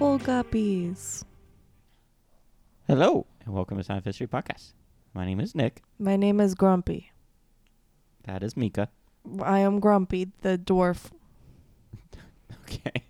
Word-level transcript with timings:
Bubble 0.00 0.18
guppies. 0.18 1.24
Hello, 2.86 3.26
and 3.44 3.52
welcome 3.52 3.76
to 3.76 3.84
Sound 3.84 3.98
of 3.98 4.04
History 4.06 4.26
Podcast. 4.26 4.72
My 5.12 5.26
name 5.26 5.40
is 5.40 5.54
Nick. 5.54 5.82
My 5.98 6.16
name 6.16 6.40
is 6.40 6.54
Grumpy. 6.54 7.12
That 8.24 8.42
is 8.42 8.56
Mika. 8.56 8.88
I 9.42 9.58
am 9.58 9.78
Grumpy, 9.78 10.32
the 10.40 10.56
dwarf. 10.56 11.10
Okay. 12.64 13.02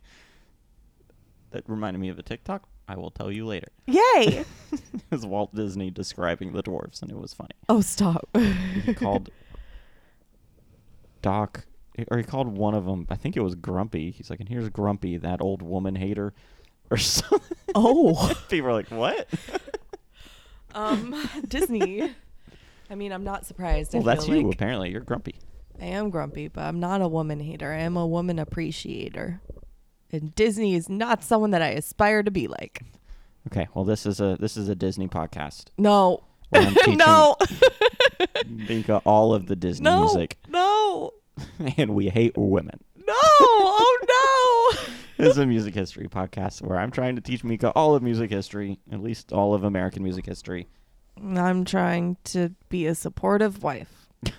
That 1.53 1.62
reminded 1.68 2.00
me 2.00 2.08
of 2.08 2.18
a 2.18 2.25
TikTok. 2.25 2.68
I 2.89 2.96
will 2.96 3.12
tell 3.12 3.30
you 3.30 3.46
later. 3.46 3.68
Yay! 3.86 4.45
It 4.72 4.82
was 5.12 5.25
Walt 5.25 5.54
Disney 5.54 5.93
describing 5.93 6.52
the 6.54 6.62
dwarfs, 6.62 7.02
and 7.02 7.11
it 7.13 7.16
was 7.16 7.32
funny. 7.32 7.54
oh, 7.68 7.82
stop. 7.82 8.29
He 8.85 8.94
called 8.94 9.30
Doc, 11.22 11.66
or 12.11 12.18
he 12.18 12.25
called 12.25 12.49
one 12.49 12.75
of 12.75 12.85
them. 12.85 13.07
I 13.11 13.14
think 13.14 13.36
it 13.36 13.43
was 13.43 13.54
Grumpy. 13.54 14.11
He's 14.11 14.29
like, 14.29 14.41
"And 14.41 14.49
here's 14.49 14.68
Grumpy, 14.71 15.16
that 15.18 15.41
old 15.41 15.63
woman 15.63 15.94
hater," 15.94 16.32
or 16.90 16.96
something. 16.99 17.57
oh. 17.75 18.32
People 18.49 18.68
are 18.68 18.72
like, 18.72 18.89
"What?" 18.90 19.29
Um, 20.75 21.29
Disney. 21.49 22.14
I 22.89 22.94
mean, 22.94 23.11
I'm 23.13 23.25
not 23.25 23.44
surprised. 23.44 23.93
well, 23.93 24.08
I 24.08 24.14
that's 24.14 24.29
you. 24.29 24.43
like 24.46 24.54
Apparently, 24.54 24.90
you're 24.90 25.00
Grumpy. 25.00 25.35
I 25.80 25.86
am 25.86 26.11
grumpy, 26.11 26.46
but 26.49 26.63
I'm 26.63 26.79
not 26.79 27.00
a 27.00 27.08
woman 27.08 27.40
hater. 27.40 27.72
I 27.72 27.79
am 27.80 27.96
a 27.96 28.07
woman 28.07 28.39
appreciator. 28.39 29.40
And 30.13 30.35
Disney 30.35 30.75
is 30.75 30.89
not 30.89 31.25
someone 31.25 31.50
that 31.53 31.63
I 31.63 31.68
aspire 31.71 32.22
to 32.22 32.30
be 32.30 32.47
like. 32.47 32.83
Okay. 33.48 33.66
Well, 33.75 33.84
this 33.84 34.06
is 34.06 34.20
a 34.20 34.36
this 34.38 34.56
is 34.56 34.69
a 34.69 34.75
Disney 34.75 35.08
podcast. 35.08 35.66
No. 35.78 36.22
where 36.50 36.62
I'm 36.62 36.97
no. 36.97 37.36
Mika 38.47 38.98
all 39.05 39.33
of 39.34 39.46
the 39.46 39.56
Disney 39.56 39.84
no. 39.84 40.00
music, 40.05 40.36
No. 40.48 41.12
and 41.78 41.94
we 41.94 42.11
hate 42.11 42.36
women. 42.36 42.78
No. 42.96 43.14
Oh 43.16 43.98
This 45.20 45.32
is 45.32 45.38
a 45.38 45.44
music 45.44 45.74
history 45.74 46.08
podcast 46.08 46.62
where 46.62 46.78
I'm 46.78 46.90
trying 46.90 47.14
to 47.16 47.20
teach 47.20 47.44
Mika 47.44 47.72
all 47.72 47.94
of 47.94 48.02
music 48.02 48.30
history, 48.30 48.78
at 48.90 49.02
least 49.02 49.34
all 49.34 49.52
of 49.52 49.64
American 49.64 50.02
music 50.02 50.24
history. 50.24 50.66
I'm 51.22 51.66
trying 51.66 52.16
to 52.24 52.54
be 52.70 52.86
a 52.86 52.94
supportive 52.94 53.62
wife. 53.62 54.08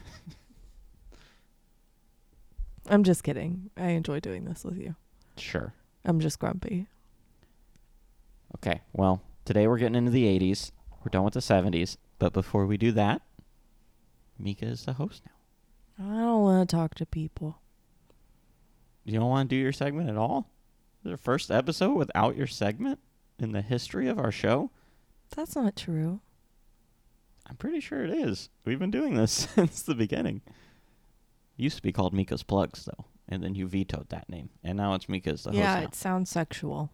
I'm 2.89 3.03
just 3.03 3.23
kidding. 3.23 3.69
I 3.77 3.89
enjoy 3.89 4.21
doing 4.21 4.45
this 4.45 4.65
with 4.65 4.79
you. 4.79 4.95
Sure. 5.38 5.71
I'm 6.03 6.19
just 6.19 6.39
grumpy. 6.39 6.88
Okay. 8.57 8.81
Well, 8.91 9.21
today 9.45 9.67
we're 9.67 9.77
getting 9.77 9.93
into 9.93 10.09
the 10.09 10.25
80s. 10.39 10.71
We're 11.05 11.11
done 11.11 11.25
with 11.25 11.35
the 11.35 11.41
70s. 11.41 11.97
But 12.17 12.33
before 12.33 12.66
we 12.66 12.77
do 12.77 12.91
that, 12.93 13.21
Mika 14.39 14.66
is 14.66 14.85
the 14.85 14.93
host 14.93 15.21
now. 15.27 16.05
I 16.11 16.21
don't 16.21 16.41
want 16.41 16.67
to 16.67 16.75
talk 16.75 16.95
to 16.95 17.05
people. 17.05 17.59
You 19.05 19.19
don't 19.19 19.29
want 19.29 19.47
to 19.47 19.55
do 19.55 19.61
your 19.61 19.73
segment 19.73 20.09
at 20.09 20.17
all? 20.17 20.47
Our 21.05 21.17
first 21.17 21.49
episode 21.49 21.94
without 21.94 22.35
your 22.35 22.47
segment 22.47 22.99
in 23.39 23.52
the 23.52 23.61
history 23.61 24.07
of 24.07 24.19
our 24.19 24.31
show? 24.31 24.71
That's 25.35 25.55
not 25.55 25.75
true. 25.75 26.21
I'm 27.49 27.55
pretty 27.55 27.80
sure 27.80 28.03
it 28.03 28.11
is. 28.11 28.49
We've 28.66 28.80
been 28.80 28.91
doing 28.91 29.16
this 29.16 29.31
since 29.55 29.81
the 29.81 29.95
beginning. 29.95 30.41
Used 31.57 31.77
to 31.77 31.81
be 31.81 31.91
called 31.91 32.13
Mika's 32.13 32.44
Plugs, 32.44 32.85
though, 32.85 33.05
and 33.27 33.44
then 33.44 33.55
you 33.55 33.67
vetoed 33.67 34.09
that 34.09 34.29
name, 34.29 34.49
and 34.63 34.77
now 34.77 34.94
it's 34.94 35.09
Mika's 35.09 35.44
the 35.44 35.52
yeah, 35.52 35.73
host. 35.75 35.81
now. 35.81 35.88
it 35.88 35.95
sounds 35.95 36.29
sexual. 36.29 36.91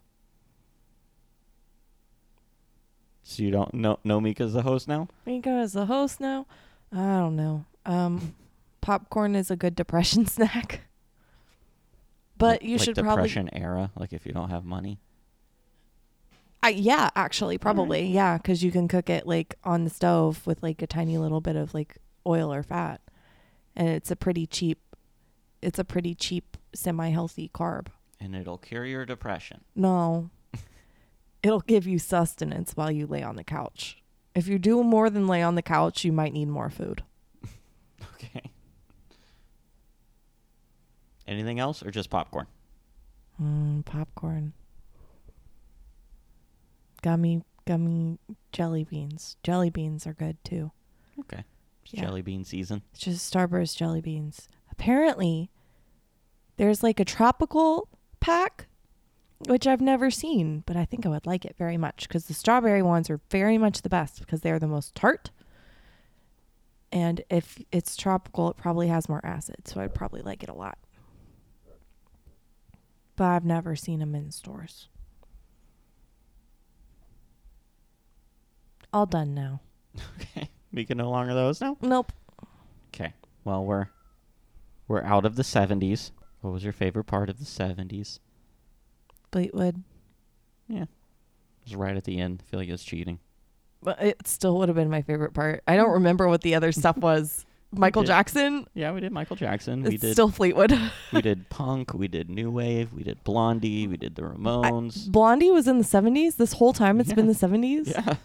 So 3.24 3.44
you 3.44 3.52
don't 3.52 3.74
know 3.74 4.00
know 4.06 4.22
Mika's 4.22 4.54
the 4.54 4.62
host 4.62 4.88
now? 4.88 5.10
Mika 5.26 5.60
is 5.60 5.74
the 5.74 5.86
host 5.86 6.22
now. 6.22 6.48
I 6.94 7.18
don't 7.20 7.36
know. 7.36 7.66
Um, 7.86 8.36
popcorn 8.82 9.36
is 9.36 9.52
a 9.52 9.56
good 9.58 9.76
depression 9.76 10.26
snack. 10.28 10.82
But 12.38 12.62
Like- 12.62 12.64
you 12.64 12.78
like 12.78 12.86
should 12.86 12.96
depression 12.96 13.50
era, 13.54 13.92
like 13.96 14.14
if 14.14 14.26
you 14.26 14.32
don't 14.32 14.50
have 14.50 14.64
money. 14.64 15.00
I, 16.64 16.70
yeah, 16.70 17.10
actually, 17.16 17.58
probably. 17.58 18.08
Yeah, 18.08 18.38
because 18.38 18.64
you 18.64 18.72
can 18.72 18.88
cook 18.88 19.10
it 19.10 19.26
like 19.28 19.56
on 19.64 19.84
the 19.84 19.90
stove 19.90 20.46
with 20.46 20.62
like 20.64 20.82
a 20.82 20.88
tiny 20.88 21.18
little 21.18 21.40
bit 21.42 21.56
of 21.56 21.74
like 21.74 21.98
oil 22.26 22.52
or 22.54 22.64
fat, 22.64 23.00
and 23.76 23.88
it's 23.90 24.12
a 24.12 24.16
pretty 24.16 24.46
cheap. 24.48 24.80
It's 25.62 25.80
a 25.80 25.84
pretty 25.84 26.14
cheap, 26.14 26.58
semi-healthy 26.74 27.50
carb. 27.54 27.88
And 28.20 28.36
it'll 28.36 28.58
cure 28.58 28.86
your 28.86 29.06
depression. 29.06 29.62
No, 29.76 30.30
it'll 31.44 31.62
give 31.62 31.88
you 31.88 32.00
sustenance 32.00 32.74
while 32.76 32.92
you 32.92 33.08
lay 33.08 33.24
on 33.24 33.36
the 33.36 33.44
couch. 33.44 33.98
If 34.36 34.48
you 34.48 34.60
do 34.60 34.84
more 34.84 35.10
than 35.10 35.28
lay 35.28 35.42
on 35.42 35.56
the 35.56 35.62
couch, 35.64 36.04
you 36.04 36.12
might 36.12 36.34
need 36.34 36.48
more 36.50 36.70
food. 36.70 37.04
Okay. 38.16 38.52
Anything 41.28 41.60
else 41.60 41.84
or 41.84 41.92
just 41.92 42.10
popcorn? 42.10 42.48
Mm, 43.42 43.84
popcorn. 43.86 44.54
Gummy, 47.02 47.44
gummy 47.66 48.18
jelly 48.52 48.84
beans. 48.84 49.38
Jelly 49.44 49.70
beans 49.70 50.08
are 50.08 50.14
good 50.14 50.38
too. 50.44 50.72
Okay. 51.20 51.44
It's 51.84 51.94
Yeah. 51.94 52.02
jelly 52.02 52.22
bean 52.22 52.44
season. 52.44 52.82
It's 52.92 53.02
just 53.02 53.32
Starburst 53.34 53.76
jelly 53.78 54.02
beans. 54.02 54.50
Apparently, 54.72 55.50
there's 56.58 56.82
like 56.84 57.00
a 57.00 57.06
tropical 57.06 57.88
pack, 58.20 58.68
which 59.48 59.68
I've 59.68 59.82
never 59.82 60.10
seen, 60.10 60.64
but 60.66 60.76
I 60.76 60.86
think 60.86 61.06
I 61.06 61.10
would 61.10 61.26
like 61.28 61.46
it 61.46 61.56
very 61.58 61.78
much 61.78 62.08
because 62.08 62.26
the 62.26 62.34
strawberry 62.34 62.82
ones 62.82 63.10
are 63.10 63.22
very 63.30 63.58
much 63.58 63.82
the 63.84 63.90
best 63.90 64.20
because 64.20 64.42
they're 64.42 64.60
the 64.60 64.68
most 64.68 64.96
tart. 64.96 65.30
And 66.92 67.22
if 67.30 67.60
it's 67.72 67.96
tropical, 67.96 68.50
it 68.50 68.58
probably 68.58 68.88
has 68.88 69.08
more 69.10 69.24
acid, 69.26 69.68
so 69.68 69.82
I'd 69.82 69.94
probably 69.94 70.22
like 70.22 70.42
it 70.42 70.50
a 70.50 70.54
lot. 70.54 70.78
But 73.18 73.26
I've 73.26 73.46
never 73.46 73.76
seen 73.76 74.00
them 74.00 74.16
in 74.16 74.32
stores. 74.32 74.88
All 78.94 79.06
done 79.06 79.34
now. 79.34 79.60
Okay. 80.22 80.50
We 80.72 80.86
can 80.86 81.00
no 81.00 81.10
longer 81.10 81.34
those 81.34 81.60
now? 81.60 81.76
Nope. 81.82 82.14
Okay. 82.94 83.14
Well, 83.44 83.66
we're 83.66 83.88
we're 84.88 85.04
out 85.04 85.26
of 85.26 85.36
the 85.36 85.44
70s. 85.44 86.12
What 86.42 86.54
was 86.54 86.64
your 86.64 86.74
favorite 86.74 87.06
part 87.06 87.30
of 87.30 87.40
the 87.40 87.46
70s? 87.46 88.20
Fleetwood. 89.32 89.84
Yeah. 90.68 90.84
It 90.84 90.90
was 91.66 91.76
right 91.76 91.98
at 91.98 92.04
the 92.04 92.20
end. 92.20 92.44
I 92.46 92.50
feel 92.50 92.60
like 92.60 92.70
it's 92.70 92.84
cheating. 92.84 93.20
But 93.82 94.02
it 94.02 94.28
still 94.28 94.60
would 94.60 94.70
have 94.70 94.76
been 94.76 94.92
my 94.92 95.02
favorite 95.02 95.34
part. 95.34 95.64
I 95.68 95.76
don't 95.76 95.94
remember 95.94 96.28
what 96.28 96.42
the 96.42 96.54
other 96.54 96.72
stuff 96.72 96.98
was. 96.98 97.47
Michael 97.72 98.04
did. 98.04 98.08
Jackson. 98.08 98.66
Yeah, 98.74 98.92
we 98.94 99.02
did 99.02 99.12
Michael 99.12 99.36
Jackson. 99.36 99.84
We 99.84 99.98
did 99.98 100.14
still 100.14 100.30
Fleetwood. 100.30 100.78
we 101.14 101.22
did 101.22 101.50
punk, 101.50 101.94
we 101.94 102.08
did 102.08 102.30
new 102.30 102.50
wave, 102.50 102.94
we 102.94 103.04
did 103.04 103.24
Blondie, 103.24 103.88
we 103.88 103.98
did 103.98 104.16
the 104.16 104.22
Ramones. 104.22 105.10
Blondie 105.12 105.52
was 105.52 105.68
in 105.68 105.78
the 105.78 105.84
70s. 105.84 106.38
This 106.38 106.54
whole 106.54 106.74
time 106.74 107.00
it's 107.00 107.14
been 107.14 107.28
the 107.28 107.34
70s. 107.34 107.92
yeah. 107.92 108.16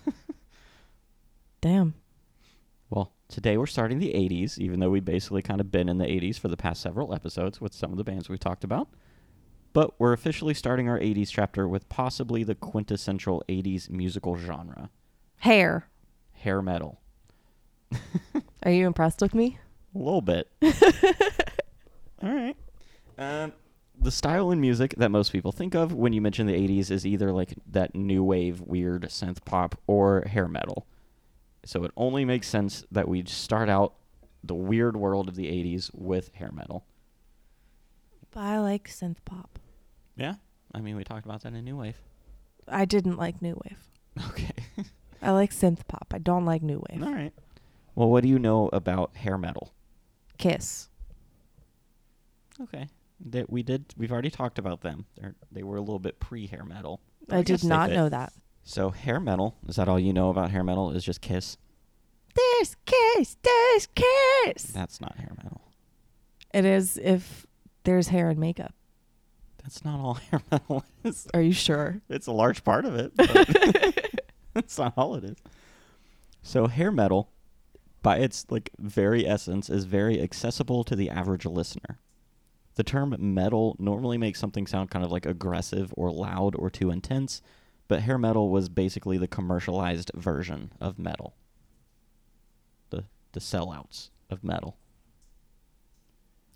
Damn. 1.61 1.95
Well, 2.91 3.13
today 3.29 3.57
we're 3.57 3.67
starting 3.67 3.99
the 3.99 4.13
80s, 4.13 4.59
even 4.59 4.81
though 4.81 4.91
we've 4.91 5.05
basically 5.05 5.43
kind 5.43 5.61
of 5.61 5.71
been 5.71 5.89
in 5.89 5.99
the 5.99 6.07
80s 6.07 6.39
for 6.39 6.49
the 6.49 6.57
past 6.57 6.81
several 6.83 7.13
episodes 7.15 7.61
with 7.61 7.73
some 7.75 7.91
of 7.93 7.99
the 7.99 8.05
bands 8.05 8.29
we 8.29 8.39
talked 8.39 8.65
about. 8.65 8.89
But 9.73 9.99
we're 9.99 10.13
officially 10.13 10.55
starting 10.55 10.89
our 10.89 10.99
80s 10.99 11.31
chapter 11.31 11.67
with 11.67 11.89
possibly 11.89 12.45
the 12.45 12.55
quintessential 12.55 13.43
80s 13.49 13.89
musical 13.91 14.37
genre 14.37 14.91
Hair. 15.39 15.89
hair 16.33 16.61
metal. 16.63 17.01
Are 18.65 18.71
you 18.71 18.87
impressed 18.87 19.21
with 19.21 19.35
me? 19.35 19.59
A 19.95 19.99
little 19.99 20.23
bit. 20.23 20.49
All 22.23 22.33
right. 22.33 22.57
Um, 23.19 23.53
the 23.99 24.11
style 24.11 24.51
in 24.51 24.61
music 24.61 24.95
that 24.99 25.11
most 25.11 25.33
people 25.33 25.53
think 25.53 25.75
of 25.75 25.93
when 25.93 26.13
you 26.13 26.21
mention 26.21 26.47
the 26.47 26.55
80s 26.55 26.91
is 26.91 27.07
either 27.07 27.33
like 27.33 27.55
that 27.71 27.95
new 27.95 28.23
wave, 28.25 28.61
weird 28.61 29.03
synth 29.05 29.45
pop 29.45 29.79
or 29.87 30.23
hair 30.23 30.49
metal. 30.49 30.87
So 31.65 31.85
it 31.85 31.93
only 31.97 32.25
makes 32.25 32.49
sense 32.49 32.85
that 32.91 33.07
we 33.09 33.25
start 33.27 33.69
out 33.69 33.95
the 34.43 34.55
weird 34.55 34.97
world 34.97 35.29
of 35.29 35.37
the 35.37 35.47
80s 35.47 35.91
with 35.95 36.35
hair 36.35 36.51
metal. 36.53 36.85
But 38.33 38.41
I 38.41 38.61
like 38.61 38.89
synth 38.89 39.19
pop. 39.25 39.59
Yeah. 40.17 40.35
I 40.75 40.81
mean, 40.81 40.97
we 40.97 41.05
talked 41.05 41.27
about 41.27 41.43
that 41.43 41.53
in 41.53 41.65
New 41.65 41.77
Wave. 41.77 42.01
I 42.67 42.85
didn't 42.85 43.17
like 43.19 43.43
new 43.43 43.61
wave. 43.65 43.79
Okay. 44.31 44.53
I 45.23 45.31
like 45.31 45.53
synth 45.53 45.87
pop. 45.87 46.13
I 46.13 46.19
don't 46.19 46.45
like 46.45 46.63
new 46.63 46.83
wave. 46.91 47.03
All 47.03 47.13
right. 47.13 47.33
Well, 47.95 48.09
what 48.09 48.23
do 48.23 48.29
you 48.29 48.39
know 48.39 48.71
about 48.73 49.17
hair 49.17 49.37
metal? 49.39 49.73
Kiss. 50.39 50.89
Okay. 52.61 52.89
That 53.27 53.51
we 53.51 53.63
did. 53.63 53.85
We've 53.97 54.11
already 54.13 54.31
talked 54.31 54.59
about 54.59 54.81
them. 54.81 55.07
They're, 55.17 55.35
they 55.51 55.63
were 55.63 55.77
a 55.77 55.81
little 55.81 55.99
bit 55.99 56.19
pre-hair 56.21 56.65
metal. 56.65 57.01
but 57.29 57.39
I, 57.39 57.43
did 57.43 57.65
not 57.65 57.91
know 57.91 58.09
that. 58.09 58.33
So 58.65 58.91
hair 58.91 59.21
metal 59.21 59.57
is 59.69 59.77
that 59.77 59.89
all 59.89 59.99
you 59.99 60.13
know 60.13 60.31
about 60.31 60.51
hair 60.51 60.65
metal? 60.65 60.91
Is 60.93 61.05
just 61.05 61.21
Kiss? 61.21 61.57
There's 62.35 62.77
kiss. 62.87 63.37
There's 63.43 63.89
kiss. 63.95 64.65
That's 64.73 65.01
not 65.01 65.17
hair 65.17 65.33
metal. 65.43 65.61
It 66.55 66.65
is 66.65 66.97
if 67.03 67.47
there's 67.85 68.09
hair 68.09 68.31
and 68.31 68.39
makeup. 68.39 68.75
That's 69.63 69.85
not 69.85 70.01
all 70.01 70.15
hair 70.31 70.41
metal 70.51 70.85
is. 71.05 71.27
Are 71.35 71.43
you 71.43 71.53
sure? 71.53 72.01
It's 72.09 72.27
a 72.27 72.33
large 72.33 72.65
part 72.65 72.85
of 72.85 72.97
it. 72.97 73.13
But 73.15 73.29
that's 74.55 74.79
not 74.79 74.95
all 74.97 75.15
it 75.15 75.25
is. 75.25 75.37
So 76.43 76.67
hair 76.67 76.91
metal, 76.91 77.31
by 78.03 78.19
its 78.19 78.45
like 78.51 78.71
very 78.79 79.27
essence, 79.27 79.71
is 79.71 79.85
very 79.85 80.21
accessible 80.21 80.85
to 80.85 80.97
the 80.97 81.09
average 81.11 81.47
listener. 81.47 81.99
The 82.75 82.83
term 82.83 83.15
metal 83.19 83.77
normally 83.79 84.19
makes 84.19 84.41
something 84.41 84.67
sound 84.67 84.91
kind 84.91 85.05
of 85.05 85.13
like 85.13 85.27
aggressive 85.27 85.93
or 85.97 86.11
loud 86.11 86.55
or 86.57 86.71
too 86.71 86.91
intense, 86.91 87.43
but 87.87 88.01
hair 88.03 88.19
metal 88.19 88.49
was 88.51 88.69
basically 88.69 89.19
the 89.19 89.29
commercialized 89.29 90.11
version 90.15 90.73
of 90.81 90.99
metal. 90.99 91.35
The 92.91 93.05
the 93.33 93.41
sellouts 93.41 94.11
of 94.31 94.43
metal. 94.43 94.77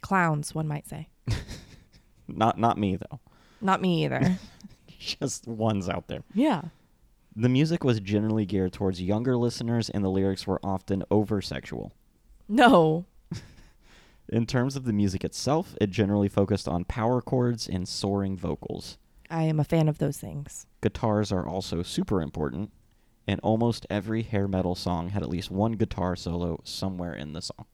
Clowns, 0.01 0.55
one 0.55 0.69
might 0.69 0.87
say. 0.87 1.09
Not 2.29 2.59
not 2.59 2.77
me 2.79 2.97
though. 2.97 3.21
Not 3.61 3.81
me 3.81 4.05
either. 4.05 4.39
Just 4.99 5.47
ones 5.47 5.89
out 5.89 6.09
there. 6.09 6.23
yeah. 6.35 6.63
The 7.39 7.51
music 7.51 7.85
was 7.85 8.01
generally 8.01 8.47
geared 8.47 8.73
towards 8.73 9.03
younger 9.03 9.37
listeners 9.37 9.91
and 9.91 10.03
the 10.03 10.09
lyrics 10.09 10.47
were 10.47 10.59
often 10.65 11.05
over 11.11 11.43
sexual. 11.43 11.93
No. 12.49 13.05
In 14.31 14.47
terms 14.47 14.75
of 14.75 14.85
the 14.85 14.93
music 14.95 15.23
itself, 15.23 15.77
it 15.79 15.91
generally 15.91 16.31
focused 16.31 16.67
on 16.67 16.85
power 16.85 17.21
chords 17.21 17.69
and 17.69 17.87
soaring 17.87 18.39
vocals. 18.39 18.97
I 19.29 19.43
am 19.43 19.61
a 19.61 19.65
fan 19.65 19.87
of 19.87 19.99
those 19.99 20.17
things. 20.17 20.67
Guitars 20.81 21.31
are 21.31 21.47
also 21.47 21.83
super 21.83 22.23
important, 22.23 22.73
and 23.27 23.39
almost 23.43 23.87
every 23.91 24.23
hair 24.23 24.49
metal 24.49 24.75
song 24.75 25.11
had 25.11 25.23
at 25.23 25.29
least 25.29 25.51
one 25.51 25.73
guitar 25.73 26.17
solo 26.17 26.61
somewhere 26.65 27.15
in 27.15 27.35
the 27.35 27.43
song. 27.43 27.67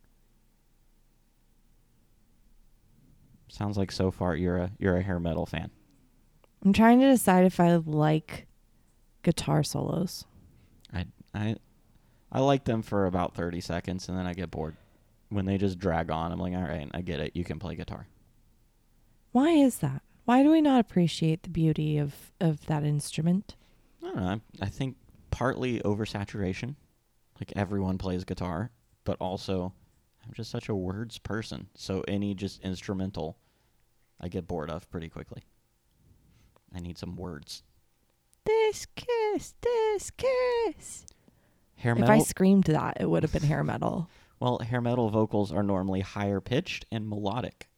Sounds 3.49 3.79
like 3.79 3.93
so 3.93 4.11
far 4.11 4.35
you're 4.35 4.57
a 4.57 4.73
you're 4.79 4.97
a 4.97 5.03
hair 5.03 5.21
metal 5.21 5.47
fan. 5.47 5.71
I'm 6.65 6.73
trying 6.73 6.99
to 7.01 7.09
decide 7.09 7.45
if 7.45 7.61
I 7.61 7.77
like 7.77 8.47
guitar 9.23 9.63
solos. 9.63 10.25
I 10.93 11.07
I 11.35 11.57
I 12.31 12.41
like 12.41 12.65
them 12.65 12.83
for 12.83 13.07
about 13.07 13.35
30 13.35 13.61
seconds 13.61 14.09
and 14.09 14.17
then 14.17 14.27
I 14.27 14.35
get 14.35 14.51
bored. 14.51 14.77
When 15.29 15.47
they 15.47 15.57
just 15.59 15.79
drag 15.79 16.11
on, 16.11 16.31
I'm 16.31 16.39
like, 16.39 16.55
"All 16.55 16.63
right, 16.63 16.91
I 16.93 17.01
get 17.01 17.21
it. 17.21 17.35
You 17.35 17.45
can 17.45 17.59
play 17.59 17.75
guitar." 17.75 18.07
Why 19.33 19.51
is 19.51 19.79
that? 19.79 20.03
Why 20.25 20.43
do 20.43 20.51
we 20.51 20.61
not 20.61 20.81
appreciate 20.81 21.43
the 21.43 21.49
beauty 21.49 21.99
of, 21.99 22.15
of 22.39 22.67
that 22.67 22.85
instrument? 22.85 23.57
I 24.03 24.07
don't 24.07 24.17
know. 24.17 24.41
I, 24.61 24.67
I 24.67 24.69
think 24.69 24.97
partly 25.31 25.81
oversaturation, 25.81 26.77
like 27.41 27.53
everyone 27.57 27.99
plays 27.99 28.25
guitar, 28.25 28.71
but 29.05 29.17
also 29.21 29.73
I'm 30.25 30.33
just 30.35 30.51
such 30.51 30.69
a 30.69 30.75
words 30.75 31.19
person. 31.19 31.69
So 31.75 32.05
any 32.07 32.35
just 32.35 32.61
instrumental, 32.61 33.39
I 34.21 34.29
get 34.29 34.47
bored 34.47 34.71
of 34.71 34.89
pretty 34.91 35.09
quickly. 35.09 35.45
I 36.75 36.81
need 36.81 36.99
some 36.99 37.17
words. 37.17 37.63
This 38.45 38.87
kiss, 38.97 39.55
this 39.61 40.11
kiss. 40.11 41.07
Hair 41.77 41.97
metal. 41.97 42.15
If. 42.15 42.21
I 42.21 42.25
screamed 42.25 42.65
that, 42.65 42.99
it 43.01 43.09
would 43.09 43.23
have 43.23 43.33
been 43.33 43.43
hair 43.43 43.65
metal. 43.65 44.09
well, 44.41 44.59
hair 44.59 44.81
metal 44.81 45.11
vocals 45.11 45.53
are 45.53 45.63
normally 45.63 46.01
higher 46.01 46.41
pitched 46.41 46.85
and 46.91 47.09
melodic. 47.09 47.69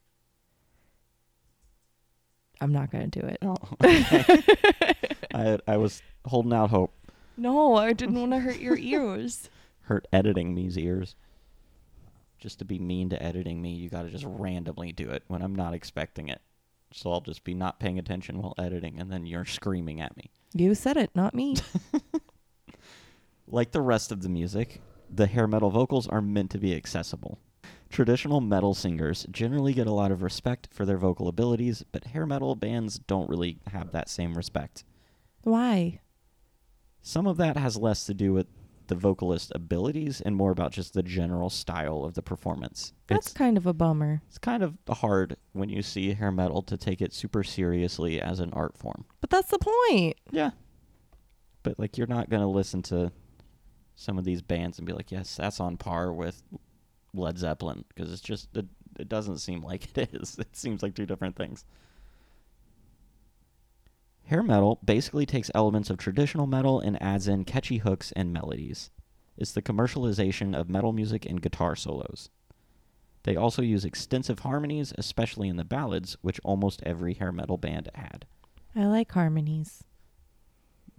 I'm 2.61 2.73
not 2.73 2.91
going 2.91 3.11
to 3.11 3.21
do 3.21 3.27
it. 3.27 3.39
Oh, 3.43 3.57
I 5.35 5.59
I 5.67 5.77
was 5.77 6.03
holding 6.25 6.53
out 6.53 6.71
hope. 6.71 6.93
No, 7.37 7.75
I 7.75 7.93
didn't 7.93 8.19
want 8.19 8.33
to 8.33 8.39
hurt 8.39 8.59
your 8.59 8.77
ears. 8.79 9.51
Hurt 9.83 10.07
editing 10.13 10.55
me's 10.55 10.79
ears. 10.79 11.17
Just 12.39 12.59
to 12.61 12.65
be 12.65 12.79
mean 12.79 13.09
to 13.11 13.23
editing 13.23 13.61
me, 13.61 13.73
you 13.73 13.89
got 13.89 14.03
to 14.03 14.11
just 14.11 14.25
randomly 14.27 14.93
do 14.93 15.11
it 15.11 15.25
when 15.29 15.43
I'm 15.43 15.55
not 15.55 15.75
expecting 15.75 16.29
it. 16.29 16.41
So 16.93 17.11
I'll 17.11 17.21
just 17.21 17.43
be 17.43 17.55
not 17.55 17.81
paying 17.81 17.99
attention 17.99 18.41
while 18.41 18.55
editing, 18.59 19.01
and 19.01 19.11
then 19.11 19.27
you're 19.27 19.45
screaming 19.45 20.01
at 20.01 20.17
me. 20.17 20.31
You 20.55 20.75
said 20.75 20.97
it, 20.97 21.11
not 21.15 21.35
me. 21.35 21.57
Like 23.47 23.73
the 23.73 23.83
rest 23.83 24.11
of 24.11 24.23
the 24.23 24.29
music, 24.29 24.81
the 25.11 25.27
hair 25.27 25.47
metal 25.47 25.71
vocals 25.71 26.09
are 26.09 26.23
meant 26.23 26.51
to 26.53 26.59
be 26.59 26.75
accessible. 26.75 27.39
Traditional 27.91 28.41
metal 28.41 28.75
singers 28.75 29.27
generally 29.31 29.75
get 29.75 29.87
a 29.87 29.93
lot 29.93 30.11
of 30.11 30.23
respect 30.23 30.69
for 30.73 30.85
their 30.85 30.97
vocal 30.97 31.29
abilities, 31.29 31.85
but 31.93 32.05
hair 32.05 32.27
metal 32.27 32.57
bands 32.57 32.99
don't 32.99 33.29
really 33.29 33.59
have 33.71 33.93
that 33.93 34.09
same 34.09 34.35
respect. 34.35 34.83
Why? 35.43 36.01
Some 37.03 37.27
of 37.27 37.37
that 37.37 37.57
has 37.57 37.77
less 37.77 38.07
to 38.07 38.15
do 38.15 38.33
with 38.33 38.47
the 38.89 38.95
vocalist 38.95 39.53
abilities 39.55 40.21
and 40.21 40.37
more 40.37 40.51
about 40.51 40.73
just 40.73 40.95
the 40.95 41.03
general 41.03 41.51
style 41.51 42.05
of 42.05 42.15
the 42.15 42.23
performance. 42.23 42.93
That's 43.07 43.29
it's, 43.29 43.35
kind 43.35 43.57
of 43.57 43.67
a 43.67 43.73
bummer. 43.73 44.23
it's 44.29 44.39
kind 44.39 44.63
of 44.63 44.77
hard 44.89 45.37
when 45.53 45.69
you 45.69 45.83
see 45.83 46.13
hair 46.13 46.31
metal 46.31 46.63
to 46.63 46.77
take 46.77 47.01
it 47.01 47.13
super 47.13 47.43
seriously 47.43 48.21
as 48.21 48.41
an 48.41 48.53
art 48.53 48.77
form. 48.77 49.05
But 49.21 49.31
that's 49.31 49.51
the 49.51 49.59
point. 49.59 50.17
Yeah. 50.31 50.51
But 51.63 51.79
like 51.79 51.97
you're 51.97 52.07
not 52.07 52.29
going 52.29 52.43
to 52.43 52.49
listen 52.49 52.83
to 52.83 53.11
some 53.97 54.19
of 54.19 54.25
these 54.25 54.43
bands 54.43 54.79
and 54.79 54.87
be 54.87 54.93
like, 54.93 55.11
"Yes, 55.11 55.37
that's 55.37 55.61
on 55.61 55.77
par 55.77 56.13
with 56.13 56.43
Led 57.15 57.39
Zeppelin" 57.39 57.85
because 57.89 58.13
it's 58.13 58.21
just 58.21 58.55
it, 58.57 58.67
it 58.99 59.09
doesn't 59.09 59.39
seem 59.39 59.63
like 59.63 59.97
it 59.97 60.11
is. 60.13 60.37
It 60.39 60.57
seems 60.57 60.83
like 60.83 60.95
two 60.95 61.07
different 61.07 61.37
things. 61.37 61.65
Hair 64.27 64.43
metal 64.45 64.81
basically 64.85 65.27
takes 65.27 65.51
elements 65.55 65.91
of 65.91 65.99
traditional 65.99 66.47
metal 66.47 66.81
and 66.81 67.01
adds 67.03 67.29
in 67.29 67.45
catchy 67.45 67.79
hooks 67.79 68.11
and 68.13 68.33
melodies. 68.33 68.91
It's 69.37 69.53
the 69.53 69.63
commercialization 69.63 70.59
of 70.59 70.69
metal 70.71 70.93
music 70.93 71.27
and 71.27 71.43
guitar 71.43 71.77
solos. 71.77 72.31
They 73.25 73.37
also 73.37 73.63
use 73.63 73.85
extensive 73.85 74.41
harmonies, 74.41 74.93
especially 74.97 75.49
in 75.49 75.57
the 75.57 75.65
ballads, 75.65 76.17
which 76.23 76.41
almost 76.45 76.83
every 76.85 77.15
hair 77.15 77.33
metal 77.33 77.57
band 77.59 77.91
had 77.95 78.27
I 78.77 78.87
like 78.87 79.13
harmonies. 79.13 79.85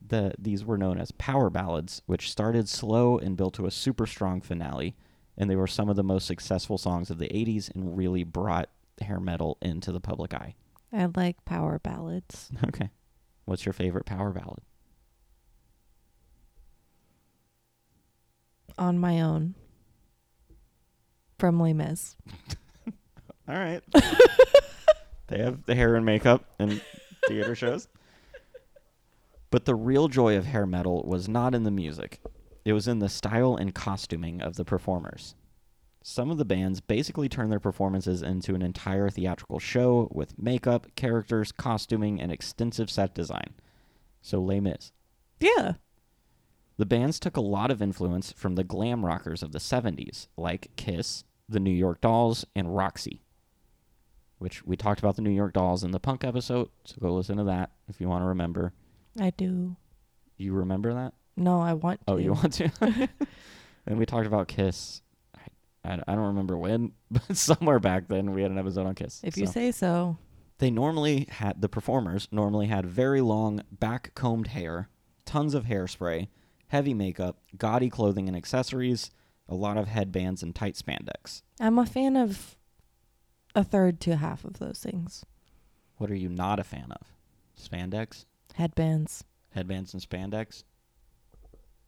the 0.07 0.33
these 0.37 0.63
were 0.63 0.77
known 0.77 0.97
as 0.99 1.11
power 1.11 1.49
ballads, 1.49 2.01
which 2.05 2.29
started 2.31 2.69
slow 2.69 3.17
and 3.17 3.35
built 3.35 3.53
to 3.55 3.65
a 3.65 3.71
super 3.71 4.05
strong 4.05 4.39
finale, 4.39 4.95
and 5.37 5.49
they 5.49 5.55
were 5.55 5.67
some 5.67 5.89
of 5.89 5.95
the 5.95 6.03
most 6.03 6.25
successful 6.27 6.77
songs 6.77 7.09
of 7.09 7.17
the 7.17 7.27
80s 7.29 7.73
and 7.73 7.97
really 7.97 8.23
brought 8.23 8.69
hair 9.01 9.19
metal 9.19 9.57
into 9.61 9.91
the 9.91 9.99
public 9.99 10.33
eye. 10.33 10.55
I 10.93 11.07
like 11.15 11.43
power 11.43 11.79
ballads. 11.79 12.49
Okay. 12.67 12.89
What's 13.45 13.65
your 13.65 13.73
favorite 13.73 14.05
power 14.05 14.31
ballad? 14.31 14.59
On 18.77 18.97
my 18.97 19.21
own. 19.21 19.55
From 21.39 21.59
Les 21.59 21.73
Mis. 21.73 22.15
All 23.47 23.55
right. 23.55 23.81
they 25.27 25.37
have 25.37 25.65
the 25.65 25.75
hair 25.75 25.95
and 25.95 26.05
makeup 26.05 26.45
and 26.59 26.81
theater 27.27 27.55
shows. 27.55 27.87
But 29.51 29.65
the 29.65 29.75
real 29.75 30.07
joy 30.07 30.35
of 30.37 30.45
hair 30.45 30.65
metal 30.65 31.03
was 31.03 31.29
not 31.29 31.53
in 31.53 31.63
the 31.63 31.71
music. 31.71 32.19
It 32.65 32.73
was 32.73 32.87
in 32.87 32.99
the 32.99 33.09
style 33.09 33.55
and 33.55 33.73
costuming 33.73 34.41
of 34.41 34.55
the 34.55 34.65
performers. 34.65 35.35
Some 36.07 36.29
of 36.29 36.37
the 36.37 36.45
bands 36.45 36.81
basically 36.81 37.27
turned 37.27 37.51
their 37.51 37.59
performances 37.59 38.21
into 38.21 38.53
an 38.53 38.61
entire 38.61 39.09
theatrical 39.09 39.57
show 39.57 40.07
with 40.11 40.37
makeup, 40.37 40.85
characters, 40.95 41.51
costuming, 41.51 42.21
and 42.21 42.31
extensive 42.31 42.91
set 42.91 43.15
design. 43.15 43.55
So 44.21 44.39
Les 44.39 44.59
Mis. 44.59 44.91
Yeah. 45.39 45.73
The 46.77 46.85
bands 46.85 47.19
took 47.19 47.37
a 47.37 47.41
lot 47.41 47.71
of 47.71 47.81
influence 47.81 48.31
from 48.33 48.53
the 48.53 48.63
glam 48.63 49.03
rockers 49.03 49.41
of 49.41 49.51
the 49.51 49.57
70s, 49.57 50.27
like 50.37 50.69
Kiss, 50.75 51.23
the 51.49 51.59
New 51.59 51.71
York 51.71 52.01
Dolls, 52.01 52.45
and 52.55 52.75
Roxy. 52.75 53.23
Which 54.37 54.63
we 54.63 54.77
talked 54.77 54.99
about 54.99 55.15
the 55.15 55.23
New 55.23 55.31
York 55.31 55.53
Dolls 55.53 55.83
in 55.83 55.89
the 55.89 55.99
punk 55.99 56.23
episode, 56.23 56.69
so 56.83 56.97
go 57.01 57.15
listen 57.15 57.37
to 57.37 57.45
that 57.45 57.71
if 57.87 57.99
you 57.99 58.07
want 58.07 58.21
to 58.21 58.27
remember. 58.27 58.73
I 59.19 59.31
do. 59.31 59.75
You 60.37 60.53
remember 60.53 60.93
that? 60.93 61.15
No, 61.35 61.61
I 61.61 61.73
want 61.73 62.01
oh, 62.07 62.17
to. 62.17 62.21
Oh, 62.21 62.23
you 62.23 62.33
want 62.33 62.53
to? 62.53 62.69
and 63.87 63.97
we 63.97 64.05
talked 64.05 64.27
about 64.27 64.47
Kiss. 64.47 65.01
I, 65.85 65.93
I, 65.93 66.03
I 66.07 66.15
don't 66.15 66.27
remember 66.27 66.57
when, 66.57 66.91
but 67.11 67.35
somewhere 67.35 67.79
back 67.79 68.07
then 68.07 68.33
we 68.33 68.41
had 68.41 68.51
an 68.51 68.57
episode 68.57 68.87
on 68.87 68.95
Kiss. 68.95 69.21
If 69.23 69.37
you 69.37 69.45
so. 69.47 69.51
say 69.51 69.71
so. 69.71 70.17
They 70.57 70.71
normally 70.71 71.27
had, 71.29 71.61
the 71.61 71.69
performers 71.69 72.27
normally 72.31 72.67
had 72.67 72.85
very 72.85 73.21
long, 73.21 73.61
back 73.71 74.13
combed 74.15 74.47
hair, 74.47 74.89
tons 75.25 75.53
of 75.53 75.65
hairspray, 75.65 76.29
heavy 76.67 76.93
makeup, 76.93 77.39
gaudy 77.57 77.89
clothing 77.89 78.27
and 78.27 78.37
accessories, 78.37 79.11
a 79.49 79.55
lot 79.55 79.77
of 79.77 79.87
headbands, 79.87 80.41
and 80.41 80.55
tight 80.55 80.75
spandex. 80.75 81.41
I'm 81.59 81.77
a 81.77 81.85
fan 81.85 82.15
of 82.15 82.55
a 83.53 83.63
third 83.63 83.99
to 84.01 84.15
half 84.15 84.45
of 84.45 84.59
those 84.59 84.79
things. 84.79 85.25
What 85.97 86.09
are 86.09 86.15
you 86.15 86.29
not 86.29 86.59
a 86.59 86.63
fan 86.63 86.91
of? 86.91 87.07
Spandex? 87.61 88.25
Headbands. 88.53 89.23
Headbands 89.53 89.93
and 89.93 90.01
spandex? 90.01 90.63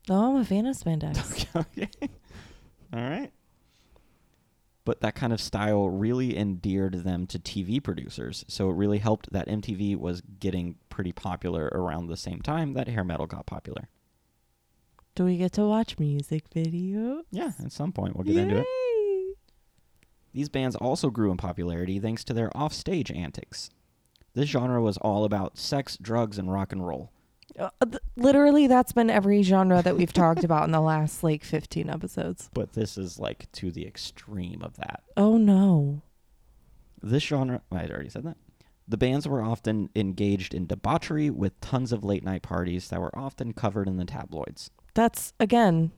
Oh, 0.09 0.29
I'm 0.29 0.41
a 0.41 0.45
fan 0.45 0.65
of 0.65 0.77
spandex. 0.77 1.45
okay. 1.55 1.89
All 2.93 3.01
right. 3.01 3.31
But 4.87 5.01
that 5.01 5.15
kind 5.15 5.33
of 5.33 5.41
style 5.41 5.89
really 5.89 6.37
endeared 6.37 7.03
them 7.03 7.27
to 7.27 7.37
TV 7.37 7.83
producers. 7.83 8.45
So 8.47 8.69
it 8.69 8.75
really 8.75 8.99
helped 8.99 9.29
that 9.33 9.49
MTV 9.49 9.97
was 9.97 10.21
getting 10.21 10.75
pretty 10.87 11.11
popular 11.11 11.65
around 11.73 12.07
the 12.07 12.15
same 12.15 12.41
time 12.41 12.71
that 12.71 12.87
hair 12.87 13.03
metal 13.03 13.27
got 13.27 13.45
popular. 13.45 13.89
Do 15.13 15.25
we 15.25 15.35
get 15.35 15.51
to 15.53 15.65
watch 15.65 15.99
music 15.99 16.45
video? 16.53 17.23
Yeah, 17.31 17.51
at 17.61 17.73
some 17.73 17.91
point 17.91 18.15
we'll 18.15 18.23
get 18.23 18.37
into 18.37 18.59
it. 18.59 19.35
These 20.31 20.47
bands 20.47 20.77
also 20.77 21.09
grew 21.09 21.31
in 21.31 21.37
popularity 21.37 21.99
thanks 21.99 22.23
to 22.23 22.33
their 22.33 22.49
offstage 22.55 23.11
antics. 23.11 23.69
This 24.35 24.47
genre 24.47 24.81
was 24.81 24.95
all 24.99 25.25
about 25.25 25.57
sex, 25.57 25.97
drugs, 25.97 26.37
and 26.37 26.49
rock 26.49 26.71
and 26.71 26.87
roll. 26.87 27.11
Uh, 27.57 27.69
literally, 28.15 28.67
that's 28.67 28.91
been 28.91 29.09
every 29.09 29.41
genre 29.41 29.81
that 29.81 29.97
we've 29.97 30.13
talked 30.13 30.43
about 30.43 30.65
in 30.65 30.71
the 30.71 30.81
last 30.81 31.23
like 31.23 31.43
15 31.43 31.89
episodes. 31.89 32.49
But 32.53 32.73
this 32.73 32.97
is 32.97 33.19
like 33.19 33.51
to 33.53 33.71
the 33.71 33.85
extreme 33.85 34.61
of 34.61 34.77
that. 34.77 35.03
Oh 35.15 35.37
no. 35.37 36.01
This 37.01 37.23
genre, 37.23 37.61
I 37.71 37.85
already 37.87 38.09
said 38.09 38.23
that. 38.23 38.37
The 38.87 38.97
bands 38.97 39.27
were 39.27 39.41
often 39.41 39.89
engaged 39.95 40.53
in 40.53 40.65
debauchery 40.65 41.29
with 41.29 41.59
tons 41.59 41.91
of 41.91 42.03
late 42.03 42.23
night 42.23 42.41
parties 42.41 42.89
that 42.89 43.01
were 43.01 43.17
often 43.17 43.53
covered 43.53 43.87
in 43.87 43.97
the 43.97 44.05
tabloids. 44.05 44.71
That's 44.93 45.33
again 45.39 45.91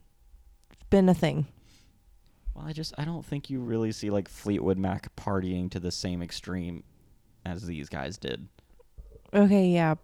been 0.89 1.07
a 1.07 1.13
thing. 1.13 1.47
Well, 2.53 2.65
I 2.65 2.73
just 2.73 2.93
I 2.97 3.05
don't 3.05 3.25
think 3.25 3.49
you 3.49 3.59
really 3.59 3.91
see 3.91 4.09
like 4.09 4.27
Fleetwood 4.27 4.77
Mac 4.77 5.15
partying 5.15 5.69
to 5.71 5.79
the 5.79 5.91
same 5.91 6.21
extreme 6.21 6.83
as 7.45 7.65
these 7.65 7.89
guys 7.89 8.17
did. 8.17 8.47
Okay, 9.33 9.67
yeah. 9.67 9.95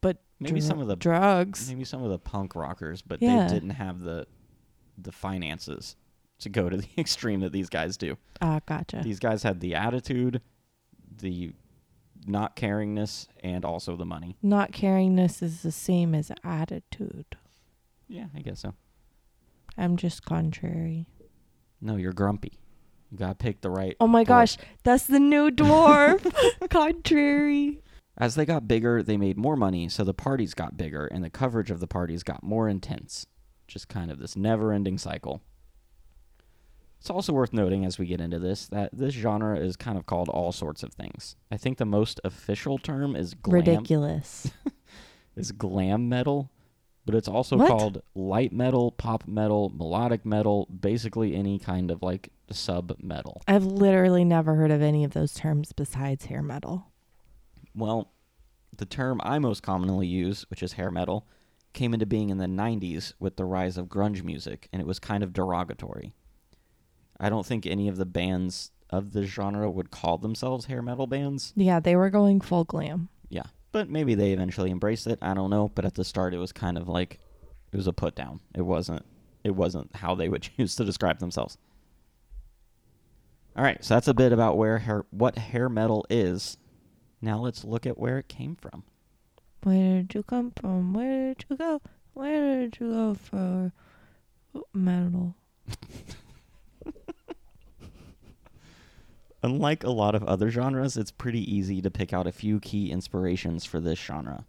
But 0.00 0.18
Maybe 0.40 0.60
dr- 0.60 0.64
some 0.68 0.80
of 0.80 0.86
the 0.88 0.96
drugs. 0.96 1.68
maybe 1.68 1.84
some 1.84 2.02
of 2.02 2.10
the 2.10 2.18
punk 2.18 2.54
rockers, 2.54 3.02
but 3.02 3.20
Yeah. 3.22 3.46
they 3.46 3.54
didn't 3.54 3.70
have 3.70 4.00
the 4.00 4.26
the 5.00 5.12
finances 5.12 5.96
to 6.40 6.48
go 6.48 6.68
to 6.68 6.76
the 6.82 6.88
extreme 6.98 7.40
that 7.40 7.52
these 7.52 7.68
guys 7.68 7.96
do. 7.96 8.16
Ah, 8.40 8.60
gotcha. 8.66 9.00
These 9.02 9.18
guys 9.20 9.42
had 9.44 9.60
the 9.60 9.74
attitude, 9.74 10.40
the 11.20 11.52
not 12.26 12.56
caringness, 12.56 13.28
and 13.42 13.64
also 13.64 13.94
the 13.96 14.04
money. 14.04 14.36
Not 14.42 14.72
caringness 14.72 15.42
is 15.42 15.62
the 15.62 15.70
same 15.72 16.14
as 16.14 16.30
attitude. 16.44 17.36
Yeah, 18.08 18.26
I 18.34 18.40
guess 18.40 18.60
so. 18.60 18.74
I'm 19.76 19.96
just 19.96 20.24
contrary. 20.24 21.06
No, 21.80 21.96
you're 21.96 22.12
grumpy. 22.12 22.58
You 23.10 23.18
gotta 23.18 23.34
pick 23.36 23.60
the 23.60 23.70
right. 23.70 23.96
Oh 24.00 24.08
my 24.08 24.24
dwarf. 24.24 24.26
gosh, 24.28 24.56
that's 24.82 25.04
the 25.06 25.20
new 25.20 25.50
dwarf. 25.50 26.20
contrary. 26.70 27.80
As 28.20 28.34
they 28.34 28.44
got 28.44 28.66
bigger, 28.66 29.00
they 29.02 29.16
made 29.16 29.38
more 29.38 29.56
money, 29.56 29.88
so 29.88 30.02
the 30.02 30.12
parties 30.12 30.52
got 30.52 30.76
bigger, 30.76 31.06
and 31.06 31.22
the 31.22 31.30
coverage 31.30 31.70
of 31.70 31.78
the 31.78 31.86
parties 31.86 32.24
got 32.24 32.42
more 32.42 32.68
intense. 32.68 33.26
Just 33.68 33.88
kind 33.88 34.10
of 34.10 34.18
this 34.18 34.34
never-ending 34.36 34.98
cycle. 34.98 35.40
It's 36.98 37.10
also 37.10 37.32
worth 37.32 37.52
noting 37.52 37.84
as 37.84 37.96
we 37.96 38.06
get 38.06 38.20
into 38.20 38.40
this 38.40 38.66
that 38.68 38.90
this 38.92 39.14
genre 39.14 39.56
is 39.56 39.76
kind 39.76 39.96
of 39.96 40.06
called 40.06 40.28
all 40.28 40.50
sorts 40.50 40.82
of 40.82 40.92
things. 40.92 41.36
I 41.48 41.56
think 41.56 41.78
the 41.78 41.84
most 41.84 42.20
official 42.24 42.76
term 42.76 43.14
is 43.14 43.34
glam. 43.34 43.54
Ridiculous. 43.54 44.50
is 45.36 45.52
glam 45.52 46.08
metal, 46.08 46.50
but 47.06 47.14
it's 47.14 47.28
also 47.28 47.56
What? 47.56 47.68
called 47.68 48.02
light 48.16 48.52
metal, 48.52 48.90
pop 48.90 49.28
metal, 49.28 49.70
melodic 49.72 50.26
metal, 50.26 50.66
basically 50.66 51.36
any 51.36 51.60
kind 51.60 51.92
of 51.92 52.02
like 52.02 52.30
sub 52.50 52.96
metal. 53.00 53.42
I've 53.46 53.64
literally 53.64 54.24
never 54.24 54.56
heard 54.56 54.72
of 54.72 54.82
any 54.82 55.04
of 55.04 55.12
those 55.12 55.34
terms 55.34 55.72
besides 55.72 56.24
hair 56.24 56.42
metal. 56.42 56.86
Well, 57.78 58.12
the 58.76 58.86
term 58.86 59.20
I 59.22 59.38
most 59.38 59.62
commonly 59.62 60.06
use, 60.06 60.44
which 60.50 60.62
is 60.62 60.74
hair 60.74 60.90
metal, 60.90 61.26
came 61.72 61.94
into 61.94 62.06
being 62.06 62.30
in 62.30 62.38
the 62.38 62.46
90s 62.46 63.12
with 63.18 63.36
the 63.36 63.44
rise 63.44 63.78
of 63.78 63.86
grunge 63.86 64.22
music, 64.22 64.68
and 64.72 64.80
it 64.80 64.86
was 64.86 64.98
kind 64.98 65.22
of 65.22 65.32
derogatory. 65.32 66.12
I 67.20 67.28
don't 67.28 67.46
think 67.46 67.66
any 67.66 67.88
of 67.88 67.96
the 67.96 68.06
bands 68.06 68.70
of 68.90 69.12
this 69.12 69.28
genre 69.28 69.70
would 69.70 69.90
call 69.90 70.18
themselves 70.18 70.66
hair 70.66 70.82
metal 70.82 71.06
bands. 71.06 71.52
Yeah, 71.56 71.80
they 71.80 71.96
were 71.96 72.10
going 72.10 72.40
full 72.40 72.64
glam. 72.64 73.08
Yeah, 73.28 73.44
but 73.72 73.90
maybe 73.90 74.14
they 74.14 74.32
eventually 74.32 74.70
embraced 74.70 75.06
it. 75.06 75.18
I 75.20 75.34
don't 75.34 75.50
know, 75.50 75.70
but 75.74 75.84
at 75.84 75.94
the 75.94 76.04
start 76.04 76.34
it 76.34 76.38
was 76.38 76.52
kind 76.52 76.78
of 76.78 76.88
like 76.88 77.18
it 77.72 77.76
was 77.76 77.86
a 77.86 77.92
put 77.92 78.14
down. 78.14 78.40
It 78.54 78.62
wasn't 78.62 79.04
it 79.44 79.50
wasn't 79.50 79.94
how 79.96 80.14
they 80.14 80.28
would 80.28 80.42
choose 80.56 80.74
to 80.76 80.84
describe 80.84 81.18
themselves. 81.18 81.58
All 83.56 83.64
right, 83.64 83.84
so 83.84 83.94
that's 83.94 84.08
a 84.08 84.14
bit 84.14 84.32
about 84.32 84.56
where 84.56 84.78
hair, 84.78 85.04
what 85.10 85.36
hair 85.36 85.68
metal 85.68 86.06
is. 86.08 86.56
Now 87.20 87.38
let's 87.38 87.64
look 87.64 87.86
at 87.86 87.98
where 87.98 88.18
it 88.18 88.28
came 88.28 88.56
from. 88.56 88.84
Where 89.62 90.02
did 90.02 90.14
you 90.14 90.22
come 90.22 90.52
from? 90.52 90.92
Where 90.92 91.34
did 91.34 91.44
you 91.50 91.56
go? 91.56 91.80
Where 92.14 92.60
did 92.60 92.78
you 92.80 92.90
go 92.90 93.14
for 93.14 93.72
metal? 94.72 95.34
Unlike 99.42 99.84
a 99.84 99.90
lot 99.90 100.14
of 100.14 100.24
other 100.24 100.50
genres, 100.50 100.96
it's 100.96 101.10
pretty 101.12 101.40
easy 101.52 101.80
to 101.80 101.90
pick 101.90 102.12
out 102.12 102.26
a 102.26 102.32
few 102.32 102.58
key 102.60 102.90
inspirations 102.90 103.64
for 103.64 103.78
this 103.80 103.98
genre. 103.98 104.44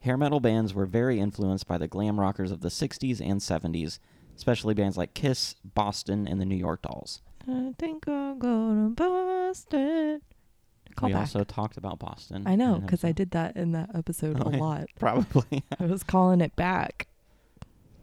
Hair 0.00 0.16
metal 0.16 0.40
bands 0.40 0.72
were 0.72 0.86
very 0.86 1.20
influenced 1.20 1.66
by 1.66 1.78
the 1.78 1.88
glam 1.88 2.18
rockers 2.18 2.50
of 2.50 2.60
the 2.60 2.68
60s 2.68 3.20
and 3.20 3.40
70s, 3.40 3.98
especially 4.36 4.72
bands 4.74 4.96
like 4.96 5.14
Kiss, 5.14 5.56
Boston, 5.64 6.26
and 6.26 6.40
the 6.40 6.46
New 6.46 6.56
York 6.56 6.82
Dolls. 6.82 7.20
I 7.48 7.74
think 7.78 8.08
I'll 8.08 8.34
go 8.34 8.74
to 8.74 8.90
Boston. 8.90 10.22
Call 10.96 11.08
we 11.08 11.12
back. 11.14 11.20
also 11.20 11.44
talked 11.44 11.76
about 11.76 11.98
Boston. 11.98 12.42
I 12.46 12.56
know 12.56 12.78
because 12.78 13.04
I 13.04 13.12
did 13.12 13.30
that 13.32 13.56
in 13.56 13.72
that 13.72 13.90
episode 13.94 14.40
Oh, 14.44 14.48
a 14.48 14.52
yeah. 14.56 14.58
lot. 14.58 14.84
Probably. 14.98 15.62
I 15.80 15.86
was 15.86 16.02
calling 16.02 16.40
it 16.40 16.54
back. 16.56 17.06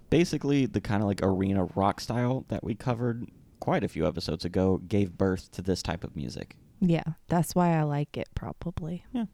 Basically, 0.10 0.65
the 0.65 0.79
kind 0.82 1.01
of 1.01 1.08
like 1.08 1.22
arena 1.22 1.65
rock 1.75 2.00
style 2.00 2.46
that 2.48 2.63
we 2.63 2.75
covered 2.75 3.27
quite 3.60 3.84
a 3.84 3.88
few 3.89 4.08
episodes 4.08 4.46
ago 4.46 4.77
gave 4.88 5.17
birth 5.17 5.51
to 5.51 5.62
this 5.62 5.82
type 5.84 6.03
of 6.03 6.15
music. 6.15 6.56
Yeah, 6.79 7.03
that's 7.27 7.56
why 7.56 7.77
I 7.77 7.84
like 7.84 8.15
it 8.17 8.29
probably. 8.36 9.03
Yeah. 9.12 9.25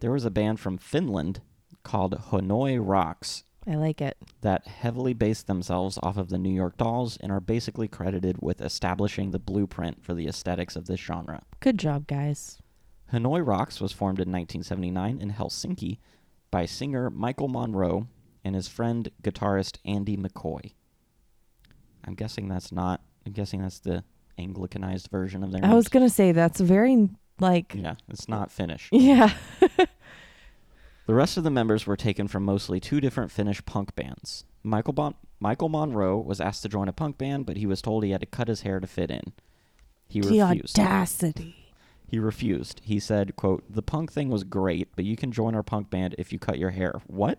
There 0.00 0.10
was 0.12 0.24
a 0.24 0.30
band 0.30 0.58
from 0.58 0.78
Finland 0.78 1.40
called 1.82 2.16
Hanoi 2.30 2.78
Rocks 2.80 3.44
I 3.66 3.74
like 3.74 4.00
it. 4.00 4.16
that 4.40 4.66
heavily 4.66 5.12
based 5.14 5.46
themselves 5.48 5.98
off 6.02 6.16
of 6.16 6.28
the 6.30 6.38
New 6.38 6.52
York 6.54 6.76
Dolls 6.78 7.16
and 7.18 7.30
are 7.30 7.40
basically 7.40 7.88
credited 7.88 8.38
with 8.40 8.60
establishing 8.60 9.30
the 9.32 9.38
blueprint 9.38 10.02
for 10.02 10.14
the 10.14 10.26
aesthetics 10.28 10.76
of 10.76 10.86
this 10.86 11.00
genre. 11.00 11.42
Good 11.60 11.78
job, 11.78 12.06
guys. 12.06 12.58
Hanoi 13.12 13.46
Rocks 13.46 13.80
was 13.80 13.92
formed 13.92 14.18
in 14.18 14.30
1979 14.32 15.18
in 15.20 15.32
Helsinki 15.32 15.98
by 16.50 16.66
singer 16.66 17.10
Michael 17.10 17.48
Monroe 17.48 18.08
and 18.44 18.54
his 18.54 18.68
friend 18.68 19.10
guitarist 19.22 19.78
Andy 19.84 20.16
McCoy. 20.16 20.72
I'm 22.04 22.14
guessing 22.14 22.48
that's 22.48 22.72
not. 22.72 23.00
I'm 23.26 23.32
guessing 23.32 23.62
that's 23.62 23.78
the 23.78 24.02
Anglicanized 24.38 25.08
version 25.10 25.44
of 25.44 25.52
their. 25.52 25.60
Name. 25.60 25.70
I 25.70 25.74
was 25.74 25.88
gonna 25.88 26.08
say 26.10 26.32
that's 26.32 26.60
very 26.60 27.08
like 27.38 27.74
Yeah, 27.76 27.94
it's 28.08 28.28
not 28.28 28.50
Finnish. 28.50 28.88
yeah. 28.92 29.32
The 31.04 31.14
rest 31.14 31.36
of 31.36 31.42
the 31.42 31.50
members 31.50 31.84
were 31.84 31.96
taken 31.96 32.28
from 32.28 32.44
mostly 32.44 32.78
two 32.78 33.00
different 33.00 33.32
Finnish 33.32 33.62
punk 33.64 33.96
bands. 33.96 34.44
Michael 34.62 34.92
bon- 34.92 35.16
Michael 35.40 35.68
Monroe 35.68 36.16
was 36.18 36.40
asked 36.40 36.62
to 36.62 36.68
join 36.68 36.88
a 36.88 36.92
punk 36.92 37.18
band, 37.18 37.44
but 37.44 37.56
he 37.56 37.66
was 37.66 37.82
told 37.82 38.04
he 38.04 38.12
had 38.12 38.20
to 38.20 38.26
cut 38.26 38.46
his 38.46 38.60
hair 38.60 38.78
to 38.78 38.86
fit 38.86 39.10
in. 39.10 39.32
He 40.08 40.20
the 40.20 40.40
refused. 40.40 40.78
audacity. 40.78 41.56
He 42.12 42.18
refused. 42.18 42.82
He 42.84 43.00
said, 43.00 43.36
quote, 43.36 43.64
The 43.70 43.80
punk 43.80 44.12
thing 44.12 44.28
was 44.28 44.44
great, 44.44 44.94
but 44.94 45.06
you 45.06 45.16
can 45.16 45.32
join 45.32 45.54
our 45.54 45.62
punk 45.62 45.88
band 45.88 46.14
if 46.18 46.30
you 46.30 46.38
cut 46.38 46.58
your 46.58 46.68
hair. 46.68 47.00
What? 47.06 47.38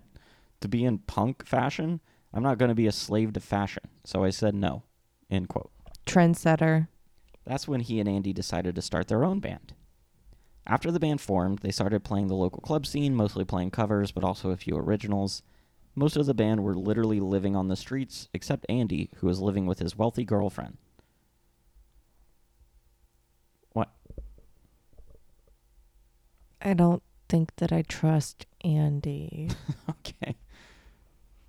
To 0.61 0.67
be 0.67 0.83
in 0.83 0.97
punk 0.97 1.45
fashion? 1.45 2.01
I'm 2.33 2.41
not 2.41 2.57
going 2.57 2.69
to 2.69 2.75
be 2.75 2.87
a 2.87 2.91
slave 2.91 3.33
to 3.33 3.39
fashion. 3.39 3.83
So 4.03 4.23
I 4.23 4.31
said 4.31 4.55
no. 4.55 4.81
End 5.29 5.47
quote. 5.47 5.69
Trendsetter. 6.07 6.87
That's 7.45 7.67
when 7.67 7.81
he 7.81 7.99
and 7.99 8.09
Andy 8.09 8.33
decided 8.33 8.73
to 8.73 8.81
start 8.81 9.09
their 9.09 9.23
own 9.23 9.39
band. 9.39 9.75
After 10.65 10.91
the 10.91 10.99
band 10.99 11.21
formed, 11.21 11.59
they 11.59 11.69
started 11.69 12.03
playing 12.03 12.25
the 12.25 12.33
local 12.33 12.61
club 12.61 12.87
scene, 12.87 13.13
mostly 13.13 13.45
playing 13.45 13.69
covers, 13.69 14.11
but 14.11 14.23
also 14.23 14.49
a 14.49 14.57
few 14.57 14.75
originals. 14.75 15.43
Most 15.93 16.17
of 16.17 16.25
the 16.25 16.33
band 16.33 16.63
were 16.63 16.73
literally 16.73 17.19
living 17.19 17.55
on 17.55 17.67
the 17.67 17.75
streets, 17.75 18.27
except 18.33 18.65
Andy, 18.67 19.11
who 19.17 19.27
was 19.27 19.39
living 19.39 19.67
with 19.67 19.77
his 19.77 19.95
wealthy 19.95 20.25
girlfriend. 20.25 20.79
I 26.63 26.73
don't 26.73 27.03
think 27.29 27.55
that 27.57 27.71
I 27.71 27.81
trust 27.83 28.45
Andy. 28.63 29.49
Okay. 29.89 30.35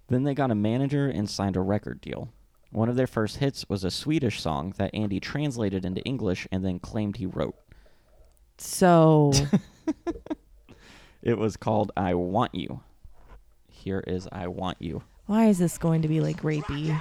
Then 0.08 0.24
they 0.24 0.34
got 0.34 0.50
a 0.50 0.54
manager 0.54 1.08
and 1.08 1.28
signed 1.30 1.56
a 1.56 1.60
record 1.60 2.00
deal. 2.00 2.28
One 2.70 2.88
of 2.88 2.96
their 2.96 3.06
first 3.06 3.38
hits 3.38 3.68
was 3.68 3.84
a 3.84 3.90
Swedish 3.90 4.40
song 4.40 4.74
that 4.76 4.94
Andy 4.94 5.18
translated 5.20 5.84
into 5.84 6.02
English 6.02 6.46
and 6.52 6.64
then 6.64 6.78
claimed 6.78 7.16
he 7.16 7.26
wrote. 7.26 7.54
So 8.58 9.32
It 11.22 11.38
was 11.38 11.56
called 11.56 11.90
I 11.96 12.14
Want 12.14 12.54
You. 12.54 12.80
Here 13.68 14.00
is 14.06 14.28
I 14.30 14.46
Want 14.48 14.76
You. 14.80 15.02
why 15.26 15.46
is 15.46 15.58
this 15.58 15.78
going 15.78 16.02
to 16.02 16.08
be 16.08 16.20
like 16.20 16.42
rapey? 16.42 17.00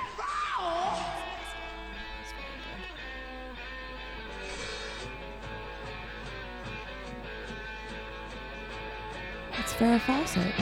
It's 9.73 9.81
Farrah 9.81 9.99
Fawcett. 10.01 10.53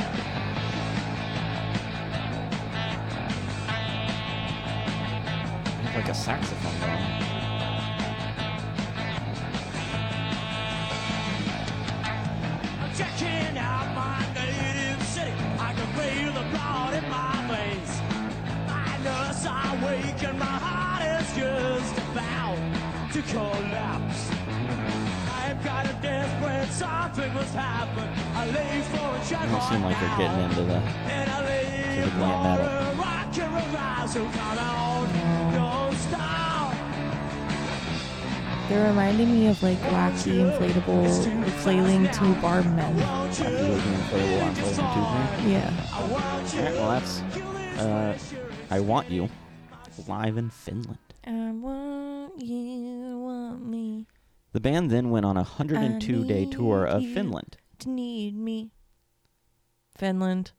Like 5.94 6.08
a 6.08 6.14
saxophone 6.14 6.80
going. 6.80 6.98
I'm 12.80 12.94
checking 12.96 13.58
out 13.58 13.94
my 13.94 14.26
native 14.34 15.04
city. 15.04 15.34
I 15.60 15.74
can 15.74 15.88
feel 15.98 16.32
the 16.32 16.48
blood 16.52 16.94
in 16.94 17.10
my 17.10 17.36
veins. 17.52 18.02
My 18.66 18.98
nerves 19.04 19.46
are 19.46 19.76
weak 19.76 20.24
and 20.24 20.40
my 20.40 20.46
heart 20.46 21.22
is 21.22 21.36
just 21.36 21.98
about 21.98 22.60
to 23.12 23.22
collapse. 23.24 24.32
I've 25.44 25.62
got 25.66 25.86
a 25.86 25.88
desperate 25.96 26.01
something 26.82 27.34
must 27.34 27.54
happen. 27.54 28.08
I 28.34 28.44
leave 28.56 28.86
for 28.92 29.08
a 29.16 29.20
chat 29.30 29.44
Doesn't 29.50 29.66
seem 29.70 29.84
like 29.84 30.00
they're 30.00 30.18
getting 30.18 30.42
into 30.46 30.64
the. 30.64 30.78
And 31.16 31.30
I 31.30 31.40
leave 31.50 32.06
the 32.06 32.12
glam 32.18 32.44
metal. 32.44 32.66
a 32.66 32.96
rock 32.96 33.38
and 33.38 33.54
a 33.62 33.78
rise. 33.78 34.14
So 34.14 34.22
come 34.26 34.58
on, 34.58 35.54
don't 35.54 35.98
stop. 35.98 36.74
They're 38.68 38.88
reminding 38.88 39.30
me 39.32 39.48
of 39.48 39.62
like 39.62 39.80
wacky 39.94 40.36
inflatable 40.46 41.50
flailing 41.64 42.10
tube 42.12 42.44
arm 42.44 42.76
men. 42.76 43.00
After 43.00 43.44
you 43.44 43.58
go 43.58 43.76
to 43.76 43.84
the 43.84 43.92
inflatable 43.98 44.44
arm 44.44 44.56
flailing 44.56 44.94
tube 44.96 45.12
man. 45.16 45.50
Yeah. 45.52 45.70
Alright, 45.94 46.74
well 46.76 46.90
that's 46.92 47.22
uh, 47.80 48.18
I 48.70 48.80
Want 48.80 49.10
You, 49.10 49.30
live 50.08 50.38
in 50.38 50.50
Finland. 50.50 50.98
I 51.26 51.52
want 51.52 52.42
you, 52.42 52.56
want 52.56 52.82
me 52.82 52.91
The 54.54 54.60
band 54.60 54.92
then 54.92 55.10
went 55.10 55.26
on 55.26 55.38
a 55.38 55.44
102 55.44 56.26
day 56.26 56.46
tour 56.46 56.86
of. 56.86 57.04
Finland. 57.06 57.58
need 57.86 58.36
me. 58.36 58.72
Finland. 59.96 60.52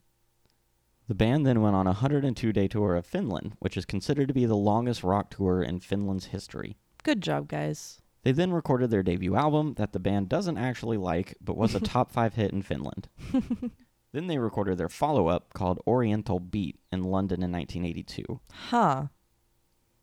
The 1.07 1.15
band 1.15 1.45
then 1.45 1.61
went 1.61 1.75
on 1.75 1.85
a 1.85 1.91
102 1.91 2.53
day 2.53 2.67
tour 2.67 2.95
of 2.95 3.05
Finland, 3.05 3.53
which 3.59 3.77
is 3.77 3.85
considered 3.85 4.29
to 4.29 4.33
be 4.33 4.45
the 4.45 4.55
longest 4.55 5.03
rock 5.03 5.29
tour 5.29 5.61
in 5.61 5.79
Finland's 5.79 6.27
history. 6.27 6.77
Good 7.03 7.21
job, 7.21 7.47
guys. 7.47 7.99
They 8.23 8.31
then 8.31 8.53
recorded 8.53 8.89
their 8.89 9.03
debut 9.03 9.35
album 9.35 9.73
that 9.75 9.91
the 9.91 9.99
band 9.99 10.29
doesn't 10.29 10.57
actually 10.57 10.97
like, 10.97 11.35
but 11.41 11.57
was 11.57 11.75
a 11.75 11.79
top 11.81 12.11
five 12.11 12.35
hit 12.35 12.51
in 12.51 12.61
Finland. 12.61 13.09
then 14.13 14.27
they 14.27 14.37
recorded 14.39 14.77
their 14.77 14.89
follow 14.89 15.27
up 15.27 15.53
called 15.53 15.81
Oriental 15.85 16.39
Beat 16.39 16.79
in 16.91 17.03
London 17.03 17.43
in 17.43 17.51
1982. 17.51 18.39
Huh. 18.69 19.07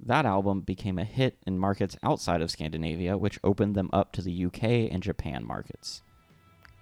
That 0.06 0.24
album 0.24 0.62
became 0.62 0.98
a 0.98 1.04
hit 1.04 1.36
in 1.46 1.58
markets 1.58 1.96
outside 2.02 2.40
of 2.40 2.50
Scandinavia, 2.50 3.18
which 3.18 3.38
opened 3.44 3.74
them 3.74 3.90
up 3.92 4.12
to 4.12 4.22
the 4.22 4.46
UK 4.46 4.62
and 4.90 5.02
Japan 5.02 5.44
markets. 5.46 6.02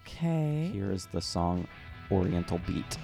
Okay. 0.02 0.70
Here 0.72 0.92
is 0.92 1.06
the 1.06 1.20
song 1.20 1.66
Oriental 2.10 2.60
Beat. 2.66 2.96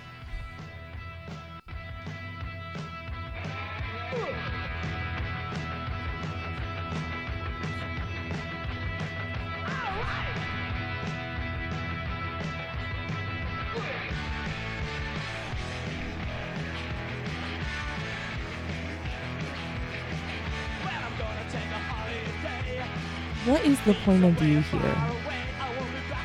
What 23.44 23.62
is 23.64 23.78
the 23.82 23.92
point 24.04 24.24
of 24.24 24.32
view 24.34 24.60
here? 24.60 24.96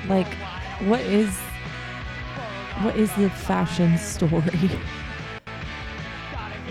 Like, 0.08 0.34
what 0.88 1.02
is 1.02 1.38
what 2.82 2.96
is 2.96 3.14
the 3.16 3.30
fashion 3.30 3.98
story? 3.98 4.42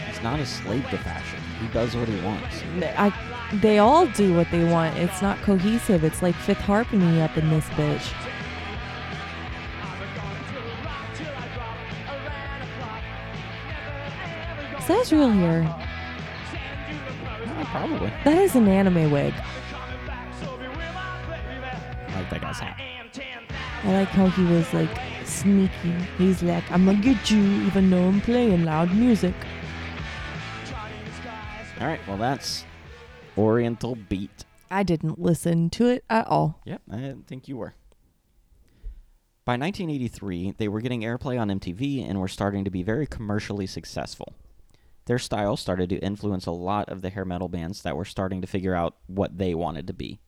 He's 0.07 0.23
not 0.23 0.41
a 0.41 0.47
slave 0.47 0.89
to 0.89 0.97
fashion. 0.97 1.39
He 1.61 1.69
does 1.69 1.95
what 1.95 2.09
he 2.09 2.19
wants. 2.23 2.63
I, 2.97 3.13
they 3.61 3.79
all 3.79 4.07
do 4.07 4.35
what 4.35 4.51
they 4.51 4.65
want. 4.65 4.97
It's 4.97 5.21
not 5.21 5.37
cohesive. 5.43 6.03
It's 6.03 6.23
like 6.23 6.35
Fifth 6.35 6.61
Harmony 6.61 7.21
up 7.21 7.37
in 7.37 7.51
this 7.51 7.67
bitch. 7.67 8.11
Is 14.79 14.87
that 14.87 15.13
real 15.13 15.29
hair? 15.29 15.61
Yeah, 17.45 17.65
probably. 17.71 18.11
That 18.25 18.39
is 18.39 18.57
an 18.57 18.67
anime 18.67 19.11
wig. 19.11 19.35
I 22.49 22.53
like 22.53 22.61
guy's 22.61 23.17
hat. 23.17 23.31
I 23.85 23.93
like 23.93 24.09
how 24.09 24.29
he 24.29 24.45
was 24.45 24.73
like 24.73 24.99
sneaky. 25.25 25.93
He's 26.17 26.43
like, 26.43 26.71
I'm 26.71 26.87
gonna 26.87 26.99
get 26.99 27.31
you 27.31 27.43
even 27.43 27.91
though 27.91 28.09
I'm 28.09 28.21
playing 28.23 28.65
loud 28.65 28.95
music. 28.95 29.35
All 31.81 31.87
right, 31.87 32.01
well, 32.09 32.17
that's 32.17 32.65
Oriental 33.37 33.95
Beat. 33.95 34.45
I 34.71 34.83
didn't 34.83 35.19
listen 35.19 35.71
to 35.71 35.87
it 35.87 36.05
at 36.11 36.27
all. 36.27 36.61
Yep, 36.65 36.83
I 36.91 36.97
didn't 36.97 37.27
think 37.27 37.49
you 37.49 37.57
were. 37.57 37.75
By 39.45 39.53
1983, 39.53 40.55
they 40.59 40.69
were 40.69 40.81
getting 40.81 41.03
airplay 41.03 41.41
on 41.41 41.49
MTV 41.49 42.09
and 42.09 42.21
were 42.21 42.29
starting 42.29 42.65
to 42.65 42.71
be 42.71 42.83
very 42.83 43.07
commercially 43.07 43.67
successful. 43.67 44.35
Their 45.07 45.19
style 45.19 45.57
started 45.57 45.89
to 45.91 45.99
influence 45.99 46.47
a 46.47 46.51
lot 46.51 46.89
of 46.91 47.01
the 47.01 47.11
hair 47.11 47.25
metal 47.25 47.49
bands 47.49 47.83
that 47.83 47.97
were 47.97 48.05
starting 48.05 48.41
to 48.43 48.47
figure 48.47 48.75
out 48.75 48.97
what 49.07 49.39
they 49.39 49.55
wanted 49.55 49.87
to 49.87 49.95
be. 49.95 50.21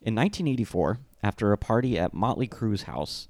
In 0.00 0.14
1984, 0.14 0.98
after 1.22 1.52
a 1.52 1.58
party 1.58 1.98
at 1.98 2.14
Motley 2.14 2.46
Crue's 2.46 2.82
house, 2.84 3.28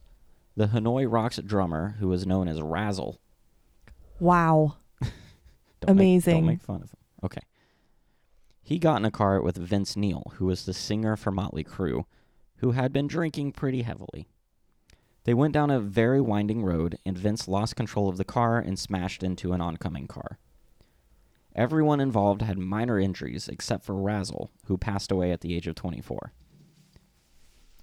the 0.56 0.66
Hanoi 0.68 1.10
Rocks 1.10 1.38
drummer, 1.38 1.96
who 1.98 2.08
was 2.08 2.26
known 2.26 2.48
as 2.48 2.60
Razzle, 2.62 3.18
Wow. 4.20 4.76
Don't 5.00 5.12
Make, 5.82 5.88
Amazing. 5.90 6.34
don't 6.34 6.46
make 6.46 6.62
fun 6.62 6.82
of 6.82 6.90
him. 6.90 6.98
Okay. 7.24 7.40
He 8.62 8.78
got 8.80 8.96
in 8.96 9.04
a 9.04 9.10
car 9.12 9.40
with 9.40 9.56
Vince 9.56 9.96
Neil, 9.96 10.32
who 10.36 10.46
was 10.46 10.66
the 10.66 10.74
singer 10.74 11.16
for 11.16 11.30
Motley 11.30 11.62
Crue, 11.64 12.04
who 12.56 12.72
had 12.72 12.92
been 12.92 13.06
drinking 13.06 13.52
pretty 13.52 13.82
heavily. 13.82 14.26
They 15.24 15.34
went 15.34 15.54
down 15.54 15.70
a 15.70 15.78
very 15.80 16.20
winding 16.20 16.64
road, 16.64 16.98
and 17.06 17.16
Vince 17.16 17.46
lost 17.48 17.76
control 17.76 18.08
of 18.08 18.16
the 18.16 18.24
car 18.24 18.58
and 18.58 18.76
smashed 18.78 19.22
into 19.22 19.52
an 19.52 19.60
oncoming 19.60 20.08
car. 20.08 20.38
Everyone 21.54 22.00
involved 22.00 22.42
had 22.42 22.58
minor 22.58 22.98
injuries 22.98 23.48
except 23.48 23.84
for 23.84 23.94
Razzle, 23.94 24.50
who 24.66 24.76
passed 24.76 25.12
away 25.12 25.30
at 25.32 25.40
the 25.42 25.54
age 25.54 25.66
of 25.68 25.76
24. 25.76 26.32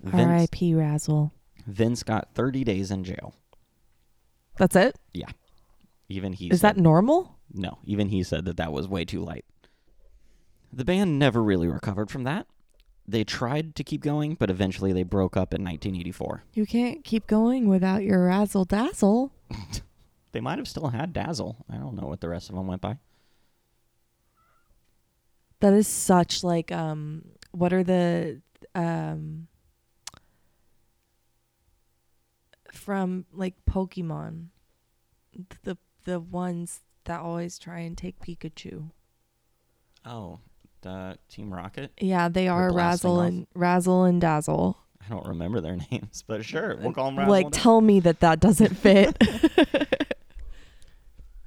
Vince, 0.01 0.23
R.I.P. 0.27 0.73
Razzle. 0.75 1.31
Vince 1.67 2.03
got 2.03 2.29
30 2.33 2.63
days 2.63 2.91
in 2.91 3.03
jail. 3.03 3.33
That's 4.57 4.75
it. 4.75 4.97
Yeah. 5.13 5.29
Even 6.09 6.33
he 6.33 6.47
Is 6.47 6.61
said- 6.61 6.75
that 6.75 6.81
normal? 6.81 7.37
No, 7.53 7.79
even 7.85 8.09
he 8.09 8.23
said 8.23 8.45
that 8.45 8.57
that 8.57 8.71
was 8.73 8.87
way 8.87 9.05
too 9.05 9.21
light. 9.23 9.45
The 10.73 10.85
band 10.85 11.17
never 11.19 11.41
really 11.43 11.67
recovered 11.67 12.09
from 12.11 12.23
that. 12.25 12.47
They 13.07 13.23
tried 13.23 13.75
to 13.75 13.83
keep 13.83 14.01
going, 14.01 14.35
but 14.35 14.49
eventually 14.49 14.91
they 14.91 15.03
broke 15.03 15.37
up 15.37 15.53
in 15.53 15.63
1984. 15.63 16.43
You 16.53 16.65
can't 16.65 17.03
keep 17.03 17.27
going 17.27 17.67
without 17.67 18.03
your 18.03 18.25
razzle 18.25 18.65
dazzle. 18.65 19.31
They 20.31 20.41
might 20.41 20.57
have 20.57 20.67
still 20.67 20.89
had 20.89 21.13
Dazzle. 21.13 21.63
I 21.69 21.77
don't 21.77 21.95
know 21.95 22.07
what 22.07 22.19
the 22.19 22.27
rest 22.27 22.49
of 22.49 22.55
them 22.57 22.67
went 22.67 22.81
by. 22.81 22.97
That 25.61 25.71
is 25.73 25.87
such 25.87 26.43
like 26.43 26.73
um 26.73 27.23
what 27.51 27.71
are 27.71 27.85
the 27.85 28.41
um 28.75 29.47
from 32.71 33.25
like 33.33 33.55
Pokemon 33.69 34.47
the 35.63 35.77
the 36.05 36.19
ones 36.19 36.81
that 37.05 37.19
always 37.19 37.57
try 37.59 37.79
and 37.79 37.97
take 37.97 38.19
Pikachu. 38.19 38.91
Oh, 40.05 40.39
the 40.81 41.17
Team 41.29 41.53
Rocket? 41.53 41.91
Yeah, 41.99 42.29
they 42.29 42.47
are 42.47 42.71
Razzle 42.71 43.19
off. 43.19 43.27
and 43.27 43.47
Razzle 43.55 44.03
and 44.03 44.21
Dazzle. 44.21 44.77
I 45.03 45.09
don't 45.09 45.27
remember 45.27 45.61
their 45.61 45.77
names, 45.91 46.23
but 46.27 46.45
sure, 46.45 46.75
we'll 46.77 46.93
call 46.93 47.05
them 47.07 47.17
Razzle. 47.19 47.31
like 47.31 47.47
tell 47.51 47.81
me 47.81 47.99
that 48.01 48.19
that 48.21 48.39
doesn't 48.39 48.75
fit. 48.77 49.17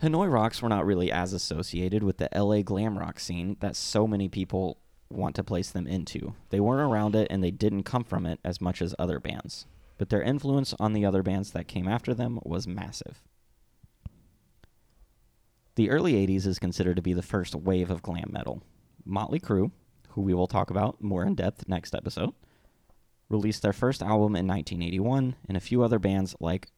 Hanoi 0.02 0.30
Rocks 0.32 0.62
were 0.62 0.68
not 0.68 0.86
really 0.86 1.10
as 1.10 1.32
associated 1.32 2.04
with 2.04 2.18
the 2.18 2.28
LA 2.34 2.62
glam 2.62 2.96
rock 2.98 3.18
scene 3.18 3.56
that 3.60 3.74
so 3.74 4.06
many 4.06 4.28
people 4.28 4.78
want 5.10 5.34
to 5.36 5.42
place 5.42 5.70
them 5.70 5.86
into. 5.88 6.34
They 6.50 6.60
weren't 6.60 6.88
around 6.92 7.16
it 7.16 7.26
and 7.30 7.42
they 7.42 7.50
didn't 7.50 7.82
come 7.82 8.04
from 8.04 8.24
it 8.26 8.38
as 8.44 8.60
much 8.60 8.80
as 8.80 8.94
other 8.98 9.18
bands. 9.18 9.66
But 9.98 10.08
their 10.08 10.22
influence 10.22 10.74
on 10.78 10.92
the 10.92 11.04
other 11.04 11.22
bands 11.22 11.50
that 11.50 11.68
came 11.68 11.88
after 11.88 12.14
them 12.14 12.38
was 12.44 12.66
massive. 12.66 13.20
The 15.74 15.90
early 15.90 16.14
80s 16.14 16.46
is 16.46 16.58
considered 16.58 16.96
to 16.96 17.02
be 17.02 17.12
the 17.12 17.22
first 17.22 17.54
wave 17.54 17.90
of 17.90 18.02
glam 18.02 18.30
metal. 18.32 18.62
Motley 19.04 19.38
Crue, 19.38 19.70
who 20.10 20.22
we 20.22 20.34
will 20.34 20.46
talk 20.46 20.70
about 20.70 21.02
more 21.02 21.24
in 21.24 21.34
depth 21.34 21.68
next 21.68 21.94
episode, 21.94 22.34
released 23.28 23.62
their 23.62 23.72
first 23.72 24.02
album 24.02 24.34
in 24.34 24.46
1981, 24.46 25.36
and 25.46 25.56
a 25.56 25.60
few 25.60 25.82
other 25.82 25.98
bands 25.98 26.34
like 26.40 26.70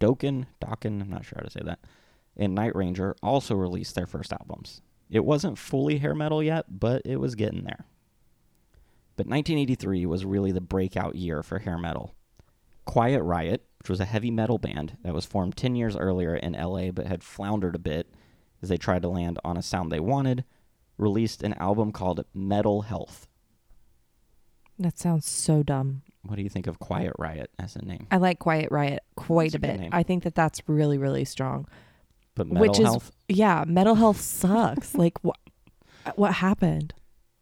Dokken, 0.00 0.46
Dokken, 0.60 1.02
I'm 1.02 1.10
not 1.10 1.24
sure 1.24 1.38
how 1.38 1.44
to 1.44 1.50
say 1.50 1.60
that, 1.64 1.80
and 2.36 2.54
Night 2.54 2.74
Ranger 2.74 3.16
also 3.22 3.54
released 3.54 3.94
their 3.94 4.06
first 4.06 4.32
albums. 4.32 4.80
It 5.10 5.24
wasn't 5.24 5.58
fully 5.58 5.98
hair 5.98 6.14
metal 6.14 6.42
yet, 6.42 6.66
but 6.80 7.02
it 7.04 7.16
was 7.16 7.34
getting 7.34 7.64
there. 7.64 7.84
But 9.16 9.26
1983 9.26 10.06
was 10.06 10.24
really 10.24 10.52
the 10.52 10.60
breakout 10.60 11.16
year 11.16 11.42
for 11.42 11.58
hair 11.58 11.78
metal. 11.78 12.14
Quiet 12.88 13.22
Riot, 13.22 13.66
which 13.80 13.90
was 13.90 14.00
a 14.00 14.06
heavy 14.06 14.30
metal 14.30 14.56
band 14.56 14.96
that 15.02 15.12
was 15.12 15.26
formed 15.26 15.58
10 15.58 15.76
years 15.76 15.94
earlier 15.94 16.34
in 16.34 16.54
LA 16.54 16.90
but 16.90 17.06
had 17.06 17.22
floundered 17.22 17.74
a 17.74 17.78
bit 17.78 18.10
as 18.62 18.70
they 18.70 18.78
tried 18.78 19.02
to 19.02 19.08
land 19.08 19.38
on 19.44 19.58
a 19.58 19.62
sound 19.62 19.92
they 19.92 20.00
wanted, 20.00 20.42
released 20.96 21.42
an 21.42 21.52
album 21.54 21.92
called 21.92 22.24
Metal 22.32 22.82
Health. 22.82 23.28
that 24.78 24.98
sounds 24.98 25.28
so 25.28 25.62
dumb. 25.62 26.00
What 26.22 26.36
do 26.36 26.42
you 26.42 26.48
think 26.48 26.66
of 26.66 26.78
Quiet 26.78 27.12
Riot 27.18 27.50
as 27.58 27.76
a 27.76 27.84
name? 27.84 28.06
I 28.10 28.16
like 28.16 28.38
Quiet 28.38 28.70
Riot 28.70 29.02
quite 29.16 29.52
a 29.52 29.58
a 29.58 29.60
bit. 29.60 29.80
I 29.92 30.02
think 30.02 30.24
that 30.24 30.34
that's 30.34 30.62
really 30.66 30.96
really 30.96 31.26
strong. 31.26 31.68
But 32.34 32.46
Metal 32.46 32.60
Which 32.62 32.78
is 32.78 32.86
Health? 32.86 33.12
yeah, 33.28 33.64
Metal 33.66 33.96
health 33.96 34.20
sucks. 34.20 34.94
like 35.04 35.22
what 35.22 35.36
what 36.16 36.34
happened? 36.34 36.94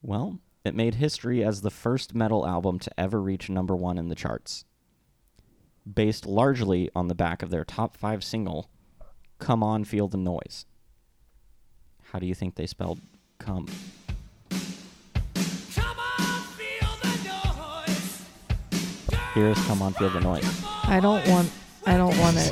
Well, 0.03 0.41
it 0.65 0.75
made 0.75 0.97
history 0.97 1.45
as 1.45 1.61
the 1.61 1.71
first 1.71 2.17
metal 2.17 2.45
album 2.45 2.81
to 2.81 2.91
ever 2.99 3.23
reach 3.23 3.49
number 3.49 3.77
one 3.77 3.97
in 3.97 4.09
the 4.09 4.17
charts 4.17 4.65
based 5.93 6.27
largely 6.27 6.91
on 6.95 7.09
the 7.09 7.15
back 7.15 7.43
of 7.43 7.51
their 7.51 7.65
top 7.65 7.97
five 7.97 8.25
single, 8.25 8.69
Come 9.39 9.63
On 9.63 9.85
Feel 9.85 10.09
the 10.09 10.17
Noise. 10.17 10.67
How 12.13 12.19
do 12.19 12.27
you 12.27 12.35
think 12.35 12.55
they 12.55 12.67
spelled 12.67 13.01
come? 13.39 13.67
come 15.75 15.99
on, 16.19 16.43
Here's 19.35 19.59
Come 19.67 19.83
On 19.83 19.93
Feel 19.93 20.11
the 20.11 20.21
Noise. 20.21 20.65
I 20.85 21.01
don't 21.01 21.27
want 21.29 21.51
I 21.87 21.97
don't 21.97 22.19
want 22.19 22.37
it. 22.37 22.51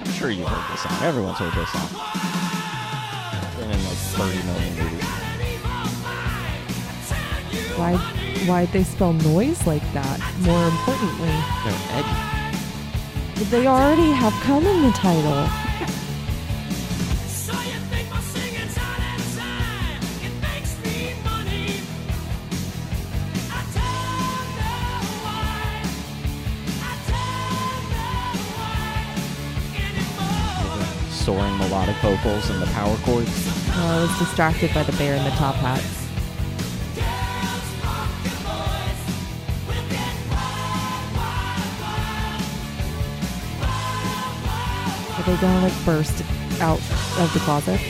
I'm 0.00 0.12
sure 0.12 0.30
you 0.30 0.44
heard 0.44 0.72
this 0.72 0.82
song. 0.82 1.02
Everyone's 1.02 1.38
heard 1.38 1.54
this 1.54 1.70
song. 1.70 1.88
It's 3.42 3.54
been 3.56 3.70
in 3.70 3.84
like 3.84 3.96
30 3.96 4.42
million 4.46 4.76
movies. 4.76 5.23
Why? 7.76 7.96
Why'd 8.46 8.68
they 8.72 8.84
spell 8.84 9.12
noise 9.12 9.66
like 9.66 9.82
that? 9.94 10.20
More 10.40 10.64
importantly, 10.66 11.34
They're 11.64 11.82
edgy. 11.98 12.58
but 13.38 13.50
they 13.50 13.66
already 13.66 14.10
have 14.12 14.32
come 14.42 14.64
in 14.66 14.82
the 14.82 14.92
title. 14.92 15.46
So 17.26 17.52
you 17.52 17.78
think 17.90 18.10
my 18.10 18.20
singing's 18.20 18.76
out 18.78 18.98
of 18.98 19.36
time? 19.36 20.00
It 20.22 20.34
makes 20.40 20.72
me 20.84 21.14
money. 21.24 21.80
I 23.50 23.60
don't 23.74 24.48
know 24.60 25.02
why. 25.24 25.82
I 26.78 26.94
don't 27.10 27.84
know 27.90 28.38
why 28.60 29.78
anymore. 29.82 31.10
Soaring 31.10 31.56
melodic 31.58 31.96
vocals 31.96 32.50
and 32.50 32.62
the 32.62 32.66
power 32.66 32.96
chords. 32.98 33.30
Oh, 33.76 33.98
I 33.98 34.02
was 34.02 34.18
distracted 34.18 34.72
by 34.74 34.82
the 34.84 34.92
bear 34.92 35.16
in 35.16 35.24
the 35.24 35.30
top 35.30 35.56
hat. 35.56 35.82
Are 45.24 45.34
they 45.34 45.40
gonna 45.40 45.68
like 45.68 45.84
burst 45.86 46.22
out 46.60 46.78
of 47.18 47.32
the 47.32 47.40
closet? 47.40 47.80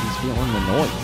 He's 0.00 0.16
feeling 0.18 0.52
the 0.52 0.60
noise. 0.66 1.03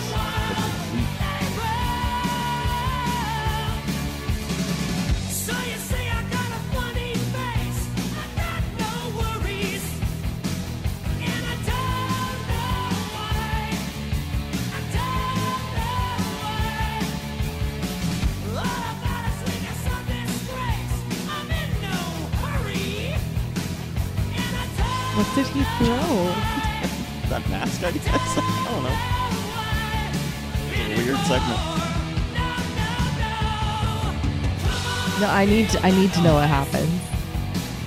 I 35.40 35.46
need 35.46 35.70
to, 35.70 35.82
I 35.82 35.90
need 35.90 36.12
to 36.12 36.20
know 36.20 36.34
what 36.34 36.46
happened. 36.50 37.00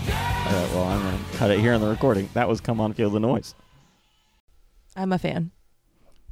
All 0.08 0.60
right, 0.60 0.74
well, 0.74 0.86
I'm 0.86 1.04
going 1.04 1.24
to 1.24 1.38
cut 1.38 1.52
it 1.52 1.60
here 1.60 1.74
on 1.74 1.82
the 1.82 1.88
recording. 1.88 2.28
That 2.34 2.50
was 2.50 2.60
Come 2.60 2.82
On 2.82 2.94
Feel 2.94 3.12
the 3.12 3.20
Noise. 3.20 3.54
I'm 4.96 5.14
a 5.14 5.20
fan. 5.20 5.52